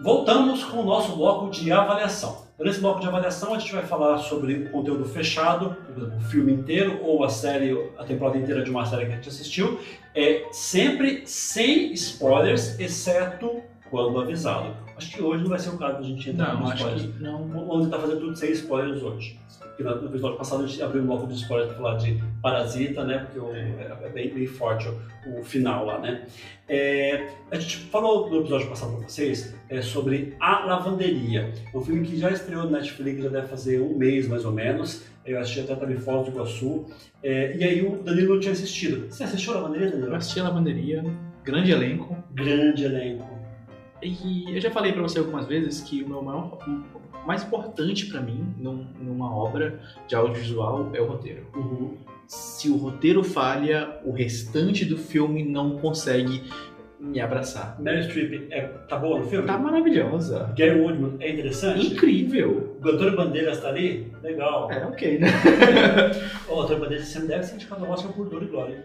[0.00, 2.46] Voltamos com o nosso bloco de avaliação.
[2.60, 5.76] Nesse bloco de avaliação, a gente vai falar sobre o conteúdo fechado,
[6.16, 9.28] o filme inteiro ou a série, a temporada inteira de uma série que a gente
[9.28, 9.80] assistiu,
[10.14, 14.74] é sempre sem spoilers, exceto quando avisado.
[14.96, 17.20] Acho que hoje não vai ser o caso da gente entrar Não, nos spoilers.
[17.20, 17.44] não.
[17.48, 19.38] Vamos tentar fazer tudo sem spoilers hoje.
[19.60, 23.04] Porque no episódio passado a gente abriu um bloco de spoilers para falar de Parasita,
[23.04, 23.18] né?
[23.18, 26.22] Porque o- é, é bem, bem forte o, o final lá, né?
[26.68, 31.52] É, a gente falou no episódio passado para vocês é, sobre A Lavanderia.
[31.72, 34.52] É um filme que já estreou no Netflix, já deve fazer um mês mais ou
[34.52, 35.04] menos.
[35.24, 36.86] Eu assisti até também Foz do Iguaçu.
[37.22, 39.06] É, e aí o Danilo não tinha assistido.
[39.10, 40.14] Você assistiu A Lavanderia, Eu Danilo?
[40.16, 41.04] assisti a Lavanderia,
[41.44, 42.16] grande elenco.
[42.32, 43.41] Grande elenco.
[44.02, 48.06] E eu já falei pra você algumas vezes que o meu maior, o mais importante
[48.06, 51.46] pra mim num- numa obra de audiovisual é o roteiro.
[51.54, 51.96] Uhum.
[52.26, 56.42] Se o roteiro falha, o restante do filme não consegue
[56.98, 57.80] me abraçar.
[57.80, 59.46] Meryl Streep é, tá boa no filme?
[59.46, 60.52] Tá maravilhosa.
[60.56, 61.86] Gary Oldman é interessante?
[61.94, 62.76] Incrível.
[62.82, 64.10] O Antônio Bandeiras tá ali?
[64.22, 64.70] Legal.
[64.70, 65.28] É, ok, né?
[66.48, 68.84] O Antônio Bandeiras sempre deve ser indicado ao Oscar por Dor e Glória.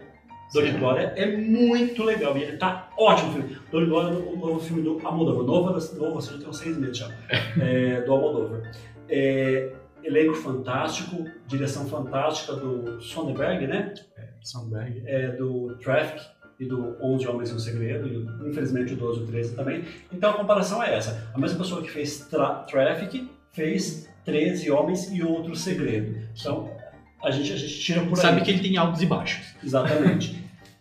[0.52, 3.30] Dor Glória é muito legal e ele tá ótimo.
[3.30, 3.58] o filme.
[3.70, 5.44] Dor Glória é o novo filme do Almodóvar.
[5.44, 7.10] Novo, novo ou seja, tem uns seis meses já.
[7.60, 8.70] É, do Almodóvar.
[9.08, 9.72] É,
[10.02, 13.94] elenco fantástico, direção fantástica do Sonderberg, né?
[14.42, 15.02] Sandberg.
[15.06, 16.24] É, do Traffic
[16.58, 19.84] e do 11 Homens e um Segredo, e infelizmente o 12 e o 13 também.
[20.12, 21.30] Então a comparação é essa.
[21.32, 26.18] A mesma pessoa que fez tra Traffic fez 13 Homens e Outro Segredo.
[26.38, 26.70] Então
[27.22, 28.22] a gente, a gente tira por aí.
[28.22, 29.54] Sabe que ele tem altos e baixos.
[29.62, 30.36] Exatamente.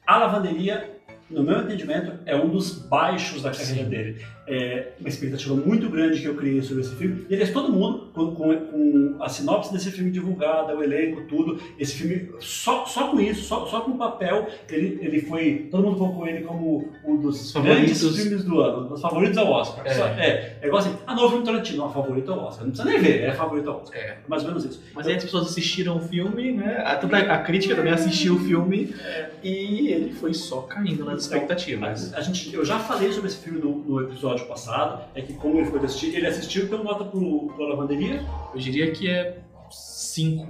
[0.07, 0.97] A lavanderia,
[1.29, 3.89] no meu entendimento, é um dos baixos da carreira Sim.
[3.89, 4.25] dele.
[4.47, 7.25] É uma expectativa muito grande que eu criei sobre esse filme.
[7.29, 11.95] E aliás, todo mundo, com, com- a sinopse desse filme divulgada, o elenco, tudo, esse
[11.95, 15.67] filme, só, só com isso, só, só com o papel, ele, ele foi.
[15.71, 17.99] Todo mundo colocou ele como um dos Favoritos.
[18.01, 19.85] grandes filmes do ano, um dos favoritos ao Oscar.
[19.85, 19.93] É.
[19.93, 22.65] Só- é, é igual assim, ah, novo filme Tarantino, não, favorito ao Oscar.
[22.65, 23.99] Não precisa nem ver, é favorito ao Oscar.
[23.99, 24.17] É.
[24.27, 24.81] Mais ou menos isso.
[24.93, 26.77] Mas aí as pessoas assistiram o filme, né?
[26.77, 29.29] A, a- a crítica também assistiu o filme É.
[29.43, 32.13] e ele foi só caindo nas Então, expectativas.
[32.13, 35.59] A gente, eu já falei sobre esse filme no, no episódio passado, é que como
[35.59, 38.23] ele foi assistir, ele assistiu, então nota pro, pro Lavanderia,
[38.53, 39.37] Eu diria que é
[39.71, 40.47] 5.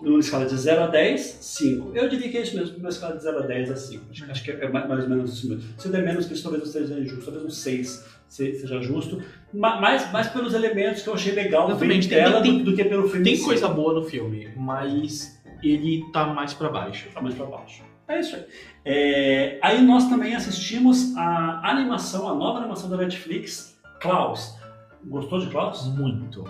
[0.00, 1.90] numa escala de 0 a 10, 5.
[1.96, 4.04] Eu diria que é isso mesmo, numa escala de 0 a 10 é 5.
[4.10, 5.62] Acho, acho que é mais, mais ou menos isso mesmo.
[5.76, 8.80] Se eu der menos que isso, talvez eu seja injusto, talvez um 6 se- seja
[8.80, 9.22] justo,
[9.52, 12.08] Ma- mais, mais pelos elementos que eu achei legal ver em Exatamente,
[12.42, 16.26] tem- do, do que pelo filme em Tem coisa boa no filme, mas ele tá
[16.26, 17.08] mais pra baixo.
[17.12, 17.82] Tá mais pra baixo.
[18.08, 18.46] É isso aí.
[18.84, 24.56] É, aí nós também assistimos a animação, a nova animação da Netflix, Klaus.
[25.04, 25.86] Gostou de Klaus?
[25.94, 26.44] Muito.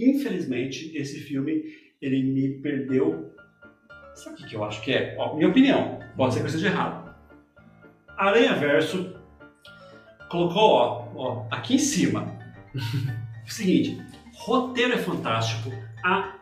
[0.00, 1.64] Infelizmente, esse filme
[2.00, 3.34] ele me perdeu.
[4.14, 5.14] Sabe o que eu acho que é?
[5.18, 7.14] Ó, minha opinião, pode ser que eu esteja errado.
[8.16, 9.14] Aranha Verso
[10.28, 12.38] colocou, ó, ó, aqui em cima.
[12.74, 14.02] o seguinte:
[14.34, 15.70] roteiro é fantástico,
[16.02, 16.34] a,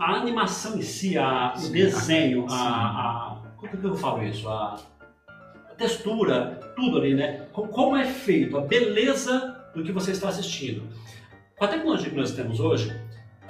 [0.00, 3.33] a, animação em si, a, o Sim, desenho, a, a.
[3.70, 4.48] Como que eu falo isso?
[4.48, 4.78] A,
[5.70, 7.46] a textura, tudo ali, né?
[7.52, 10.82] Co- Como é feito, a beleza do que você está assistindo.
[11.56, 12.94] Com a tecnologia que nós temos hoje,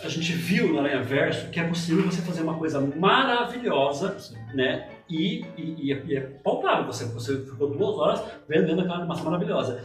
[0.02, 4.16] a gente viu no Aranha Verso que é possível você fazer uma coisa maravilhosa,
[4.54, 4.88] né?
[5.08, 6.86] E, e, e é, e é palpável.
[6.86, 9.82] Você, você ficou duas horas vendo, vendo aquela animação maravilhosa.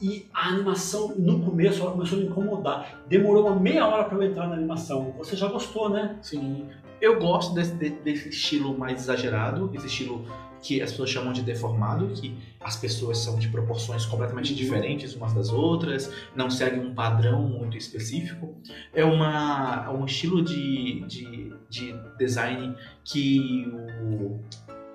[0.00, 3.02] E a animação, no começo, ela começou a me incomodar.
[3.06, 5.12] Demorou uma meia hora para eu entrar na animação.
[5.18, 6.16] Você já gostou, né?
[6.22, 6.66] Sim.
[7.00, 10.24] Eu gosto desse, de- desse estilo mais exagerado, esse estilo
[10.62, 15.32] que as pessoas chamam de deformado, que as pessoas são de proporções completamente diferentes umas
[15.32, 18.54] das outras, não seguem um padrão muito específico.
[18.92, 22.74] É uma, é um estilo de, de, de design
[23.04, 23.72] que
[24.02, 24.38] o,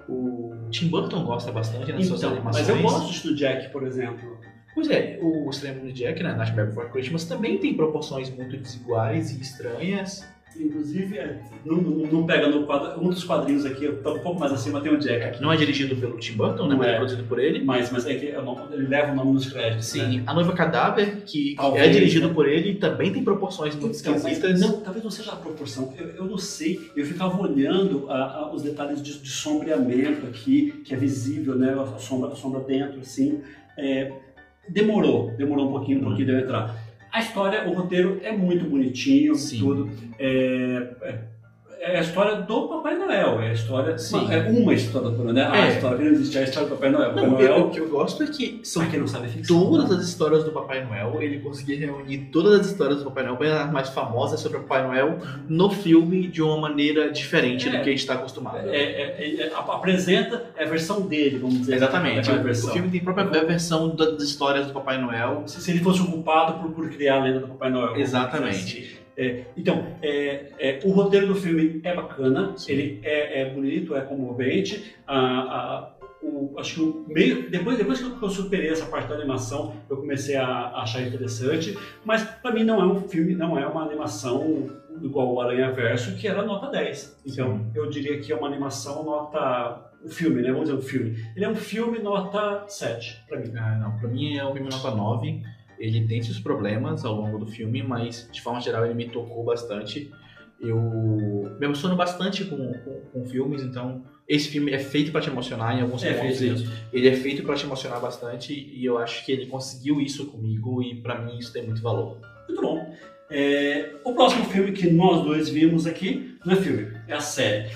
[0.08, 2.68] o Tim Burton gosta bastante nas suas Então, animações.
[2.68, 4.38] mas eu gosto do Jack, por exemplo.
[4.76, 9.42] Pois é, o Extremo Jack, né, Nightmare Before Christmas, também tem proporções muito desiguais e
[9.42, 10.28] estranhas.
[10.60, 13.00] Inclusive, é, não, não- pega no quadro.
[13.04, 15.42] Um dos quadrinhos aqui, tá um pouco mais acima, tem o Jack aqui.
[15.42, 16.96] Não é dirigido pelo Tim Burton, né, mas é é.
[16.96, 17.64] produzido por ele.
[17.64, 19.86] Mas, mas é que é nome- ele leva o nome nos créditos.
[19.88, 20.24] Sim, né?
[20.26, 22.34] A Noiva Cadáver, que, que Talvez, é dirigido né?
[22.34, 24.60] por ele, também tem proporções muito Então, esquisitas.
[24.62, 25.94] não, talvez não seja a proporção.
[25.98, 26.92] Eu, eu não sei.
[26.96, 31.74] Eu ficava olhando a- a- os detalhes de, de sombreamento aqui, que é visível, né?
[31.74, 33.42] A sombra, a sombra dentro, assim.
[33.78, 34.12] É,
[34.70, 36.08] demorou, demorou um pouquinho, um Uhum.
[36.10, 36.76] pouquinho de eu entrar.
[37.16, 39.60] A história, o roteiro é muito bonitinho, Sim.
[39.60, 39.90] tudo.
[40.20, 41.22] É,
[41.80, 44.32] é- a história do Papai Noel, é a história, Sim.
[44.32, 45.58] é uma história do Papai Noel, né?
[45.60, 45.74] A É.
[45.76, 47.10] história que não existe, é a história do Papai Noel.
[47.10, 49.30] Papai Não, eu- Noel, o que eu gosto é que são quem não sabe, é
[49.30, 49.60] ficção.
[49.60, 53.38] todas as histórias do Papai Noel, ele conseguia reunir todas as histórias do Papai Noel,
[53.38, 57.72] bem as mais famosas sobre o Papai Noel, no filme de uma maneira diferente É.
[57.72, 58.70] do que a gente está acostumado.
[58.70, 61.76] É, é- é- apresenta a versão dele, vamos dizer.
[61.76, 62.30] Exatamente.
[62.30, 62.70] A O, versão.
[62.70, 65.44] o filme tem a própria versão da- das histórias do Papai Noel.
[65.46, 67.96] Se se ele fosse o culpado por, por criar a lenda do Papai Noel.
[67.98, 69.00] Exatamente.
[69.18, 72.72] É, então, é, é, o roteiro do filme é bacana, Sim.
[72.74, 74.96] ele é, é bonito, é comovente.
[75.08, 79.16] A, a- o- acho que o meio, depois, depois que eu- superei essa parte da
[79.16, 81.78] animação, eu comecei a, a achar interessante.
[82.04, 84.70] Mas para mim não é um filme, não é uma animação
[85.02, 87.20] igual o Aranha Verso, que era nota 10.
[87.26, 87.72] Então, Sim.
[87.76, 89.82] eu diria que é uma animação nota.
[90.04, 90.52] O filme, né?
[90.52, 91.16] Vamos dizer, um filme.
[91.36, 93.52] Ele é um filme nota 7, para mim.
[93.58, 95.42] Ah, não, pra mim é um filme nota 9.
[95.80, 99.44] Ele tem seus problemas ao longo do filme, mas de forma geral ele me tocou
[99.44, 100.12] bastante.
[100.60, 100.80] Eu
[101.60, 105.78] me emociono bastante com, com, com filmes, então esse filme é feito pra te emocionar
[105.78, 109.26] em alguns É, fez Ele, ele é feito pra te emocionar bastante e eu acho
[109.26, 112.18] que ele conseguiu isso comigo e pra mim isso tem muito valor.
[112.48, 112.96] Muito bom.
[113.30, 117.70] É, o próximo filme que nós dois vimos aqui não é filme, é a série.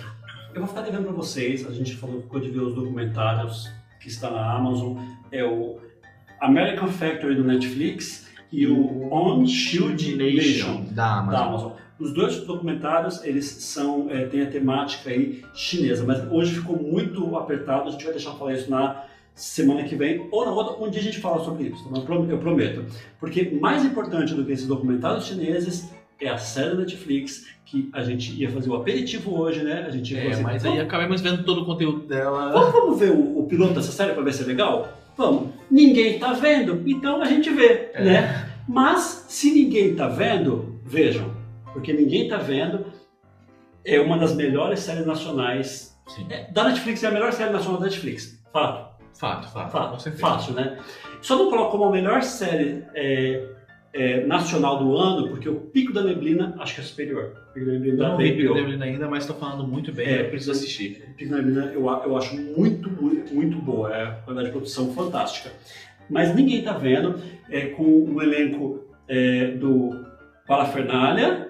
[0.54, 3.70] Eu vou ficar devendo pra vocês, a gente falou ficou de ver os documentários
[4.00, 4.98] que está na Amazon,
[5.32, 5.80] é o
[6.42, 11.32] American Factory do Netflix e o On Shield Nation da Amazon.
[11.32, 11.72] da Amazon.
[12.00, 17.36] Os dois documentários, eles são, é, têm a temática aí chinesa, mas hoje ficou muito
[17.36, 19.04] apertado, a gente vai deixar falar isso na
[19.36, 21.98] semana que vem, ou na outra, um dia a gente fala sobre isso, tá?
[21.98, 22.86] Eu prom- eu prometo.
[23.20, 25.90] Porque mais importante do que esses documentários chineses
[26.22, 29.86] é a série da Netflix, que a gente ia fazer o aperitivo hoje, né?
[29.88, 30.42] A gente ia É, fazer...
[30.44, 32.52] mas aí acabamos vendo todo o conteúdo dela.
[32.52, 34.98] Vamos, vamos ver o, o piloto dessa série pra ver se é legal?
[35.18, 35.50] Vamos.
[35.70, 38.04] Ninguém tá vendo, então a gente vê, É.
[38.04, 38.46] né?
[38.68, 41.34] Mas se ninguém tá vendo, vejam,
[41.74, 42.86] porque ninguém tá vendo
[43.86, 46.28] é uma das melhores séries nacionais Sim.
[46.30, 48.40] é, da Netflix, é a melhor série nacional da Netflix.
[48.52, 49.72] Fato, Fato, fato.
[49.72, 50.78] fato, fácil, né?
[51.22, 53.48] Só não coloco como a melhor série é,
[53.94, 57.34] é, nacional do ano, porque o Pico da Neblina acho que é superior.
[57.50, 58.56] O Pico da Neblina Eu da não vi HBO.
[58.56, 60.22] Pico ainda, mas tô falando muito bem, É.
[60.22, 61.04] eu preciso assistir.
[61.18, 63.94] Pico da Neblina eu, eu acho muito, muito, muito boa.
[63.96, 65.52] É uma qualidade de produção fantástica.
[66.10, 67.16] Mas ninguém tá vendo,
[67.50, 70.06] é, com o elenco é, do
[70.48, 71.48] Parafernália,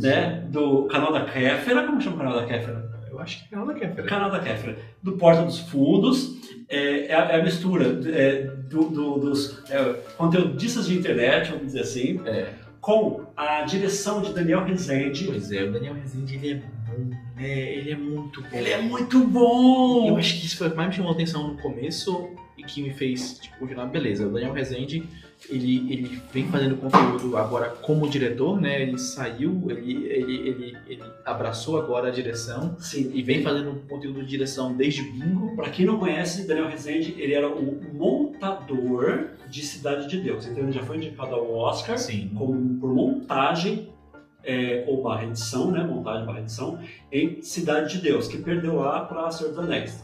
[0.00, 2.83] né, do canal da Kéfera, como chama o canal da Kéfera?
[3.24, 4.08] Acho que ela quer, peraí.
[4.08, 6.36] Canal da Kéfera, do Porta dos Fundos,
[6.68, 11.66] é, é a, é a mistura é, do- do- dos é, conteudistas de internet, vamos
[11.66, 12.52] dizer assim, É.
[12.80, 15.24] com a direção de Daniel Rezende.
[15.24, 17.72] Pois é, o Daniel Rezende, ele é bom, né?
[17.74, 18.48] Ele é muito bom.
[18.56, 20.08] Ele é muito bom!
[20.10, 22.62] Eu acho que isso foi o que mais me chamou a atenção no começo e
[22.62, 25.02] que me fez, tipo, continuar, beleza, o Daniel Rezende,
[25.48, 28.82] ele, ele vem fazendo conteúdo agora como diretor, né?
[28.82, 34.20] Ele saiu, ele, ele, ele, ele abraçou agora a direção Sim, e vem fazendo conteúdo
[34.20, 35.54] de direção desde Bingo.
[35.56, 40.46] Para quem não conhece, Daniel Rezende, ele era o montador de Cidade de Deus.
[40.46, 42.30] Então ele já foi indicado ao Oscar Sim.
[42.36, 43.88] como, por montagem
[44.42, 45.82] é, ou barra edição, né?
[45.82, 46.78] Montagem barra edição
[47.10, 50.03] em Cidade de Deus, que perdeu lá para Senhor dos Anéis.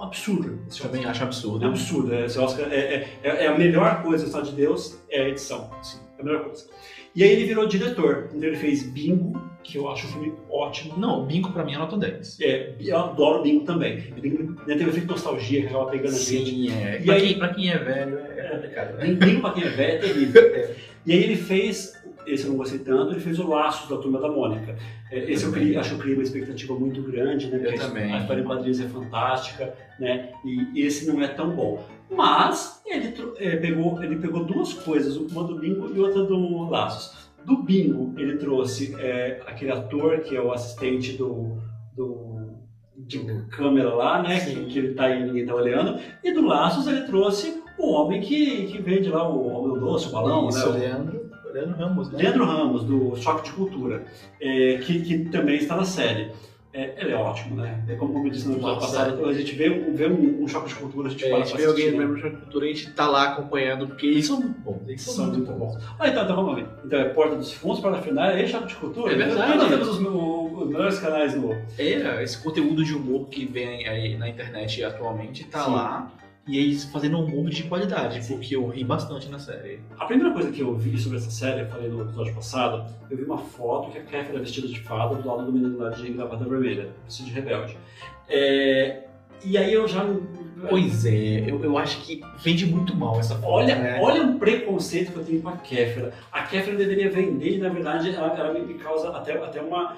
[0.00, 0.60] Absurdo.
[0.68, 1.66] Esse Também acho É absurdo.
[1.66, 2.14] absurdo.
[2.14, 5.28] Esse Oscar é, é, é- é a melhor coisa da Cidade de Deus, é a
[5.28, 5.70] edição.
[5.82, 6.64] Sim, é a melhor coisa.
[7.14, 8.30] E aí ele virou diretor.
[8.34, 10.96] Então ele fez Bingo, que eu acho um filme ótimo.
[10.96, 12.38] Não, Bingo pra mim é nota 10.
[12.40, 13.96] É, eu adoro Bingo também.
[14.20, 16.50] Bingo né, teve efeito nostalgia, que acaba pegando a gente.
[16.50, 17.00] Sim, é.
[17.00, 19.06] E pra, aí- quem, pra quem é velho, é complicado, né?
[19.14, 20.70] Bingo pra quem é velho é terrível.
[21.06, 21.94] E aí ele fez
[22.32, 24.76] esse eu não gostei tanto, ele fez o Laços da Turma da Mônica.
[25.10, 27.60] É, esse eu, acho que eu criei uma expectativa muito grande, né?
[27.62, 28.12] Eu também.
[28.12, 30.30] A história em quadrinhos é fantástica, né?
[30.44, 31.84] E esse não é tão bom.
[32.10, 37.30] Mas ele, é, pegou, ele pegou duas coisas, uma do Bingo e outra do Laços.
[37.44, 41.58] Do Bingo, ele trouxe é, aquele ator que é o assistente do,
[41.96, 42.50] do
[42.96, 43.18] de
[43.50, 44.40] câmera lá, né?
[44.40, 45.98] Que, que, ele tá aí ninguém tá olhando.
[46.22, 50.12] E do Laços ele trouxe o homem que, que vende lá o homem doce, o
[50.12, 50.78] balão, Isso, né?
[50.78, 51.19] Leandro,
[51.52, 52.18] Leandro Ramos, né?
[52.18, 54.04] Leandro Ramos, do Choque de Cultura,
[54.40, 56.30] é, que, que também está na série.
[56.72, 57.82] É, ele é ótimo, né?
[57.88, 60.76] É como eu disse no episódio passado, a gente vê, vê um, um, choque de
[60.76, 62.74] cultura, a gente é, fala A gente vê alguém no choque de cultura e a
[62.74, 64.80] gente tá lá acompanhando, porque eles são muito bons.
[64.86, 65.74] Eles são, muito, muito bons.
[65.74, 65.84] bons.
[65.98, 66.66] Ah, então, então vamos ver.
[66.84, 69.12] Então é Porta dos Fundos para final, é choque de cultura.
[69.12, 69.58] É verdade.
[69.58, 71.52] Nós temos os, os melhores canais no.
[71.76, 75.72] É, esse conteúdo de humor que vem aí na internet atualmente tá Sim.
[75.72, 76.12] lá
[76.46, 79.80] e eles fazendo um humor de qualidade, porque eu ri bastante na série.
[79.98, 83.16] A primeira coisa que eu vi sobre essa série, eu falei no episódio passado, eu
[83.16, 85.90] vi uma foto que a Kéfera era vestida de fada do lado do menino lá
[85.90, 87.76] de gravata vermelha, de rebelde.
[88.28, 89.04] É...
[89.44, 90.04] E aí eu já.
[90.68, 93.50] Pois é, eu, eu acho que vende muito mal essa foto.
[93.50, 93.98] Olha, né?
[93.98, 96.12] olha um preconceito que eu tenho com a Kéfera.
[96.30, 99.96] A Kéfera deveria vender e, na verdade, ela, ela me causa até, até uma,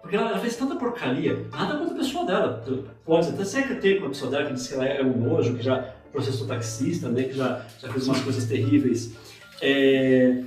[0.00, 2.64] porque ela, fez tanta porcaria, nada contra a pessoa dela.
[3.04, 5.16] Pode até ser que tem com a pessoa dela que diz que ela é um
[5.16, 9.14] nojo, que já processou taxista, né, que já, já fez umas coisas terríveis.
[9.62, 10.42] É...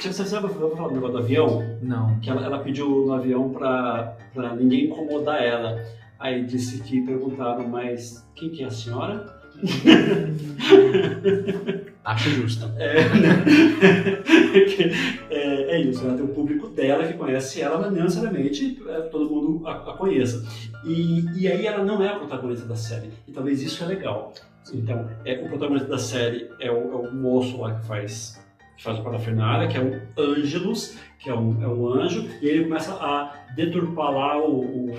[0.00, 1.78] Você sabe eu vou falar do negócio do avião?
[1.82, 2.18] Não.
[2.20, 5.84] Que ela, ela pediu no avião pra, pra ninguém incomodar ela.
[6.18, 9.34] Aí disse que perguntaram, mas quem que é a senhora?
[12.04, 12.70] Acho justo.
[12.76, 12.98] É,
[15.30, 15.43] é,
[15.74, 19.28] é, isso, ela tem o público dela que conhece ela, mas não necessariamente é, todo
[19.28, 20.44] mundo a, a conheça.
[20.84, 24.32] E, e aí ela não é a protagonista da série, e talvez isso é legal.
[24.72, 28.42] Então, é, o protagonista da série é o, é o moço lá que faz,
[28.76, 32.46] que faz o parafernália, que é o Ângelus, que é um, é um anjo, e
[32.46, 34.98] ele começa a deturpar lá o, o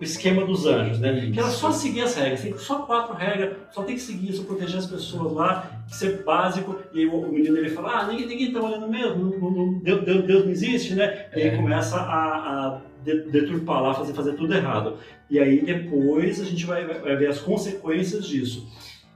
[0.00, 1.18] o esquema dos anjos, né?
[1.18, 1.32] Isso.
[1.32, 4.44] Que era só seguir as regras, tem só quatro regras, só tem que seguir isso,
[4.44, 6.78] proteger as pessoas lá, ser básico.
[6.92, 10.44] E aí o menino ele fala: Ah, ninguém, ninguém tá olhando mesmo, Deus, Deus, Deus,
[10.44, 11.26] não existe, né?
[11.34, 11.56] E aí é.
[11.56, 14.98] começa a, a deturpar lá, fazer, fazer tudo errado.
[15.30, 18.66] E aí depois a gente vai, vai ver as consequências disso.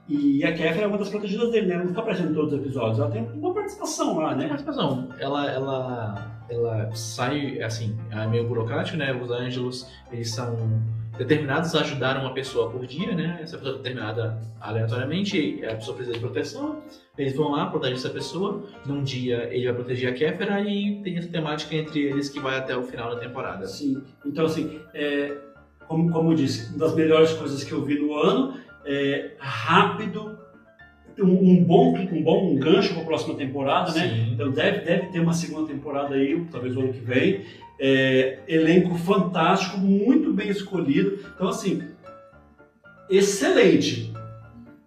[0.09, 1.74] E a Kéfera é uma das protegidas dele, né?
[1.74, 4.48] Ela não fica aparecendo em todos os episódios, ela tem uma participação lá, né?
[4.48, 5.09] Participação.
[5.20, 9.12] Ela, ela, ela sai, assim, é meio burocrático, né?
[9.12, 10.56] Os Ângelos, eles são
[11.16, 13.39] determinados a ajudar uma pessoa por dia, né?
[13.43, 16.82] Essa pessoa determinada aleatoriamente, a pessoa precisa de proteção,
[17.16, 21.18] eles vão lá, protegem essa pessoa, num dia ele vai proteger a Kéfera e tem
[21.18, 23.66] essa temática entre eles que vai até o final da temporada.
[23.66, 25.36] Sim, então assim, é,
[25.86, 30.39] como, como eu disse, uma das melhores coisas que eu vi no ano é, rápido,
[31.19, 34.09] um, um, bom, um bom gancho para a próxima temporada, né?
[34.09, 34.32] Sim.
[34.32, 37.45] Então deve, deve ter uma segunda temporada aí, talvez o ano que vem.
[37.78, 41.19] É, elenco fantástico, muito bem escolhido.
[41.35, 41.82] Então, assim,
[43.09, 44.12] excelente.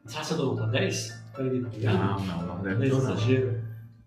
[0.06, 1.24] Será que você deu nota 10?
[1.82, 2.62] Não, não, não.
[2.62, 3.56] Deve não exagero.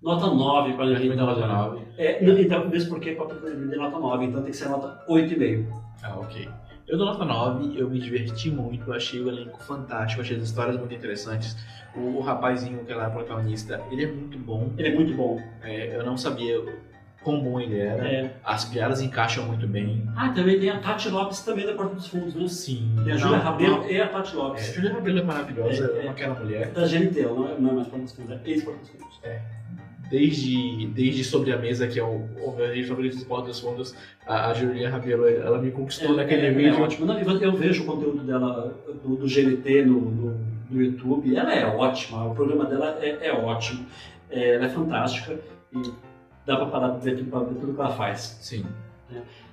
[0.01, 1.16] Nota 9 para a gente.
[1.16, 1.84] Nota 9.
[1.98, 5.66] É, então, mesmo porque para ter nota 9, então tem que ser nota 8,5.
[6.02, 6.48] Ah, ok.
[6.86, 10.76] Eu dou nota 9, eu me diverti muito, achei o elenco fantástico, achei as histórias
[10.76, 11.56] muito interessantes.
[11.97, 14.73] O, o rapazinho que é lá protagonista, ele é muito bom.
[14.77, 15.40] Ele é muito bom.
[15.62, 16.62] É, eu não sabia
[17.23, 18.06] quão bom ele era.
[18.06, 18.36] É.
[18.44, 20.09] As piadas encaixam muito bem.
[20.16, 22.47] Ah, também tem a Tati Lopes também da Porta dos Fundos, né?
[22.48, 22.94] Sim.
[23.05, 24.68] Tem a Júlia Rabelo e a Tati Lopes.
[24.68, 26.70] É, a Júlia Rabelo é maravilhosa, é, é aquela mulher.
[26.70, 29.20] Da GNT, ela não é, não é mais Porta dos Fundos, é ex-Porta dos Fundos.
[29.23, 29.56] É
[30.10, 33.94] desde, desde Sobre a Mesa, que é o, o meu favorito dos Portos Fundos,
[34.27, 36.74] a, a Julia Rabelo, ela me conquistou é, naquele é, vídeo.
[36.74, 37.10] É ótimo.
[37.12, 42.26] eu vejo o conteúdo dela do, do GNT no, no, no, YouTube, ela é ótima,
[42.26, 43.86] o programa dela é, é ótimo,
[44.30, 45.38] é, ela é fantástica
[45.72, 45.82] e
[46.44, 48.38] dá para parar de ver, ver, tudo que ela faz.
[48.40, 48.64] Sim.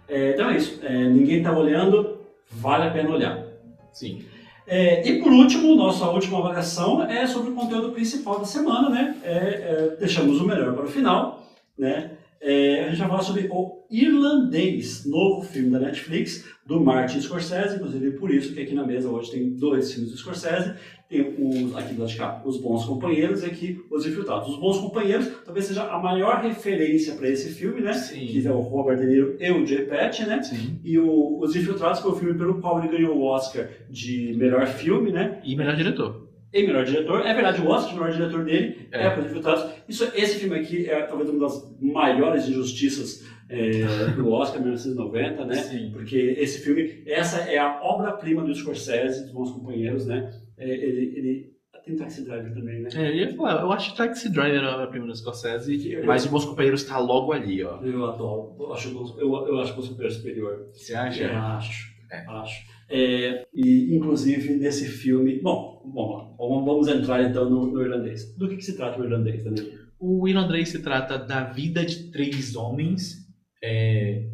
[0.08, 2.20] É, então é isso, é, ninguém está olhando,
[2.52, 3.44] vale a pena olhar.
[3.92, 4.26] Sim.
[4.66, 9.18] É, e por último, nossa última avaliação é sobre o conteúdo principal da semana, né?
[9.24, 11.46] É, deixamos o melhor para o final,
[11.78, 12.12] né?
[12.46, 17.78] É, a gente vai falar sobre o Irlandês, novo filme da Netflix, do Martin Scorsese,
[17.78, 20.74] inclusive por isso que aqui na mesa hoje tem dois filmes do Scorsese,
[21.22, 24.50] os, aqui do cá, Os Bons Companheiros e aqui Os Infiltrados.
[24.50, 27.94] Os Bons Companheiros talvez seja a maior referência para esse filme, né?
[27.94, 28.26] Sim.
[28.26, 30.42] Que é o Robert De Niro e o Jay Patch, né?
[30.42, 30.80] Sim.
[30.84, 34.66] E o, Os Infiltrados foi o filme pelo qual ele ganhou o Oscar de melhor
[34.68, 35.40] filme, né?
[35.44, 36.28] E melhor diretor.
[36.54, 37.26] E melhor diretor.
[37.26, 39.66] É verdade, o Oscar de melhor diretor dele é, é Os Infiltrados.
[39.88, 45.56] Isso, esse filme aqui é talvez uma das maiores injustiças é, do Oscar 1990, né?
[45.56, 45.92] Sim.
[45.92, 50.32] Porque esse filme, essa é a obra-prima do Scorsese, dos Bons Companheiros, né?
[50.58, 51.54] É, ele, ele
[51.86, 52.90] tem Taxi Driver também, né?
[52.96, 56.06] É, eu ia falar, eu acho que Taxi Driver é a primeira do Scorsese, Eu-
[56.06, 57.82] mas o Bons Companheiros tá logo ali, ó.
[57.82, 58.56] Eu adoro.
[58.60, 60.70] Eu acho, eu, eu acho o super superior.
[60.72, 61.32] Você Eu acha?
[61.38, 61.94] acho.
[62.12, 62.26] É.
[62.28, 62.74] Acho.
[62.90, 65.40] É, e, inclusive, nesse filme.
[65.42, 66.36] Bom, vamos lá.
[66.38, 68.36] Vamos, entrar então no, no irlandês.
[68.38, 69.72] Do que, que se trata o irlandês, Danilo?
[70.00, 73.26] O irlandês se trata da vida de três homens
[73.64, 74.30] é,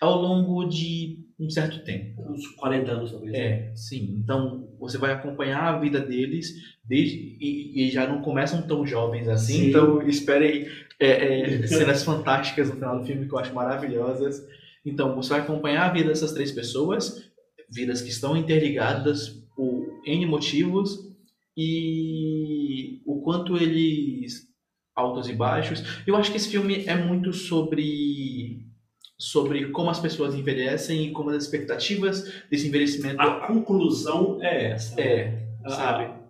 [0.00, 2.22] ao longo de um certo tempo.
[2.30, 3.34] Uns 40 anos, talvez.
[3.34, 4.16] É, sim.
[4.22, 6.54] Então você vai acompanhar a vida deles
[6.84, 9.54] desde e, e já não começam tão jovens assim.
[9.54, 9.68] Sim.
[9.68, 14.46] Então esperem é, é, cenas fantásticas no final do filme que eu acho maravilhosas.
[14.84, 17.30] Então você vai acompanhar a vida dessas três pessoas,
[17.70, 21.06] vidas que estão interligadas por N motivos
[21.56, 24.46] e o quanto eles
[24.94, 25.82] altos e baixos.
[26.06, 27.82] Eu acho que esse filme é muito sobre
[29.18, 35.00] sobre como as pessoas envelhecem e como as expectativas desse envelhecimento A conclusão é essa.
[35.00, 36.26] é, Ah, sabe?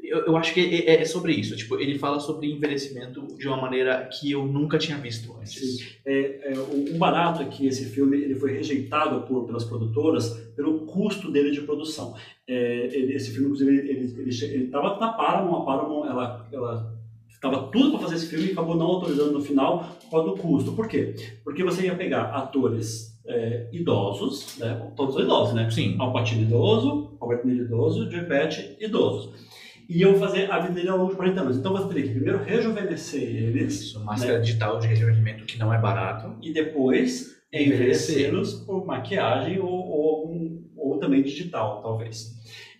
[0.00, 1.56] Eu, eu acho que é, é sobre isso.
[1.56, 5.54] Tipo, ele fala sobre envelhecimento de uma maneira que eu nunca tinha visto antes.
[5.78, 5.84] Sim.
[6.06, 10.30] É, é, o, o barato é que esse filme ele foi rejeitado por, pelas produtoras
[10.56, 12.14] pelo custo dele de produção.
[12.46, 16.97] É, ele- esse filme, inclusive, ele estava na Paramount, a Paramount ela, ela
[17.38, 20.36] estava tudo para fazer esse filme e acabou não autorizando no final por causa do
[20.36, 20.72] custo.
[20.72, 21.14] Por quê?
[21.44, 24.90] Porque você ia pegar atores é, idosos, né?
[24.96, 25.70] todos idosos, né?
[25.70, 25.96] Sim.
[25.98, 29.46] Al Pacino idoso, Robert Niro idoso, Joe Pesci idosos.
[29.88, 31.56] E iam fazer a vida dele ao longo de 40 anos.
[31.56, 35.78] Então você teria que primeiro rejuvenescer eles, Isso, máscara digital de rejuvenescimento que não é
[35.80, 36.34] barato.
[36.42, 42.32] e depois envelhecê-los por maquiagem ou, ou, algum- ou também digital, talvez.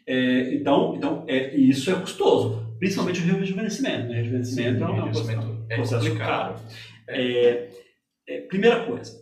[0.07, 4.09] É, então, então é, isso é custoso, principalmente o rejuvenescimento.
[4.09, 4.17] Né?
[4.17, 6.55] Rejuvenescimento é Rejuvenescimento é processo complicado.
[6.55, 6.61] caro.
[7.09, 7.71] É,
[8.29, 9.19] é, primeira coisa,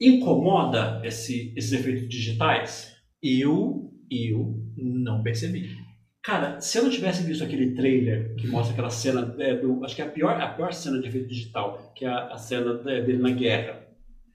[0.00, 2.96] incomoda esse, esses efeitos digitais?
[3.22, 5.76] Eu, eu não percebi.
[6.24, 9.96] Cara, se eu não tivesse visto aquele trailer que mostra aquela cena, é, do, acho
[9.96, 12.80] que é a pior, a pior cena de efeito digital, que é a, a cena
[12.86, 13.86] é, dele na guerra,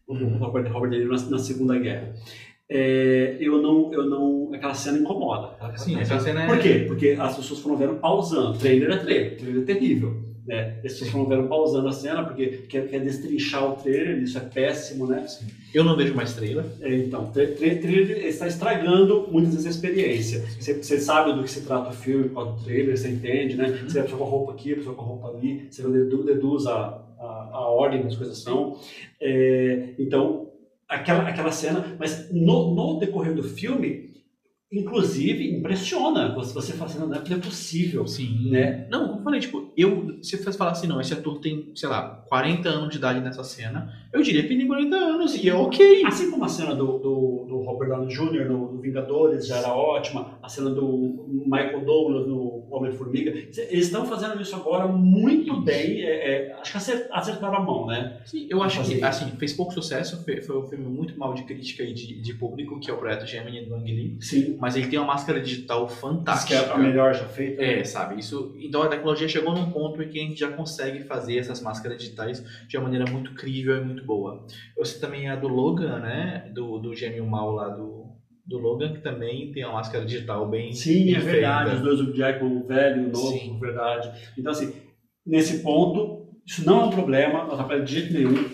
[0.08, 0.38] o Uhum.
[0.38, 2.14] Robert, Robert Niro na, na Segunda Guerra.
[2.76, 5.50] É, eu não, eu não, aquela cena incomoda.
[5.60, 6.84] Aquela- Sim, aquela essa cena é- Por quê?
[6.88, 8.58] Porque as pessoas foram vendo pausando.
[8.58, 10.34] Trailer é trailer, trailer é terrível.
[10.46, 10.74] Né?
[10.78, 14.42] As pessoas foram vendo pausando a cena porque quer, quer destrinchar o trailer, isso é
[14.42, 15.26] péssimo, né?
[15.74, 16.66] Eu não vejo mais trailer.
[16.82, 20.40] É, Então, tra- tra- trailer está estragando muitas vezes a experiência.
[20.60, 23.70] Você, você sabe do que se trata o filme, qual o trailer, você entende, né?
[23.88, 25.82] Você vê a pessoa com a roupa aqui, a pessoa com a roupa ali, você
[25.82, 28.78] dedu- deduz a, a, a ordem das coisas são.
[29.22, 30.50] É, então,
[30.88, 34.13] aquela, aquela cena, mas no, no decorrer do filme,
[34.74, 36.34] inclusive, impressiona.
[36.36, 38.08] Você, você fala assim, não, não é possível.
[38.08, 38.50] Sim.
[38.50, 38.88] Né?
[38.90, 41.72] Não, como eu falei, tipo, eu, se eu fosse falar assim, não, esse ator tem,
[41.76, 45.36] sei lá, 40 anos de idade nessa cena, eu diria que ele tem 40 anos
[45.36, 46.04] e é ok.
[46.06, 48.46] Assim como a cena do, do, do Robert Downey Jr.
[48.50, 54.06] no, no Vingadores já era ótima, a cena do Michael Douglas no Homem-Formiga, eles estão
[54.06, 56.02] fazendo isso agora muito bem.
[56.02, 58.18] é, é, acho que acer- acertaram a mão, né?
[58.26, 61.44] Sim, eu acho que, assim, fez pouco sucesso, foi, foi um filme muito mal de
[61.44, 64.58] crítica e de, de público, que é o projeto Gemini do Ang Lee, Sim.
[64.64, 66.56] Mas ele tem uma máscara digital Diz que fantástica.
[66.56, 67.62] é a melhor já feita.
[67.62, 68.56] É, sabe, isso.
[68.58, 71.98] Então a tecnologia chegou num ponto em que a gente já consegue fazer essas máscaras
[71.98, 74.48] digitais de uma maneira muito crível e muito boa.
[74.78, 76.50] Eu sei também a do Logan, né?
[76.56, 78.06] Do, do gêmeo mal lá do,
[78.48, 80.72] do Logan, que também tem uma máscara digital bem.
[80.72, 81.66] Sim, bem é verdade.
[81.66, 81.84] Os feita.
[81.84, 83.60] dois, o Jackman, o velho, o novo, Sim.
[83.60, 84.12] verdade.
[84.38, 84.74] Então, assim,
[85.28, 88.50] nesse ponto, isso não é um problema, não atrapalha de jeito nenhum.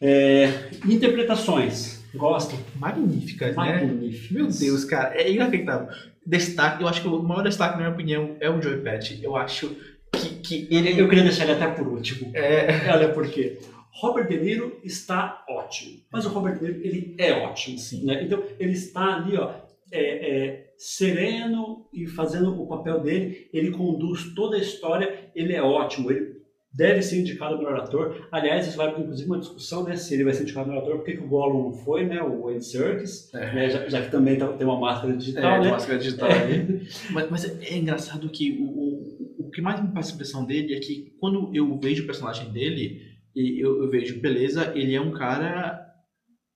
[0.00, 1.99] É, interpretações.
[2.14, 2.56] Gosto?
[2.76, 3.82] Magníficas, né?
[4.30, 5.88] Meu Deus, cara, é inacreditável.
[6.26, 9.22] Destaque, eu acho que o maior destaque, na minha opinião, é o Joey Patch.
[9.22, 9.76] Eu acho
[10.12, 11.00] que, que ele.
[11.00, 12.30] Eu queria deixar ele até por último.
[12.34, 13.58] É, Olha por quê.
[13.92, 16.00] Robert De Niro está ótimo.
[16.12, 17.78] Mas o Robert De Niro, ele é ótimo.
[17.78, 18.04] Sim.
[18.04, 18.22] Né?
[18.24, 19.52] Então, ele está ali, ó,
[19.90, 23.48] é, é, sereno e fazendo o papel dele.
[23.52, 25.30] Ele conduz toda a história.
[25.34, 26.10] Ele é ótimo.
[26.10, 26.39] Ele
[26.72, 28.28] deve ser indicado melhor ator.
[28.30, 29.96] Aliás, isso vai, inclusive, uma discussão, né?
[29.96, 32.22] Se ele vai ser indicado melhor ator, por que que o Gollum não foi, né?
[32.22, 33.54] O Andy Serkis, É.
[33.54, 35.70] né, já, já que também tá- tem uma máscara digital, é, de né?
[35.72, 36.80] máscara digital ali.
[37.12, 40.74] Mas, mas é engraçado que o, o, o que mais me passa a impressão dele
[40.74, 43.02] é que quando eu vejo o personagem dele,
[43.34, 45.84] e eu, eu vejo, beleza, ele é um cara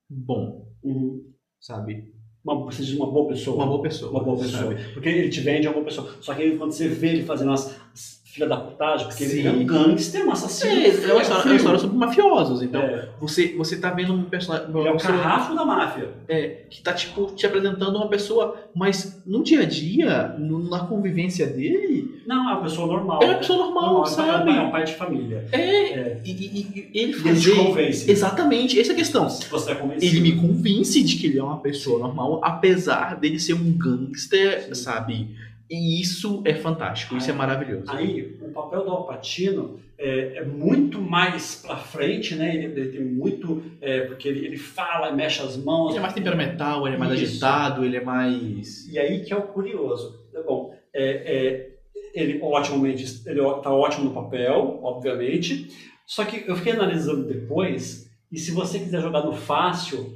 [0.09, 1.23] bom, Uhum.
[1.61, 2.13] sabe?
[2.45, 3.57] Uma, você diz uma boa pessoa.
[3.57, 4.11] Uma boa pessoa.
[4.11, 4.63] Uma boa pessoa.
[4.77, 4.93] sabe?
[4.93, 6.15] Porque ele te vende uma boa pessoa.
[6.21, 9.39] Só que aí, quando você vê ele fazendo as, as filha da putagem, porque Sim.
[9.39, 10.73] ele é um gangster, um assassino.
[10.73, 12.63] É, é uma história, é uma história sobre mafiosos.
[12.63, 14.69] Então, É, você, você tá vendo um personagem.
[14.77, 16.09] ele é o carrasco da máfia.
[16.27, 20.81] É, que tá, tipo, te apresentando uma pessoa, mas no dia a dia, no- na
[20.81, 23.23] convivência dele, Não, é uma pessoa normal.
[23.23, 24.51] é uma pessoa normal, Normal, sabe?
[24.51, 25.47] É um pai- é de família.
[25.53, 26.21] É, É.
[26.25, 28.11] e, e- e ele E ele te convence.
[28.11, 29.29] Exatamente, essa é a questão.
[29.29, 30.13] Você é convencido.
[30.17, 34.65] Ele me convence de que ele é uma pessoa normal, apesar dele ser um gangster,
[34.65, 34.75] Sim.
[34.75, 35.29] sabe?
[35.71, 37.91] E isso é fantástico, isso é maravilhoso.
[37.91, 42.55] Aí, o papel do Alpatino é, é muito mais pra frente, né?
[42.55, 43.63] Ele, ele tem muito.
[43.81, 45.91] é, porque ele, ele fala, mexe as mãos.
[45.91, 47.33] Ele é mais temperamental, ele é mais Isso.
[47.33, 48.87] agitado, ele é mais.
[48.89, 50.23] E aí que é o curioso.
[50.47, 51.75] Bom, é, é,
[52.15, 55.69] ele otimamente, ele tá ótimo no papel, obviamente.
[56.07, 60.13] Só que eu fiquei analisando depois, e se você quiser jogar no fácil,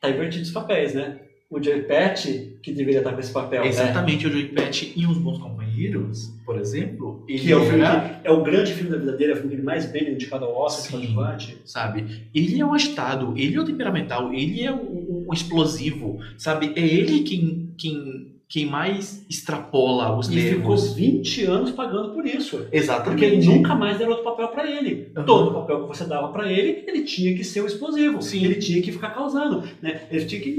[0.00, 1.20] tá invertido os papéis, né?
[1.52, 3.68] O Joey Pet, que deveria estar com esse papel, né?
[3.68, 7.84] Exatamente, o Joey Pet em Os Bons Companheiros, por exemplo, ele Que é o, filme
[8.24, 10.56] é o grande filme da vida dele, é o filme ele mais bem indicado ao
[10.56, 11.14] Oscar, Sim.
[11.14, 11.58] coadjuvante.
[11.64, 12.06] sabe?
[12.34, 16.72] Ele é um agitado, ele é o temperamental, ele é o, o explosivo, sabe?
[16.74, 20.94] É ele quem, quem, quem mais extrapola os E ficou nervos.
[20.94, 22.66] 20 anos pagando por isso.
[22.70, 23.20] Exatamente.
[23.20, 25.10] Porque ele nunca mais deram outro papel pra ele.
[25.16, 25.24] Uhum.
[25.24, 28.20] Todo papel que você dava pra ele, ele tinha que ser o explosivo.
[28.20, 28.44] Sim.
[28.44, 29.62] Ele tinha que ficar causando.
[29.80, 30.02] Né?
[30.10, 30.50] Ele tinha que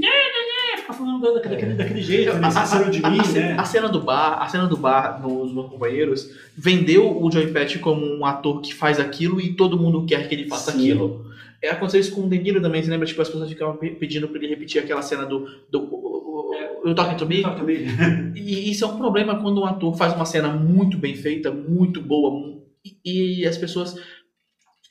[0.92, 2.32] falando daquele, jeito.
[2.32, 2.90] A, Né?
[2.90, 3.56] De a- mim, a ce- né?
[3.58, 7.78] a cena do bar, a cena do bar nos meus companheiros vendeu o Joey Pet
[7.78, 10.78] como um ator que faz aquilo e todo mundo quer que ele faça Sim.
[10.78, 11.26] aquilo.
[11.62, 13.06] É, aconteceu isso com o De Niro também, você lembra?
[13.06, 16.50] Tipo, as pessoas ficavam pe- pedindo pra ele repetir aquela cena do, do o,
[16.84, 17.42] o Talking to Me.
[18.36, 22.02] E isso é um problema quando um ator faz uma cena muito bem feita, muito
[22.02, 22.54] boa,
[23.02, 23.96] e, e as pessoas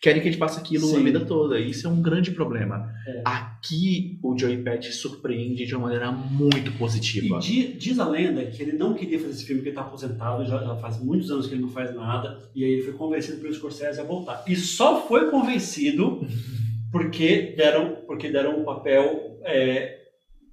[0.04, 1.04] querem que ele faça aquilo a Sim.
[1.06, 1.58] vida toda.
[1.58, 2.92] Isso é um grande problema.
[3.08, 3.22] É.
[3.24, 4.62] Aqui o Joey
[4.92, 7.38] surpreende de uma maneira muito positiva.
[7.38, 9.82] E di- diz a lenda que ele não queria fazer esse filme, que ele está
[9.88, 12.94] aposentado, já, já faz muitos anos que ele não faz nada, e aí ele foi
[12.94, 14.44] convencido pelo Scorsese a voltar.
[14.46, 16.20] E só foi convencido
[16.92, 20.00] porque deram, porque deram um papel, é,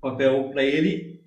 [0.01, 1.20] papel para ele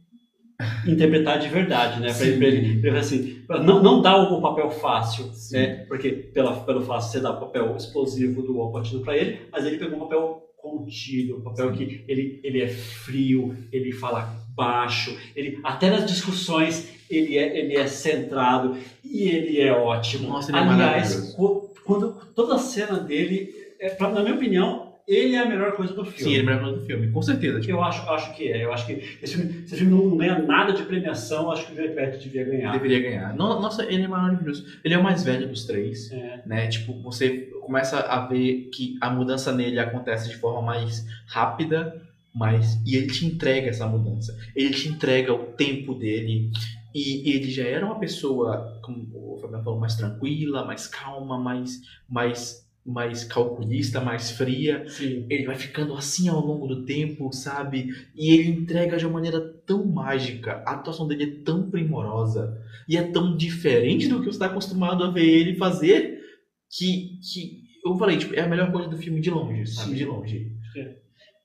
[0.88, 2.14] interpretar de verdade, né?
[2.14, 5.56] Para ele, pra ele, assim, pra não, não dar o papel fácil, Sim.
[5.58, 5.86] né?
[5.88, 9.66] Porque pela, pelo fácil você dá o papel explosivo do Al Pacino para ele, mas
[9.66, 15.18] ele pegou um papel contido, um papel que ele, ele é frio, ele fala baixo,
[15.36, 20.30] ele até nas discussões ele é, ele é centrado e ele é ótimo.
[20.30, 24.93] Nossa, ele é Aliás, co- quando toda a cena dele, é, pra- na minha opinião,
[25.08, 26.24] ele é a melhor coisa do filme.
[26.34, 27.60] Sim, ele é melhor do filme, com certeza.
[27.60, 28.64] Tipo, Eu acho, acho que é.
[28.64, 31.74] Eu acho que esse filme, se esse filme não ganha nada de premiação, acho que
[31.82, 32.72] o Pet devia ganhar.
[32.72, 33.36] deveria ganhar.
[33.36, 34.66] No- Nossa, ele é maravilhoso.
[34.84, 36.12] Ele é o mais velho dos três.
[36.12, 36.42] É.
[36.46, 36.68] né?
[36.68, 42.02] Tipo, você começa a ver que a mudança nele acontece de forma mais rápida,
[42.34, 44.38] mas e ele te entrega essa mudança.
[44.56, 46.50] Ele te entrega o tempo dele
[46.94, 51.82] e ele já era uma pessoa, como o Fabiano falou, mais tranquila, mais calma, mais
[52.08, 54.84] mais mais calculista, mais fria.
[54.88, 55.26] Sim.
[55.30, 57.90] Ele vai ficando assim ao longo do tempo, sabe?
[58.16, 60.62] E ele entrega de uma maneira tão mágica.
[60.66, 62.58] A atuação dele é tão primorosa
[62.88, 66.20] e é tão diferente do que você está acostumado a ver ele fazer
[66.70, 69.90] que, que eu falei, tipo, é a melhor coisa do filme de longe, sabe?
[69.92, 69.96] Sim.
[69.96, 70.52] De longe.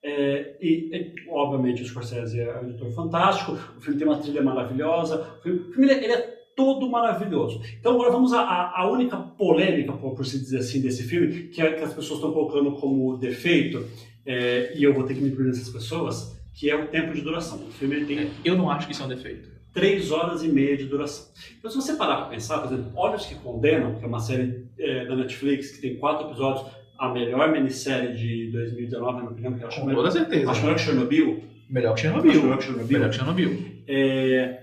[0.01, 4.41] É, e, e, obviamente, o Scorsese é um editor fantástico, o filme tem uma trilha
[4.41, 7.61] maravilhosa, o filme, o filme, ele, é- ele é todo maravilhoso.
[7.79, 11.71] Então, agora vamos à, única polêmica, por, por se dizer assim, desse filme, que, é,
[11.71, 13.85] que as pessoas estão colocando como defeito,
[14.25, 17.21] é, e eu vou ter que me incluir nessas pessoas, que é o tempo de
[17.21, 17.57] duração.
[17.65, 19.47] O filme tem Eu não acho que isso é um defeito.
[19.73, 21.27] três horas e meia de duração.
[21.57, 24.65] Então, se você parar para pensar, por exemplo, Olhos que Condenam, que é uma série
[24.77, 26.65] é, da Netflix que tem quatro episódios,
[26.97, 30.51] a melhor minissérie de 2019, na minha opinião, que eu acho Com melhor, toda certeza.
[30.51, 31.43] acho melhor que Chernobyl.
[31.69, 32.41] Melhor que Acho Chernobyl.
[32.43, 32.97] melhor que Chernobyl.
[32.97, 33.65] Melhor que Chernobyl.
[33.87, 34.59] É,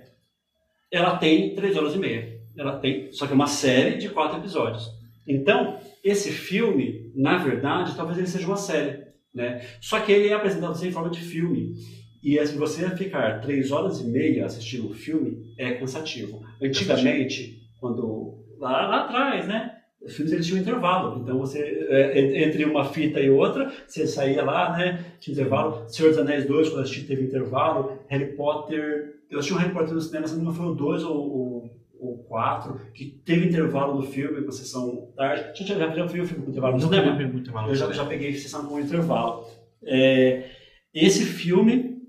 [0.90, 2.36] ela tem três horas e meia.
[2.56, 4.88] Ela tem, só que é uma série de quatro episódios.
[5.26, 9.04] Então, esse filme, na verdade, talvez ele seja uma série,
[9.34, 9.60] né?
[9.80, 11.74] Só que ele é apresentado assim em forma de filme.
[12.22, 16.42] E assim, você ficar três horas e meia assistindo o filme é cansativo.
[16.62, 19.75] Antigamente, quando lá, lá atrás, né?
[20.06, 21.58] Os filmes eles tinham intervalo, então você
[21.90, 25.04] é, en- entre uma fita e outra, você saía lá, né?
[25.20, 25.84] Tinha intervalo.
[25.88, 27.98] Senhor dos Anéis 2, quando eu assisti, teve intervalo.
[28.08, 31.16] Harry Potter, eu assisti o Harry Potter no cinema, se não foi o 2 ou
[31.26, 35.64] o ou 4, que teve intervalo no filme, com sessão tarde.
[35.64, 37.16] Já, já, já viu o filme com intervalo no cinema?
[37.16, 37.24] vi.
[37.70, 39.46] Eu já, já peguei sessão com intervalo.
[39.82, 40.50] É,
[40.92, 42.02] esse filme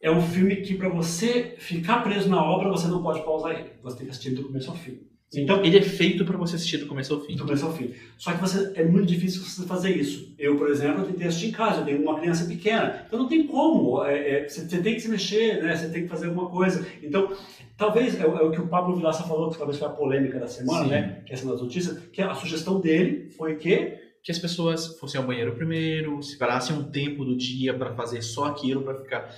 [0.00, 3.70] é um filme que, para você ficar preso na obra, você não pode pausar ele.
[3.84, 4.98] Você tem que assistir do começo ao fim.
[5.34, 7.36] Então, Ele é feito pra você assistir do começo ao fim.
[7.36, 7.90] do começo ao fim.
[8.18, 10.34] Só que você, é muito difícil você fazer isso.
[10.38, 13.28] Eu, por exemplo, eu tentei assistir em casa, eu tenho uma criança pequena, então não
[13.28, 14.04] tem como.
[14.04, 15.74] É, é, você, você tem que se mexer, né?
[15.76, 16.86] você tem que fazer alguma coisa.
[17.02, 17.32] Então,
[17.76, 20.38] talvez, é, o- é o que o Pablo Vilaça falou, que talvez foi a polêmica
[20.38, 20.90] da semana, Sim.
[20.90, 21.22] né?
[21.24, 25.20] que é essa das notícias, que a sugestão dele foi que que as pessoas fossem
[25.20, 29.34] ao banheiro primeiro, separassem um tempo do dia para fazer só aquilo, para ficar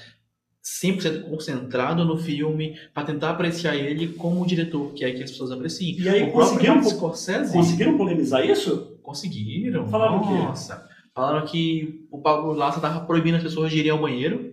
[0.65, 5.31] 100% concentrado no filme, para tentar apreciar ele como o diretor que é que as
[5.31, 6.01] pessoas apreciem.
[6.01, 8.99] E aí o próprio conseguiram- Martin Scorsese conseguiram polemizar isso?
[9.03, 9.87] conseguiram.
[9.89, 10.33] Falaram o quê?
[10.35, 10.89] Nossa.
[11.15, 14.53] Falaram que o Pablo Lassa tava proibindo as pessoas de irem ao banheiro.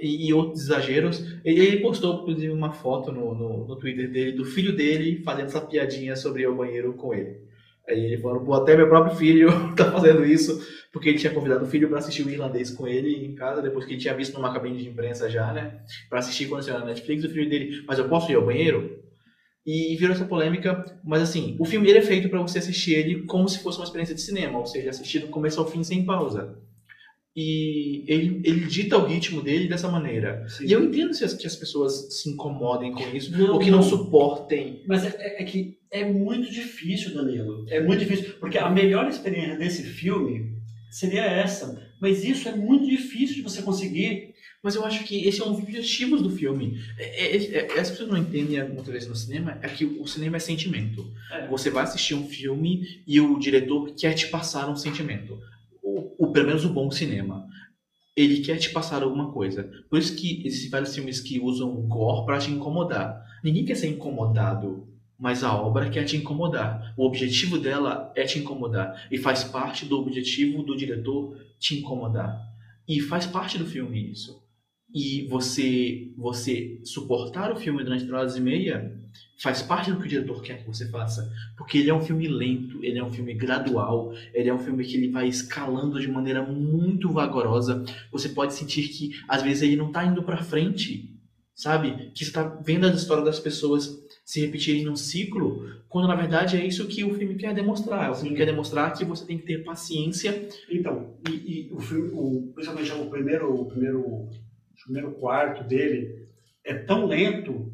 [0.00, 1.24] e, e outros exageros.
[1.44, 5.46] Ele, ele postou, inclusive, uma foto no, no, no Twitter dele do filho dele fazendo
[5.46, 7.38] essa piadinha sobre ir ao banheiro com ele.
[7.88, 10.58] Aí ele falou, pô, até meu próprio filho tá fazendo isso,
[10.92, 13.84] porque ele tinha convidado o filho para assistir o irlandês com ele em casa, depois
[13.84, 15.82] que ele tinha visto numa cabine de imprensa já, né?
[16.08, 19.02] Para assistir quando saiu na Netflix, o filho dele, mas eu posso ir ao banheiro?
[19.66, 23.22] E virou essa polêmica, mas assim, o filme ele é feito para você assistir ele
[23.24, 26.04] como se fosse uma experiência de cinema, ou seja, assistir do começo ao fim sem
[26.04, 26.58] pausa.
[27.36, 30.46] E ele, ele dita o ritmo dele dessa maneira.
[30.48, 30.66] Sim.
[30.66, 33.70] E eu entendo se as, que as pessoas se incomodem com isso, Não, ou que
[33.70, 33.82] não, não.
[33.88, 34.82] suportem.
[34.86, 37.66] Mas é, é- é que é muito difícil, Danilo.
[37.68, 38.34] É muito difícil.
[38.38, 40.54] Porque a melhor experiência desse filme
[40.90, 41.82] seria essa.
[42.00, 44.32] Mas isso é muito difícil de você conseguir.
[44.62, 46.78] Mas eu acho que esse é um dos objetivos do filme.
[46.96, 50.36] É, é, é, as pessoas não entendem muitas vezes no cinema, é que o cinema
[50.36, 51.04] é sentimento.
[51.32, 51.46] É.
[51.48, 55.38] Você vai assistir um filme e o diretor quer te passar um sentimento.
[56.18, 57.46] O, pelo menos o bom cinema.
[58.16, 59.70] Ele quer te passar alguma coisa.
[59.88, 63.24] Por isso que existem vários filmes que usam gore pra te incomodar.
[63.42, 64.88] Ninguém quer ser incomodado,
[65.18, 66.94] mas a obra quer te incomodar.
[66.96, 69.06] O objetivo dela é te incomodar.
[69.10, 72.40] E faz parte do objetivo do diretor te incomodar.
[72.86, 74.43] E faz parte do filme isso.
[74.94, 78.96] E você, você suportar o filme durante três horas e meia
[79.42, 81.30] faz parte do que o diretor quer que você faça.
[81.56, 84.84] Porque ele é um filme lento, ele é um filme gradual, ele é um filme
[84.84, 87.84] que ele vai escalando de maneira muito vagarosa.
[88.12, 91.12] Você pode sentir que às vezes ele não está indo para frente,
[91.54, 92.10] sabe?
[92.14, 96.66] Que está vendo as histórias das pessoas se repetirem num ciclo, quando na verdade é
[96.66, 98.10] isso que o filme quer demonstrar.
[98.10, 98.36] O filme Sim.
[98.36, 100.48] quer demonstrar que você tem que ter paciência.
[100.70, 104.30] Então, e, e o filme, o, principalmente o primeiro, o primeiro,
[104.82, 106.28] o primeiro quarto dele,
[106.64, 107.72] é tão lento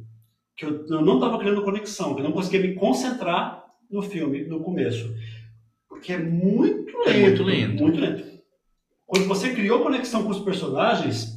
[0.56, 4.44] que eu, eu não estava criando conexão, que eu não conseguia me concentrar no filme
[4.44, 5.14] no começo.
[5.88, 7.08] Porque é muito lento.
[7.08, 7.82] É muito lento.
[7.82, 8.40] Muito lento.
[9.06, 11.36] Quando você criou conexão com os personagens,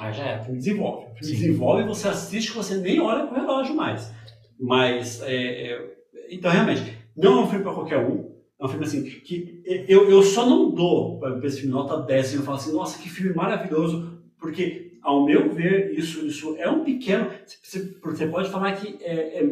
[0.00, 1.06] aí já é, o filme desenvolve.
[1.06, 4.12] O filme desenvolve e você assiste você nem olha pro relógio mais.
[4.58, 5.96] Mas, é, é,
[6.30, 8.36] então, realmente, não é um filme para qualquer um.
[8.60, 12.26] É um filme assim, que eu, eu só não dou para esse filme nota 10
[12.26, 16.68] assim, eu falo assim, nossa, que filme maravilhoso, porque, ao meu ver, isso, isso é
[16.68, 17.30] um pequeno.
[17.62, 19.48] Você, pode falar que é, é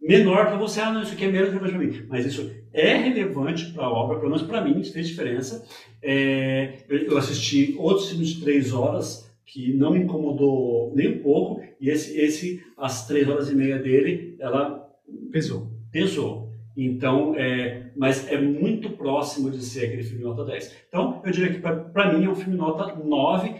[0.00, 2.96] menor para você, ah, não, isso aqui é menos relevante para mim, mas isso é
[2.96, 5.66] relevante para a obra, pelo menos para mim, isso fez diferença.
[6.02, 11.22] É, eu, eu assisti outros filmes de três horas que não me incomodou nem um
[11.22, 14.84] pouco, e esse, esse as três horas e meia dele, ela
[15.30, 15.68] Pesou.
[15.90, 16.52] pesou.
[16.76, 20.76] Então, é, mas é muito próximo de ser aquele filme nota 10.
[20.88, 23.54] Então, eu diria que para mim é um filme nota 9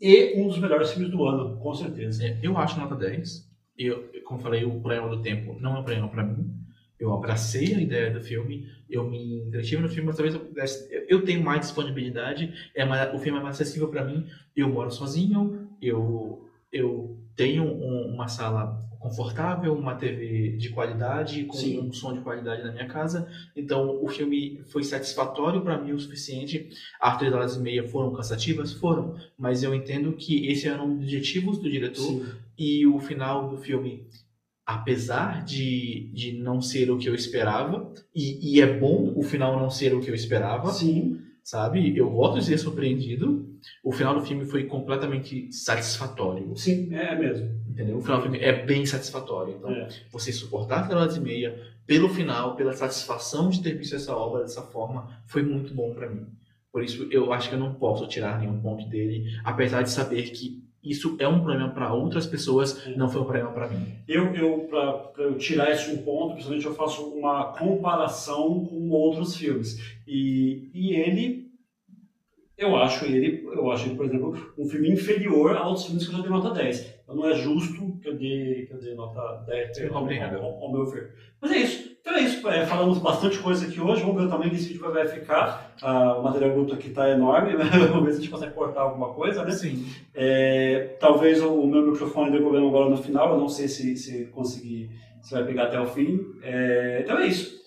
[0.00, 2.24] e um dos melhores filmes do ano, com certeza.
[2.26, 3.48] É, eu acho nota 10.
[3.76, 6.54] Eu, como falei, o problema do tempo não é um problema para mim.
[6.98, 10.86] Eu abracei a ideia do filme, eu me entretive no filme, mas talvez eu pudesse.
[11.08, 14.26] eu- tenho mais disponibilidade, é mais, o filme é mais acessível para mim.
[14.54, 21.56] Eu moro sozinho, eu, eu tenho um- uma sala confortável, uma TV de qualidade, com
[21.56, 21.80] Sim.
[21.80, 23.26] um som de qualidade na minha casa.
[23.56, 26.68] Então o filme foi satisfatório para mim o suficiente.
[27.00, 28.74] As três horas e meia foram cansativas?
[28.74, 29.16] Foram.
[29.38, 32.26] Mas eu entendo que esse era um dos objetivos do diretor Sim.
[32.58, 34.04] e o final do filme,
[34.66, 39.58] apesar de, de não ser o que eu esperava, e, e é bom o final
[39.58, 41.18] não ser o que eu esperava, Sim.
[41.42, 41.96] sabe?
[41.96, 43.48] Eu gosto de ser surpreendido.
[43.82, 47.50] O final do filme foi completamente satisfatório, Sim, é mesmo.
[47.68, 47.98] entendeu?
[47.98, 49.54] O final do filme é bem satisfatório.
[49.58, 49.88] Então, É.
[50.10, 54.42] você suportar três horas e meia pelo final, pela satisfação de ter visto essa obra
[54.42, 56.26] dessa forma, foi muito bom pra mim.
[56.72, 60.30] Por isso, eu acho que eu não posso tirar nenhum ponto dele, apesar de saber
[60.30, 63.86] que isso é um problema para outras pessoas, não foi um problema para mim.
[64.08, 68.88] Eu, eu para eu tirar isso de um ponto, principalmente eu faço uma comparação com
[68.90, 69.78] outros filmes.
[70.06, 71.49] E, e ele,
[72.60, 76.12] eu acho ele, eu acho ele, por exemplo, um filme inferior a outros filmes que
[76.12, 76.94] eu já dei nota 10.
[77.02, 80.62] Então não é justo que eu dê, que eu dê nota 10 Eu ao, ao,
[80.64, 81.10] ao meu ver.
[81.40, 81.90] Mas é isso.
[82.00, 82.46] Então é isso.
[82.48, 84.02] É, falamos bastante coisa aqui hoje.
[84.02, 85.74] Vamos ver tamanho que esse vídeo vai ficar.
[85.82, 87.56] Ah, o material bruto aqui está enorme.
[87.88, 89.52] Vamos ver se a gente consegue cortar alguma coisa, né?
[89.52, 89.86] Sim.
[90.14, 93.96] É, talvez o, o meu microfone dê problema agora no final, eu não sei se,
[93.96, 94.90] se conseguir,
[95.22, 96.20] se vai pegar até o fim.
[96.42, 97.58] É, então é isso.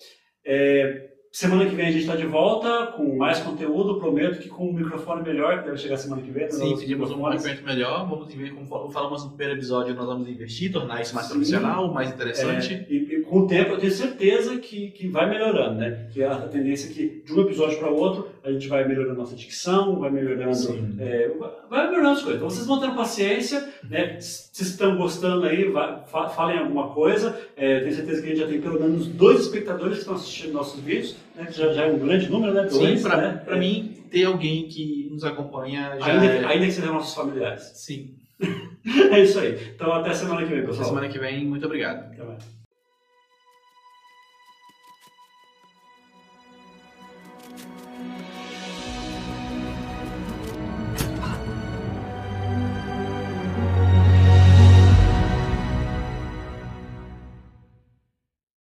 [0.46, 4.68] É, semana que vem a gente está de volta com mais conteúdo, prometo que com
[4.68, 6.48] um microfone melhor, que deve chegar semana que vem.
[6.48, 10.28] Sim, pedimos um movimento melhor, vamos ver como fal- falamos no primeiro episódio, nós vamos
[10.28, 11.32] investir, tornar isso mais Sim.
[11.34, 12.72] profissional, mais interessante.
[12.74, 16.06] É, e, e com o tempo eu tenho certeza que, que vai melhorando, né?
[16.12, 19.18] Que a tendência é que de um episódio para o outro a gente vai melhorando
[19.18, 21.32] nossa dicção, vai melhorando, é,
[21.68, 22.36] vai melhorando as coisas.
[22.36, 24.20] Então vocês vão tendo paciência, né?
[24.20, 27.36] Se estão gostando aí, vai, falem alguma coisa.
[27.56, 30.52] É, tenho certeza que a gente já tem pelo menos dois espectadores que estão assistindo
[30.52, 31.46] nossos vídeos, né?
[31.46, 32.68] Que já, já é um grande número, né?
[32.70, 33.42] Dois, Sim, para né?
[33.44, 36.44] Pra mim ter alguém que nos acompanha já ainda, é...
[36.44, 37.72] ainda que sejam nossos familiares.
[37.74, 38.14] Sim.
[39.10, 39.58] é isso aí.
[39.74, 40.76] Então até semana que vem, pessoal.
[40.76, 42.12] Até semana que vem, muito obrigado.
[42.12, 42.63] Até mais.